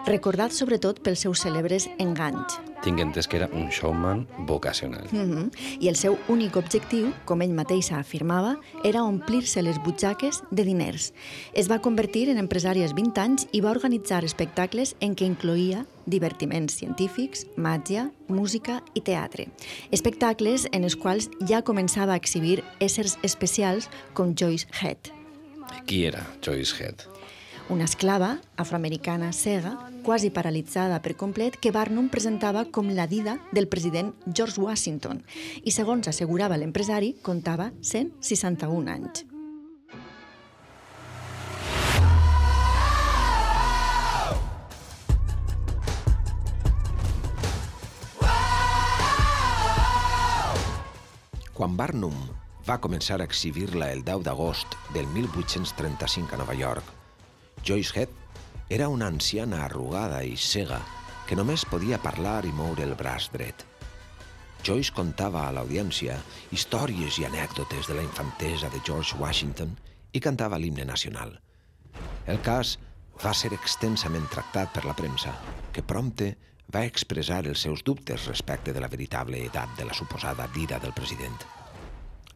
recordat 0.05 0.53
sobretot 0.53 0.99
pels 1.03 1.21
seus 1.25 1.41
cèlebres 1.43 1.87
enganys. 2.01 2.59
Tinc 2.81 2.97
entès 3.03 3.27
que 3.29 3.37
era 3.37 3.49
un 3.53 3.69
showman 3.69 4.27
vocacional. 4.47 5.05
Mm 5.11 5.29
-hmm. 5.29 5.51
I 5.79 5.87
el 5.87 5.95
seu 5.95 6.17
únic 6.27 6.55
objectiu, 6.55 7.13
com 7.25 7.41
ell 7.41 7.53
mateix 7.53 7.91
afirmava, 7.91 8.57
era 8.83 9.03
omplir-se 9.03 9.61
les 9.61 9.77
butxaques 9.83 10.41
de 10.49 10.63
diners. 10.63 11.13
Es 11.53 11.69
va 11.69 11.81
convertir 11.81 12.29
en 12.29 12.37
empresari 12.37 12.81
als 12.81 12.93
20 12.93 13.21
anys 13.21 13.30
i 13.51 13.61
va 13.63 13.71
organitzar 13.71 14.23
espectacles 14.27 14.95
en 14.99 15.15
què 15.15 15.27
incloïa 15.29 15.85
divertiments 16.05 16.75
científics, 16.81 17.45
màgia, 17.55 18.09
música 18.27 18.81
i 18.93 19.01
teatre. 19.01 19.47
Espectacles 19.91 20.67
en 20.71 20.83
els 20.83 20.97
quals 20.99 21.29
ja 21.47 21.63
començava 21.63 22.13
a 22.13 22.21
exhibir 22.21 22.59
éssers 22.79 23.17
especials 23.23 23.89
com 24.13 24.35
Joyce 24.35 24.67
Head, 24.81 25.13
Qui 25.87 26.05
era 26.05 26.27
Joyce 26.41 26.75
Head? 26.75 27.07
una 27.71 27.85
esclava 27.85 28.41
afroamericana 28.57 29.31
cega, 29.31 29.77
quasi 30.03 30.29
paralitzada 30.29 30.99
per 31.01 31.15
complet, 31.15 31.55
que 31.55 31.71
Barnum 31.71 32.09
presentava 32.11 32.65
com 32.67 32.91
la 32.91 33.07
dida 33.07 33.37
del 33.53 33.69
president 33.71 34.11
George 34.27 34.59
Washington 34.59 35.23
i, 35.63 35.71
segons 35.71 36.11
assegurava 36.11 36.59
l'empresari, 36.59 37.15
comptava 37.23 37.71
161 37.79 38.91
anys. 38.91 39.30
Quan 51.61 51.75
Barnum 51.77 52.15
va 52.65 52.79
començar 52.81 53.19
a 53.19 53.25
exhibir-la 53.29 53.91
el 53.93 53.99
10 54.05 54.23
d'agost 54.25 54.71
del 54.95 55.05
1835 55.13 56.33
a 56.33 56.39
Nova 56.39 56.55
York, 56.57 56.87
Joyce 57.61 57.93
Head 57.93 58.15
era 58.77 58.87
una 58.89 59.05
anciana 59.13 59.59
arrugada 59.67 60.23
i 60.25 60.33
cega 60.41 60.79
que 61.29 61.37
només 61.37 61.67
podia 61.69 61.99
parlar 62.01 62.47
i 62.49 62.55
moure 62.57 62.81
el 62.81 62.95
braç 62.97 63.29
dret. 63.35 63.61
Joyce 64.65 64.95
contava 64.97 65.43
a 65.45 65.53
l'audiència 65.53 66.17
històries 66.49 67.21
i 67.21 67.29
anècdotes 67.29 67.91
de 67.91 67.99
la 67.99 68.07
infantesa 68.09 68.73
de 68.73 68.81
George 68.81 69.21
Washington 69.21 69.77
i 70.17 70.19
cantava 70.19 70.57
l'himne 70.57 70.89
nacional. 70.89 71.37
El 72.25 72.41
cas 72.41 72.79
va 73.21 73.35
ser 73.37 73.53
extensament 73.53 74.25
tractat 74.33 74.73
per 74.73 74.87
la 74.89 74.97
premsa, 74.97 75.37
que 75.69 75.85
prompte 75.85 76.33
va 76.73 76.85
expressar 76.87 77.41
els 77.47 77.63
seus 77.65 77.83
dubtes 77.83 78.27
respecte 78.29 78.73
de 78.73 78.81
la 78.83 78.89
veritable 78.91 79.41
edat 79.45 79.73
de 79.77 79.85
la 79.85 79.93
suposada 79.93 80.47
dida 80.55 80.79
del 80.79 80.93
president. 80.93 81.35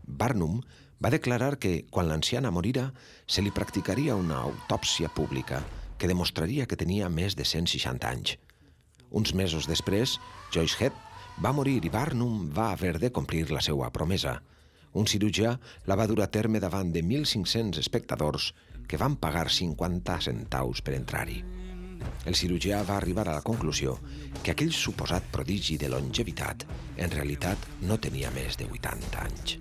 Barnum 0.06 0.60
va 1.04 1.12
declarar 1.14 1.58
que, 1.60 1.86
quan 1.92 2.10
l'anciana 2.10 2.52
morira, 2.52 2.90
se 3.28 3.42
li 3.42 3.52
practicaria 3.52 4.16
una 4.16 4.42
autòpsia 4.48 5.10
pública 5.10 5.62
que 5.98 6.10
demostraria 6.12 6.68
que 6.68 6.80
tenia 6.80 7.10
més 7.10 7.36
de 7.36 7.46
160 7.46 8.10
anys. 8.10 8.36
Uns 9.12 9.34
mesos 9.34 9.68
després, 9.68 10.18
Joyce 10.52 10.78
Head 10.80 11.04
va 11.44 11.54
morir 11.56 11.80
i 11.84 11.92
Barnum 11.92 12.50
va 12.56 12.72
haver 12.72 12.98
de 13.00 13.12
complir 13.12 13.48
la 13.52 13.64
seva 13.64 13.92
promesa. 13.92 14.40
Un 14.96 15.08
cirurgià 15.12 15.58
la 15.88 15.96
va 16.00 16.08
dur 16.08 16.22
a 16.24 16.32
terme 16.32 16.62
davant 16.64 16.92
de 16.92 17.04
1.500 17.04 17.80
espectadors 17.80 18.54
que 18.88 19.00
van 19.00 19.18
pagar 19.20 19.50
50 19.52 20.20
centaus 20.24 20.82
per 20.82 20.96
entrar-hi. 20.96 21.42
El 22.26 22.36
cirurgià 22.36 22.84
va 22.88 22.98
arribar 22.98 23.28
a 23.28 23.38
la 23.38 23.46
conclusió 23.46 24.00
que 24.42 24.56
aquell 24.56 24.74
suposat 24.74 25.30
prodigi 25.32 25.78
de 25.78 25.90
longevitat 25.90 26.66
en 26.98 27.12
realitat 27.12 27.70
no 27.82 28.00
tenia 28.02 28.32
més 28.36 28.58
de 28.58 28.70
80 28.72 29.24
anys. 29.26 29.60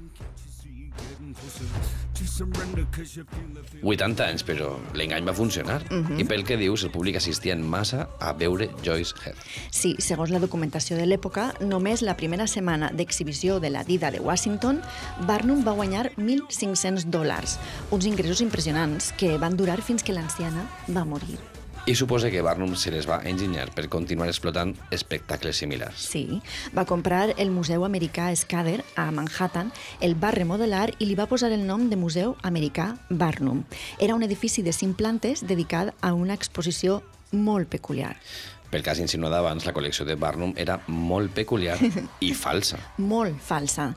80 3.83 4.27
anys, 4.27 4.45
però 4.47 4.69
l'engany 4.95 5.27
va 5.27 5.35
funcionar. 5.35 5.83
Mhm. 5.91 6.21
I 6.21 6.25
pel 6.25 6.45
que 6.45 6.57
dius, 6.57 6.85
el 6.85 6.91
públic 6.91 7.17
assistia 7.17 7.53
en 7.53 7.63
massa 7.63 8.09
a 8.21 8.33
veure 8.33 8.71
Joyce 8.83 9.15
Head. 9.25 9.35
Sí, 9.71 9.97
segons 9.99 10.31
la 10.31 10.39
documentació 10.39 10.97
de 10.97 11.07
l'època, 11.07 11.55
només 11.61 12.03
la 12.03 12.17
primera 12.17 12.47
setmana 12.47 12.91
d'exhibició 12.93 13.61
de 13.61 13.71
la 13.71 13.85
Dida 13.85 14.11
de 14.11 14.21
Washington, 14.21 14.81
Barnum 15.27 15.65
va 15.65 15.73
guanyar 15.73 16.13
1.500 16.17 17.05
dòlars, 17.05 17.59
uns 17.91 18.07
ingressos 18.07 18.41
impressionants 18.41 19.13
que 19.13 19.37
van 19.39 19.57
durar 19.57 19.83
fins 19.83 20.03
que 20.03 20.13
l'anciana 20.13 20.69
va 20.89 21.05
morir. 21.05 21.39
I 21.87 21.95
suposa 21.95 22.31
que 22.31 22.41
Barnum 22.41 22.77
se 22.81 22.91
les 22.91 23.05
va 23.05 23.19
enginyar 23.29 23.67
per 23.77 23.91
continuar 23.93 24.31
explotant 24.31 24.71
espectacles 24.91 25.59
similars. 25.61 26.07
Sí, 26.09 26.41
va 26.73 26.87
comprar 26.89 27.35
el 27.37 27.51
Museu 27.53 27.85
Americà 27.85 28.31
Scudder 28.41 28.79
a 28.97 29.11
Manhattan, 29.13 29.69
el 30.01 30.17
va 30.17 30.31
remodelar 30.33 30.95
i 30.97 31.05
li 31.05 31.17
va 31.19 31.27
posar 31.29 31.53
el 31.53 31.67
nom 31.69 31.91
de 31.91 31.99
Museu 32.01 32.39
Americà 32.43 32.95
Barnum. 33.11 33.67
Era 34.01 34.17
un 34.17 34.25
edifici 34.25 34.65
de 34.65 34.73
cinc 34.73 34.97
plantes 34.97 35.45
dedicat 35.45 35.93
a 36.01 36.15
una 36.17 36.33
exposició 36.33 37.03
molt 37.33 37.69
peculiar. 37.69 38.15
Pel 38.73 38.83
cas 38.83 38.99
insinuat 39.05 39.37
abans, 39.37 39.69
la 39.69 39.77
col·lecció 39.77 40.09
de 40.09 40.17
Barnum 40.17 40.57
era 40.57 40.81
molt 40.89 41.37
peculiar 41.37 41.77
i 42.25 42.33
falsa. 42.33 42.81
molt 42.97 43.37
falsa. 43.45 43.91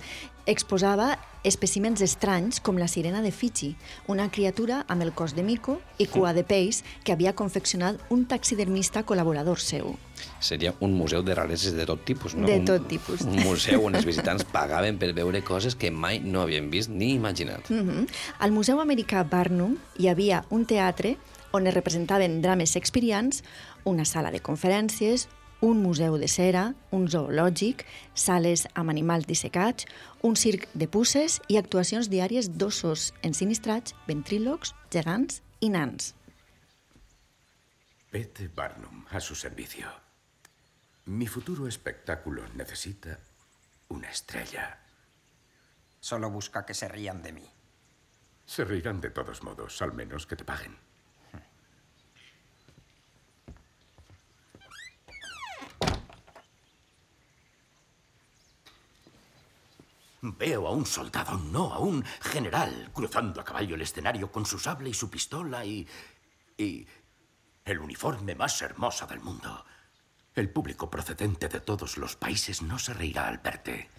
Exposava 0.48 1.14
espècimens 1.48 2.02
estranys 2.04 2.60
com 2.60 2.78
la 2.78 2.88
sirena 2.92 3.22
de 3.24 3.32
Fiji, 3.32 3.76
una 4.12 4.30
criatura 4.30 4.84
amb 4.88 5.02
el 5.06 5.14
cos 5.16 5.34
de 5.36 5.44
mico 5.48 5.80
i 5.98 6.06
cua 6.12 6.34
de 6.36 6.44
peix 6.44 6.84
que 7.04 7.14
havia 7.16 7.34
confeccionat 7.36 8.02
un 8.14 8.26
taxidermista 8.28 9.06
col·laborador 9.08 9.60
seu. 9.64 9.96
Seria 10.42 10.74
un 10.82 10.94
museu 10.98 11.22
de 11.24 11.36
rareses 11.38 11.74
de 11.78 11.86
tot 11.86 12.04
tipus, 12.06 12.36
no? 12.36 12.48
De 12.48 12.58
Un- 12.60 12.66
tot 12.66 12.88
tipus. 12.90 13.22
Un 13.22 13.40
museu 13.46 13.86
on 13.86 13.96
els 13.96 14.06
visitants 14.06 14.44
pagaven 14.44 14.98
per 14.98 15.14
veure 15.14 15.44
coses 15.44 15.76
que 15.76 15.92
mai 15.92 16.20
no 16.20 16.42
havien 16.42 16.70
vist 16.70 16.90
ni 16.90 17.14
imaginat. 17.14 17.70
Mm 17.70 17.88
-hmm. 17.90 18.08
Al 18.40 18.52
Museu 18.52 18.80
Americà 18.82 19.24
Barnum 19.30 19.78
hi 19.98 20.08
havia 20.08 20.44
un 20.50 20.66
teatre 20.66 21.18
on 21.52 21.68
es 21.68 21.74
representaven 21.74 22.42
drames 22.42 22.72
shakespearians, 22.72 23.44
una 23.84 24.06
sala 24.06 24.32
de 24.32 24.42
conferències, 24.42 25.28
un 25.62 25.82
museu 25.82 26.18
de 26.18 26.28
cera, 26.28 26.74
un 26.92 27.08
zoològic, 27.10 27.86
sales 28.14 28.68
amb 28.76 28.94
animals 28.94 29.26
dissecats, 29.28 29.88
un 30.22 30.36
circ 30.36 30.68
de 30.74 30.88
pusses 30.88 31.40
i 31.48 31.58
actuacions 31.58 32.10
diàries 32.10 32.52
d'ossos 32.58 33.12
ensinistrats, 33.24 33.96
ventrílocs, 34.08 34.74
gegants 34.94 35.42
i 35.62 35.72
nans. 35.74 36.14
Pete 38.12 38.48
Barnum, 38.56 39.06
a 39.12 39.20
su 39.20 39.36
servicio. 39.36 39.88
Mi 41.06 41.28
futuro 41.28 41.68
espectáculo 41.68 42.44
necesita 42.56 43.18
una 43.90 44.10
estrella. 44.10 44.80
Solo 46.00 46.30
busca 46.30 46.66
que 46.66 46.74
se 46.74 46.88
rían 46.88 47.22
de 47.22 47.32
mí. 47.32 47.50
Se 48.46 48.64
reirán 48.64 49.02
de 49.02 49.10
todos 49.10 49.44
modos, 49.44 49.82
al 49.82 49.94
menos 49.94 50.26
que 50.26 50.36
te 50.36 50.46
paguen. 50.46 50.87
Veo 60.36 60.68
a 60.68 60.72
un 60.72 60.86
soldado, 60.86 61.38
no 61.38 61.74
a 61.74 61.80
un 61.80 62.04
general, 62.22 62.90
cruzando 62.94 63.40
a 63.40 63.46
caballo 63.46 63.76
el 63.76 63.82
escenario 63.82 64.32
con 64.32 64.46
su 64.46 64.60
sable 64.60 64.90
y 64.90 64.94
su 64.94 65.10
pistola 65.10 65.64
y... 65.64 65.88
y... 66.58 66.88
el 67.66 67.80
uniforme 67.80 68.36
más 68.36 68.62
hermoso 68.62 69.06
del 69.08 69.20
mundo. 69.20 69.66
El 70.36 70.50
público 70.50 70.90
procedente 70.90 71.48
de 71.48 71.62
todos 71.62 71.98
los 71.98 72.16
países 72.16 72.62
no 72.62 72.78
se 72.78 72.94
reirá 72.94 73.28
al 73.28 73.38
verte. 73.40 73.90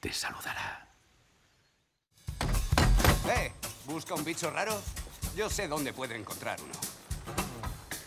Te 0.00 0.12
saludará. 0.12 0.88
¿Eh? 3.28 3.52
¿Busca 3.84 4.14
un 4.14 4.24
bicho 4.24 4.50
raro? 4.50 4.80
Yo 5.36 5.50
sé 5.50 5.66
dónde 5.66 5.92
puede 5.92 6.16
encontrar 6.16 6.60
uno. 6.62 6.72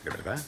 ¿De 0.04 0.10
verdad? 0.10 0.42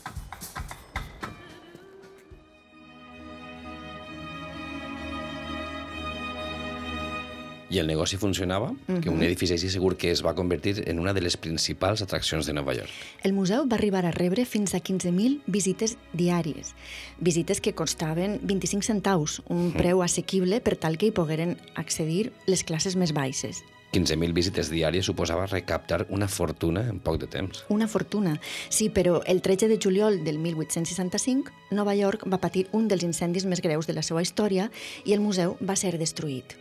I 7.73 7.79
el 7.81 7.87
negoci 7.89 8.19
funcionava, 8.21 8.67
que 9.01 9.09
un 9.09 9.23
edifici 9.25 9.55
així 9.55 9.71
segur 9.73 9.95
que 9.97 10.11
es 10.13 10.21
va 10.21 10.35
convertir 10.37 10.83
en 10.85 10.99
una 11.01 11.13
de 11.17 11.23
les 11.25 11.37
principals 11.41 12.03
atraccions 12.05 12.45
de 12.45 12.53
Nova 12.53 12.75
York. 12.77 12.91
El 13.25 13.33
museu 13.33 13.65
va 13.65 13.79
arribar 13.79 14.03
a 14.05 14.13
rebre 14.13 14.45
fins 14.45 14.75
a 14.77 14.81
15.000 14.83 15.39
visites 15.47 15.97
diàries, 16.13 16.75
visites 17.17 17.63
que 17.65 17.73
costaven 17.73 18.37
25 18.43 18.85
centaus, 18.85 19.41
un 19.49 19.71
preu 19.73 20.03
assequible 20.05 20.61
per 20.61 20.77
tal 20.77 20.99
que 21.01 21.09
hi 21.09 21.15
pogueren 21.17 21.57
accedir 21.73 22.27
les 22.45 22.61
classes 22.61 22.93
més 22.93 23.15
baixes. 23.17 23.63
15.000 23.93 24.33
visites 24.33 24.69
diàries 24.73 25.05
suposava 25.05 25.45
recaptar 25.45 26.03
una 26.09 26.27
fortuna 26.27 26.85
en 26.89 26.99
poc 26.99 27.19
de 27.21 27.29
temps. 27.29 27.63
Una 27.73 27.87
fortuna. 27.87 28.39
Sí, 28.69 28.89
però 28.89 29.21
el 29.29 29.41
13 29.45 29.69
de 29.69 29.77
juliol 29.81 30.23
del 30.25 30.39
1865, 30.41 31.53
Nova 31.71 31.93
York 31.95 32.25
va 32.25 32.41
patir 32.41 32.67
un 32.73 32.89
dels 32.89 33.05
incendis 33.05 33.45
més 33.45 33.61
greus 33.61 33.89
de 33.89 33.97
la 33.97 34.05
seva 34.05 34.25
història 34.25 34.69
i 35.05 35.13
el 35.13 35.21
museu 35.21 35.57
va 35.61 35.77
ser 35.77 35.97
destruït. 36.01 36.57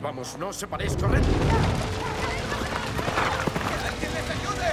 Vamos, 0.00 0.38
no 0.38 0.48
os 0.48 0.56
separéis, 0.56 0.96
corred. 0.96 1.22
¡Alguien 3.86 4.14
les 4.14 4.30
ayude! 4.30 4.68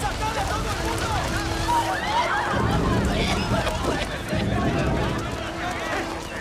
¡Sacad 0.00 0.36
a 0.36 0.44
todo 0.44 0.68
el 0.68 0.80
mundo! 0.84 1.08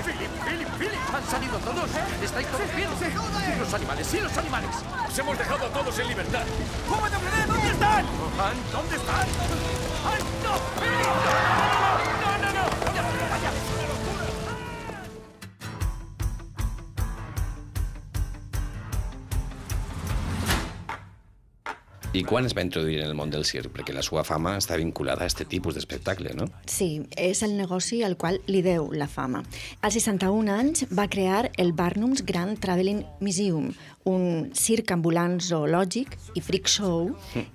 ¡Philip, 0.04 0.32
Philip, 0.46 0.70
Philip! 0.78 1.16
¡Han 1.16 1.26
salido 1.26 1.58
todos! 1.60 1.90
¡Estáis 2.22 2.48
todos 2.48 2.76
bien! 2.76 2.90
¡Sí, 3.00 3.06
los 3.60 3.74
animales, 3.74 4.08
sí, 4.08 4.20
los 4.20 4.38
animales! 4.38 4.76
¡Os 5.08 5.18
hemos 5.18 5.38
dejado 5.38 5.66
a 5.66 5.70
todos 5.70 5.98
en 6.00 6.08
libertad! 6.10 6.44
¿Dónde 7.48 7.70
están? 7.70 8.06
Han, 8.06 8.72
¿Dónde 8.72 8.96
están? 8.98 9.28
¡Ay, 10.06 10.22
no! 10.44 10.58
¡Philip! 10.82 11.47
I 22.18 22.24
quan 22.26 22.48
es 22.48 22.56
va 22.58 22.64
introduir 22.66 22.96
en 22.98 23.12
el 23.12 23.14
món 23.14 23.30
del 23.30 23.44
circ? 23.46 23.70
Perquè 23.76 23.94
la 23.94 24.02
seva 24.02 24.24
fama 24.26 24.56
està 24.58 24.74
vinculada 24.80 25.22
a 25.22 25.28
aquest 25.28 25.44
tipus 25.52 25.76
d'espectacle, 25.78 26.32
no? 26.34 26.48
Sí, 26.66 27.04
és 27.14 27.44
el 27.46 27.54
negoci 27.60 28.00
al 28.02 28.16
qual 28.18 28.40
li 28.50 28.64
deu 28.66 28.88
la 28.90 29.06
fama. 29.06 29.44
Als 29.86 30.00
61 30.00 30.50
anys 30.50 30.88
va 30.90 31.06
crear 31.14 31.52
el 31.62 31.76
Barnum's 31.78 32.26
Grand 32.26 32.58
Traveling 32.64 33.04
Museum, 33.22 33.70
un 34.08 34.50
circ 34.56 34.94
ambulant 34.96 35.38
zoològic 35.44 36.16
i 36.36 36.42
freak 36.42 36.70
show 36.72 37.12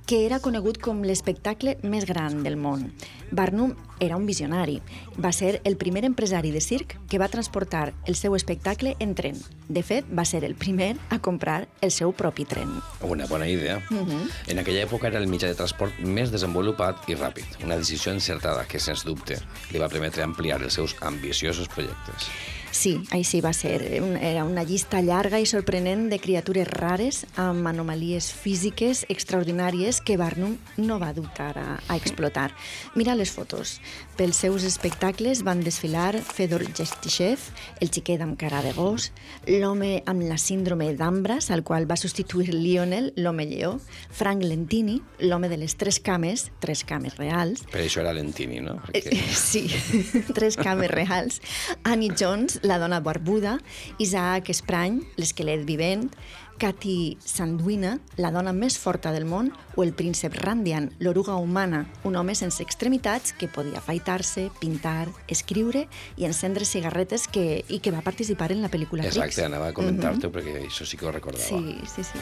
que 0.06 0.24
era 0.26 0.40
conegut 0.44 0.78
com 0.82 1.00
l'espectacle 1.06 1.78
més 1.82 2.04
gran 2.08 2.42
del 2.44 2.58
món. 2.60 2.90
Barnum 3.32 3.72
era 4.02 4.18
un 4.18 4.26
visionari. 4.26 4.82
Va 5.16 5.32
ser 5.32 5.62
el 5.64 5.78
primer 5.80 6.04
empresari 6.04 6.50
de 6.52 6.60
circ 6.60 6.98
que 7.08 7.20
va 7.22 7.30
transportar 7.32 7.94
el 8.04 8.16
seu 8.18 8.36
espectacle 8.36 8.96
en 9.00 9.14
tren. 9.16 9.38
De 9.72 9.82
fet, 9.86 10.04
va 10.12 10.26
ser 10.28 10.42
el 10.44 10.54
primer 10.54 10.96
a 11.08 11.20
comprar 11.22 11.68
el 11.80 11.94
seu 11.94 12.12
propi 12.12 12.44
tren. 12.44 12.74
Una 13.00 13.26
bona 13.26 13.48
idea. 13.48 13.80
Mhm. 13.88 14.28
En 14.48 14.58
aquella 14.58 14.84
època 14.84 15.08
era 15.08 15.18
el 15.18 15.28
mitjà 15.28 15.48
de 15.48 15.54
transport 15.54 15.98
més 16.00 16.30
desenvolupat 16.30 17.08
i 17.08 17.14
ràpid. 17.14 17.64
Una 17.64 17.76
decisió 17.76 18.12
encertada 18.12 18.66
que, 18.66 18.78
sens 18.78 19.04
dubte, 19.04 19.38
li 19.70 19.78
va 19.78 19.88
permetre 19.88 20.22
ampliar 20.22 20.60
els 20.60 20.74
seus 20.74 20.96
ambiciosos 21.00 21.68
projectes. 21.68 22.28
Sí, 22.72 22.94
així 23.12 23.42
va 23.44 23.52
ser. 23.52 24.00
Un- 24.02 24.16
Era 24.16 24.44
una 24.48 24.62
llista 24.64 25.02
llarga 25.04 25.38
i 25.38 25.44
sorprenent 25.46 26.06
de 26.08 26.18
criatures 26.18 26.66
rares 26.66 27.26
amb 27.36 27.66
anomalies 27.68 28.30
físiques 28.32 29.04
extraordinàries 29.12 30.00
que 30.00 30.16
Barnum 30.16 30.56
no 30.78 30.96
va 30.98 31.12
dubtar 31.12 31.50
a, 31.58 31.66
a 31.86 31.96
explotar. 32.00 32.54
Mira 32.94 33.14
les 33.14 33.30
fotos. 33.30 33.74
Pels 34.12 34.36
seus 34.36 34.62
espectacles 34.68 35.40
van 35.42 35.62
desfilar 35.64 36.18
Fedor 36.20 36.66
Gestishev, 36.76 37.40
el 37.80 37.88
xiquet 37.90 38.20
amb 38.20 38.36
cara 38.38 38.60
de 38.60 38.74
gos, 38.76 39.06
l'home 39.48 40.02
amb 40.06 40.26
la 40.28 40.36
síndrome 40.38 40.90
d'Ambras, 40.98 41.48
al 41.50 41.62
qual 41.64 41.88
va 41.90 41.96
substituir 41.96 42.52
Lionel, 42.52 43.12
l'home 43.16 43.46
lleó, 43.48 43.78
Frank 44.12 44.44
Lentini, 44.44 44.98
l'home 45.24 45.48
de 45.48 45.56
les 45.56 45.78
tres 45.80 45.98
cames, 46.04 46.50
tres 46.60 46.84
cames 46.84 47.16
reals, 47.16 47.64
Per 47.72 47.80
això 47.80 48.04
era 48.04 48.12
Lentini, 48.12 48.60
no? 48.60 48.76
Eh, 48.92 49.02
Sí, 49.32 49.64
tres 50.36 50.58
cames 50.60 50.92
reals. 50.92 51.40
Annie 51.82 52.12
Jones, 52.12 52.60
la 52.62 52.76
dona 52.78 53.00
barbuda, 53.00 53.56
Isaac 53.98 54.52
Esprany, 54.52 55.00
l'esquelet 55.16 55.64
vivent, 55.64 56.10
Cathy 56.58 57.18
Sanduina, 57.24 57.96
la 58.16 58.30
dona 58.34 58.52
més 58.54 58.78
forta 58.78 59.12
del 59.14 59.24
món, 59.28 59.50
o 59.76 59.82
el 59.82 59.92
príncep 59.96 60.34
Randian, 60.38 60.90
l'oruga 61.02 61.36
humana, 61.40 61.84
un 62.04 62.16
home 62.16 62.34
sense 62.38 62.62
extremitats 62.62 63.32
que 63.34 63.48
podia 63.48 63.80
afaitar-se, 63.80 64.48
pintar, 64.60 65.08
escriure 65.28 65.86
i 66.16 66.26
encendre 66.28 66.64
cigarretes 66.68 67.26
que, 67.26 67.64
i 67.68 67.80
que 67.82 67.94
va 67.94 68.02
participar 68.06 68.52
en 68.52 68.62
la 68.62 68.70
pel·lícula 68.70 69.06
Rix. 69.06 69.16
Exacte, 69.16 69.46
anava 69.46 69.72
a 69.72 69.76
comentar-te, 69.76 70.30
perquè 70.32 70.60
això 70.66 70.86
sí 70.86 71.00
que 71.00 71.08
ho 71.08 71.14
recordava. 71.14 71.46
Sí, 71.46 71.78
sí, 71.86 72.04
sí. 72.04 72.20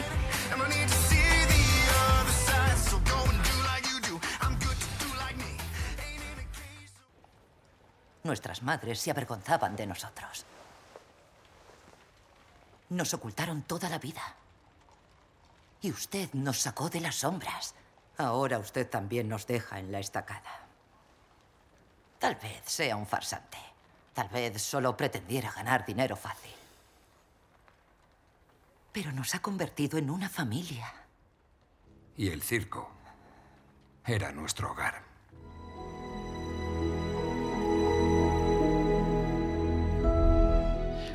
Nuestras 8.23 8.61
madres 8.61 8.99
se 8.99 9.09
avergonzaban 9.09 9.75
de 9.75 9.87
nosotros. 9.87 10.45
Nos 12.91 13.13
ocultaron 13.13 13.61
toda 13.61 13.87
la 13.87 13.99
vida. 13.99 14.21
Y 15.81 15.91
usted 15.91 16.29
nos 16.33 16.59
sacó 16.59 16.89
de 16.89 16.99
las 16.99 17.15
sombras. 17.15 17.73
Ahora 18.17 18.59
usted 18.59 18.89
también 18.89 19.29
nos 19.29 19.47
deja 19.47 19.79
en 19.79 19.93
la 19.93 19.99
estacada. 19.99 20.67
Tal 22.19 22.35
vez 22.35 22.61
sea 22.65 22.97
un 22.97 23.07
farsante. 23.07 23.57
Tal 24.13 24.27
vez 24.27 24.61
solo 24.61 24.97
pretendiera 24.97 25.53
ganar 25.53 25.85
dinero 25.85 26.17
fácil. 26.17 26.53
Pero 28.91 29.13
nos 29.13 29.35
ha 29.35 29.39
convertido 29.41 29.97
en 29.97 30.09
una 30.09 30.27
familia. 30.27 30.93
Y 32.17 32.27
el 32.27 32.43
circo 32.43 32.91
era 34.05 34.33
nuestro 34.33 34.69
hogar. 34.69 35.10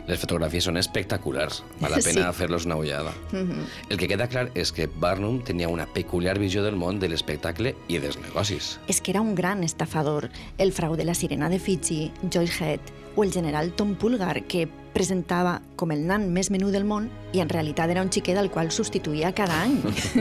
Les 0.07 0.21
fotografies 0.23 0.65
són 0.69 0.77
espectaculars. 0.79 1.63
Val 1.81 1.91
la 1.91 1.99
pena 2.05 2.29
Sí. 2.33 2.39
fer-los 2.39 2.65
una 2.67 2.77
ullada. 2.77 3.13
Mhm. 3.33 3.65
El 3.91 3.99
que 3.99 4.07
queda 4.09 4.29
clar 4.29 4.51
és 4.55 4.71
que 4.73 4.87
Barnum 4.87 5.41
tenia 5.43 5.69
una 5.69 5.87
peculiar 5.87 6.39
visió 6.39 6.63
del 6.63 6.77
món 6.77 7.01
de 7.01 7.09
l'espectacle 7.09 7.75
i 7.89 7.99
dels 7.99 8.19
negocis. 8.19 8.79
És 8.89 9.01
que 9.01 9.11
era 9.11 9.21
un 9.21 9.35
gran 9.35 9.65
estafador. 9.65 10.31
El 10.59 10.73
frau 10.73 10.97
de 10.97 11.05
la 11.05 11.15
sirena 11.15 11.49
de 11.49 11.59
Fiji, 11.59 12.13
Joyce 12.31 12.65
Head, 12.65 12.81
o 13.17 13.25
el 13.25 13.33
general 13.33 13.73
Tom 13.73 13.97
Pulgar, 13.97 14.45
que 14.45 14.69
presentava 14.97 15.61
com 15.77 15.93
el 15.93 16.07
nan 16.09 16.31
més 16.33 16.49
menú 16.49 16.71
del 16.73 16.87
món 16.89 17.11
i 17.37 17.43
en 17.43 17.51
realitat 17.53 17.91
era 17.93 18.01
un 18.01 18.09
xiquet 18.09 18.39
al 18.41 18.49
qual 18.49 18.71
substituïa 18.73 19.35
cada 19.37 19.59
any. 19.67 19.75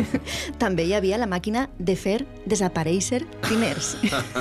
També 0.64 0.84
hi 0.84 0.92
havia 0.98 1.20
la 1.22 1.30
màquina 1.32 1.70
de 1.80 1.96
fer 1.96 2.18
desaparèixer 2.44 3.22
diners. 3.48 3.94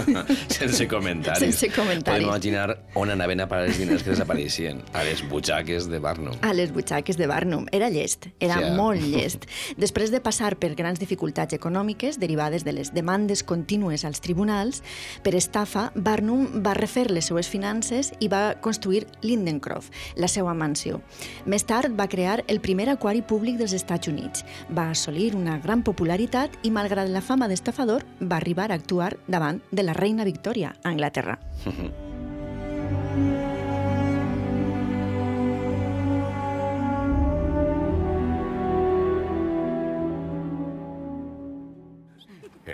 Sense 0.57 0.88
comentaris. 0.90 1.44
Sense 1.44 1.70
comentaris. 1.70 2.24
Podem 2.24 2.26
imaginar 2.26 2.80
on 2.98 3.12
anaven 3.14 3.44
a 3.44 3.46
parar 3.50 3.68
els 3.68 3.78
diners 3.78 4.02
que 4.02 4.11
desapareixien. 4.11 4.82
A 4.98 5.05
les 5.07 5.22
butxaques 5.30 5.86
de 5.92 6.00
Barnum. 6.02 6.34
A 6.42 6.50
les 6.57 6.74
butxaques 6.74 7.20
de 7.20 7.30
Barnum. 7.30 7.68
Era 7.70 7.92
llest, 7.94 8.26
era 8.42 8.59
eh? 8.59 8.72
molt 8.74 9.07
llest. 9.07 9.46
Després 9.78 10.11
de 10.11 10.18
passar 10.24 10.57
per 10.59 10.72
grans 10.74 10.98
dificultats 10.98 11.55
econòmiques 11.55 12.18
derivades 12.18 12.66
de 12.66 12.74
les 12.74 12.90
demandes 12.96 13.44
contínues 13.46 14.02
als 14.02 14.24
tribunals, 14.24 14.82
per 15.22 15.36
estafa, 15.38 15.92
Barnum 15.94 16.59
va 16.66 16.74
refer 16.74 17.07
les 17.12 17.30
seues 17.30 17.46
finances 17.46 18.11
i 18.18 18.32
va 18.32 18.43
construir 18.64 19.07
Lindencroft, 19.22 19.92
la 20.20 20.30
seva 20.30 20.55
mansió. 20.55 21.01
Més 21.47 21.66
tard 21.68 21.97
va 21.99 22.09
crear 22.12 22.40
el 22.49 22.61
primer 22.64 22.88
aquari 22.92 23.22
públic 23.22 23.59
dels 23.61 23.74
Estats 23.76 24.11
Units. 24.12 24.45
Va 24.70 24.90
assolir 24.92 25.32
una 25.38 25.59
gran 25.64 25.84
popularitat 25.86 26.61
i, 26.62 26.72
malgrat 26.74 27.11
la 27.11 27.24
fama 27.24 27.49
d'estafador, 27.51 28.07
va 28.20 28.40
arribar 28.40 28.70
a 28.70 28.80
actuar 28.80 29.14
davant 29.26 29.62
de 29.72 29.86
la 29.86 29.97
reina 29.97 30.28
Victòria, 30.28 30.74
a 30.82 30.90
Anglaterra. 30.95 31.38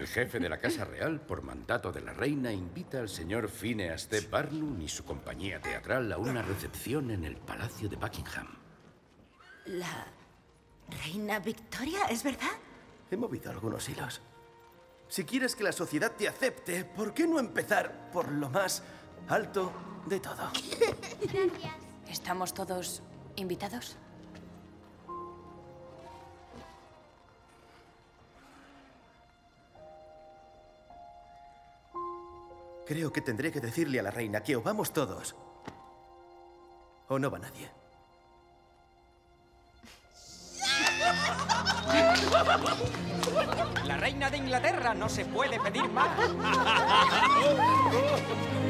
El 0.01 0.07
jefe 0.07 0.41
de 0.41 0.49
la 0.49 0.59
Casa 0.59 0.87
Real, 0.87 1.21
por 1.21 1.43
mandato 1.43 1.93
de 1.93 2.01
la 2.01 2.15
reina, 2.15 2.51
invita 2.51 3.01
al 3.01 3.11
señor 3.11 3.51
Phineas 3.51 4.09
T. 4.09 4.23
Barnum 4.23 4.81
y 4.81 4.89
su 4.89 5.05
compañía 5.05 5.61
teatral 5.61 6.11
a 6.11 6.17
una 6.17 6.41
recepción 6.41 7.11
en 7.11 7.27
el 7.27 7.37
Palacio 7.37 7.87
de 7.87 7.97
Buckingham. 7.97 8.47
La 9.67 10.07
reina 11.05 11.39
Victoria, 11.41 12.07
¿es 12.09 12.23
verdad? 12.23 12.49
He 13.11 13.17
movido 13.19 13.51
algunos 13.51 13.87
hilos. 13.91 14.23
Si 15.09 15.25
quieres 15.25 15.55
que 15.55 15.65
la 15.65 15.73
sociedad 15.73 16.13
te 16.13 16.27
acepte, 16.29 16.87
¿por 16.87 17.13
qué 17.13 17.27
no 17.27 17.39
empezar 17.39 18.11
por 18.11 18.33
lo 18.33 18.49
más 18.49 18.83
alto 19.29 19.71
de 20.07 20.19
todo? 20.19 20.51
¿Estamos 22.09 22.55
todos 22.55 23.03
invitados? 23.37 23.99
Creo 32.91 33.13
que 33.13 33.21
tendré 33.21 33.53
que 33.53 33.61
decirle 33.61 34.01
a 34.01 34.03
la 34.03 34.11
reina 34.11 34.43
que 34.43 34.57
o 34.57 34.63
vamos 34.63 34.93
todos 34.93 35.37
o 37.07 37.21
no 37.21 37.31
va 37.31 37.39
nadie. 37.39 37.71
La 43.85 43.97
reina 43.97 44.29
de 44.29 44.39
Inglaterra 44.39 44.93
no 44.93 45.09
se 45.09 45.25
puede 45.25 45.61
pedir 45.61 45.89
más. 45.89 46.19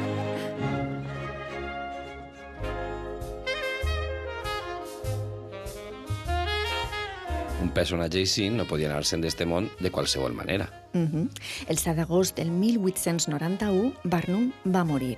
personatge 7.73 8.21
així 8.21 8.49
no 8.51 8.67
podia 8.69 8.89
anar-se'n 8.89 9.21
d'este 9.23 9.45
món 9.47 9.69
de 9.79 9.91
qualsevol 9.93 10.33
manera. 10.33 10.69
Uh 10.93 11.07
-huh. 11.07 11.29
El 11.67 11.77
7 11.77 11.95
d'agost 11.95 12.35
del 12.35 12.51
1891, 12.51 13.93
Barnum 14.03 14.51
va 14.65 14.83
morir. 14.83 15.17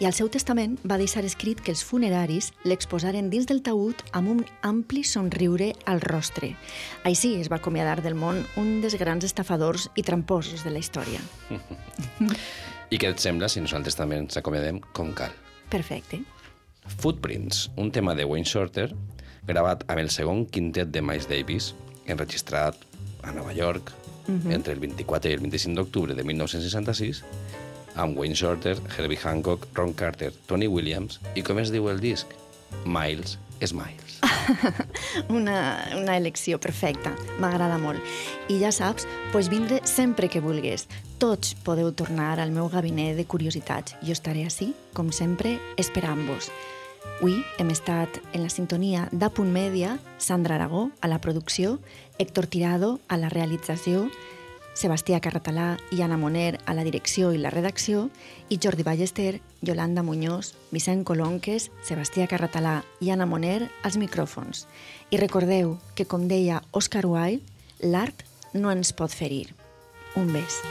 I 0.00 0.04
al 0.06 0.12
seu 0.12 0.28
testament 0.28 0.78
va 0.84 0.98
deixar 0.98 1.24
escrit 1.24 1.60
que 1.60 1.70
els 1.70 1.84
funeraris 1.84 2.52
l'exposaren 2.64 3.30
dins 3.30 3.46
del 3.46 3.62
taüt 3.62 4.02
amb 4.12 4.28
un 4.28 4.46
ampli 4.62 5.04
somriure 5.04 5.74
al 5.84 6.00
rostre. 6.00 6.56
Així 7.04 7.40
es 7.40 7.50
va 7.50 7.56
acomiadar 7.56 8.02
del 8.02 8.14
món 8.14 8.44
un 8.56 8.80
dels 8.80 8.98
grans 8.98 9.24
estafadors 9.24 9.90
i 9.94 10.02
tramposos 10.02 10.64
de 10.64 10.70
la 10.70 10.78
història. 10.78 11.20
I 12.90 12.96
què 12.96 13.10
et 13.10 13.18
sembla 13.18 13.48
si 13.48 13.60
nosaltres 13.60 13.96
també 13.96 14.16
ens 14.16 14.36
acomiadem 14.36 14.80
com 14.92 15.12
cal? 15.12 15.30
Perfecte. 15.68 16.22
Footprints, 16.86 17.70
un 17.76 17.90
tema 17.92 18.14
de 18.14 18.24
Wayne 18.24 18.48
Shorter, 18.48 18.94
gravat 19.48 19.84
amb 19.88 19.98
el 19.98 20.10
segon 20.10 20.46
quintet 20.46 20.90
de 20.92 21.02
Miles 21.02 21.28
Davis, 21.28 21.74
enregistrat 22.12 22.76
a 23.22 23.32
Nova 23.32 23.52
York 23.52 23.92
Mhm. 24.28 24.52
entre 24.52 24.74
el 24.74 24.80
24 24.80 25.30
i 25.30 25.34
el 25.34 25.40
25 25.40 25.74
d'octubre 25.80 26.14
de 26.14 26.22
1966, 26.22 27.22
amb 27.96 28.16
Wayne 28.18 28.34
Shorter, 28.34 28.76
Herbie 28.96 29.18
Hancock, 29.24 29.66
Ron 29.74 29.94
Carter, 29.94 30.32
Tony 30.46 30.66
Williams 30.68 31.18
i 31.34 31.42
com 31.42 31.58
es 31.58 31.72
diu 31.72 31.88
el 31.88 31.98
disc? 32.00 32.26
Miles 32.84 33.38
Smiles. 33.64 34.18
Una, 35.28 35.88
una 35.96 36.16
elecció 36.16 36.60
perfecta, 36.60 37.14
m'agrada 37.40 37.78
molt. 37.78 37.98
I 38.48 38.60
ja 38.60 38.70
saps, 38.72 39.06
pots 39.32 39.48
vindre 39.50 39.80
sempre 39.84 40.28
que 40.28 40.40
vulgues. 40.40 40.86
Tots 41.18 41.54
podeu 41.66 41.90
tornar 41.92 42.38
al 42.38 42.52
meu 42.54 42.68
gabinet 42.68 43.16
de 43.16 43.24
curiositats. 43.26 43.96
Jo 44.04 44.12
estaré 44.12 44.44
així, 44.46 44.74
com 44.94 45.10
sempre, 45.10 45.58
esperant-vos. 45.76 46.50
Avui 47.18 47.40
hem 47.58 47.70
estat 47.74 48.20
en 48.32 48.44
la 48.44 48.50
sintonia 48.52 49.08
d'A 49.10 49.32
Punt 49.34 49.50
Mèdia, 49.50 49.96
Sandra 50.22 50.54
Aragó 50.54 50.90
a 51.00 51.08
la 51.08 51.18
producció, 51.18 51.80
Héctor 52.18 52.46
Tirado 52.46 53.00
a 53.08 53.16
la 53.16 53.28
realització, 53.32 54.06
Sebastià 54.78 55.18
Carratalà 55.18 55.72
i 55.90 56.04
Anna 56.06 56.16
Moner 56.16 56.60
a 56.64 56.74
la 56.78 56.84
direcció 56.86 57.32
i 57.34 57.40
la 57.42 57.50
redacció 57.50 58.06
i 58.48 58.60
Jordi 58.62 58.86
Ballester, 58.86 59.40
Yolanda 59.60 60.04
Muñoz, 60.06 60.54
Vicent 60.70 61.02
Colonques, 61.02 61.72
Sebastià 61.82 62.28
Carratalà 62.30 62.84
i 63.02 63.10
Anna 63.10 63.26
Moner 63.26 63.66
als 63.82 63.98
micròfons. 63.98 64.68
I 65.10 65.18
recordeu 65.18 65.78
que, 65.98 66.06
com 66.06 66.28
deia 66.30 66.62
Oscar 66.70 67.06
Wilde, 67.10 67.42
l'art 67.82 68.22
no 68.54 68.70
ens 68.70 68.94
pot 68.94 69.10
ferir. 69.10 69.48
Un 70.14 70.30
bes. 70.30 70.62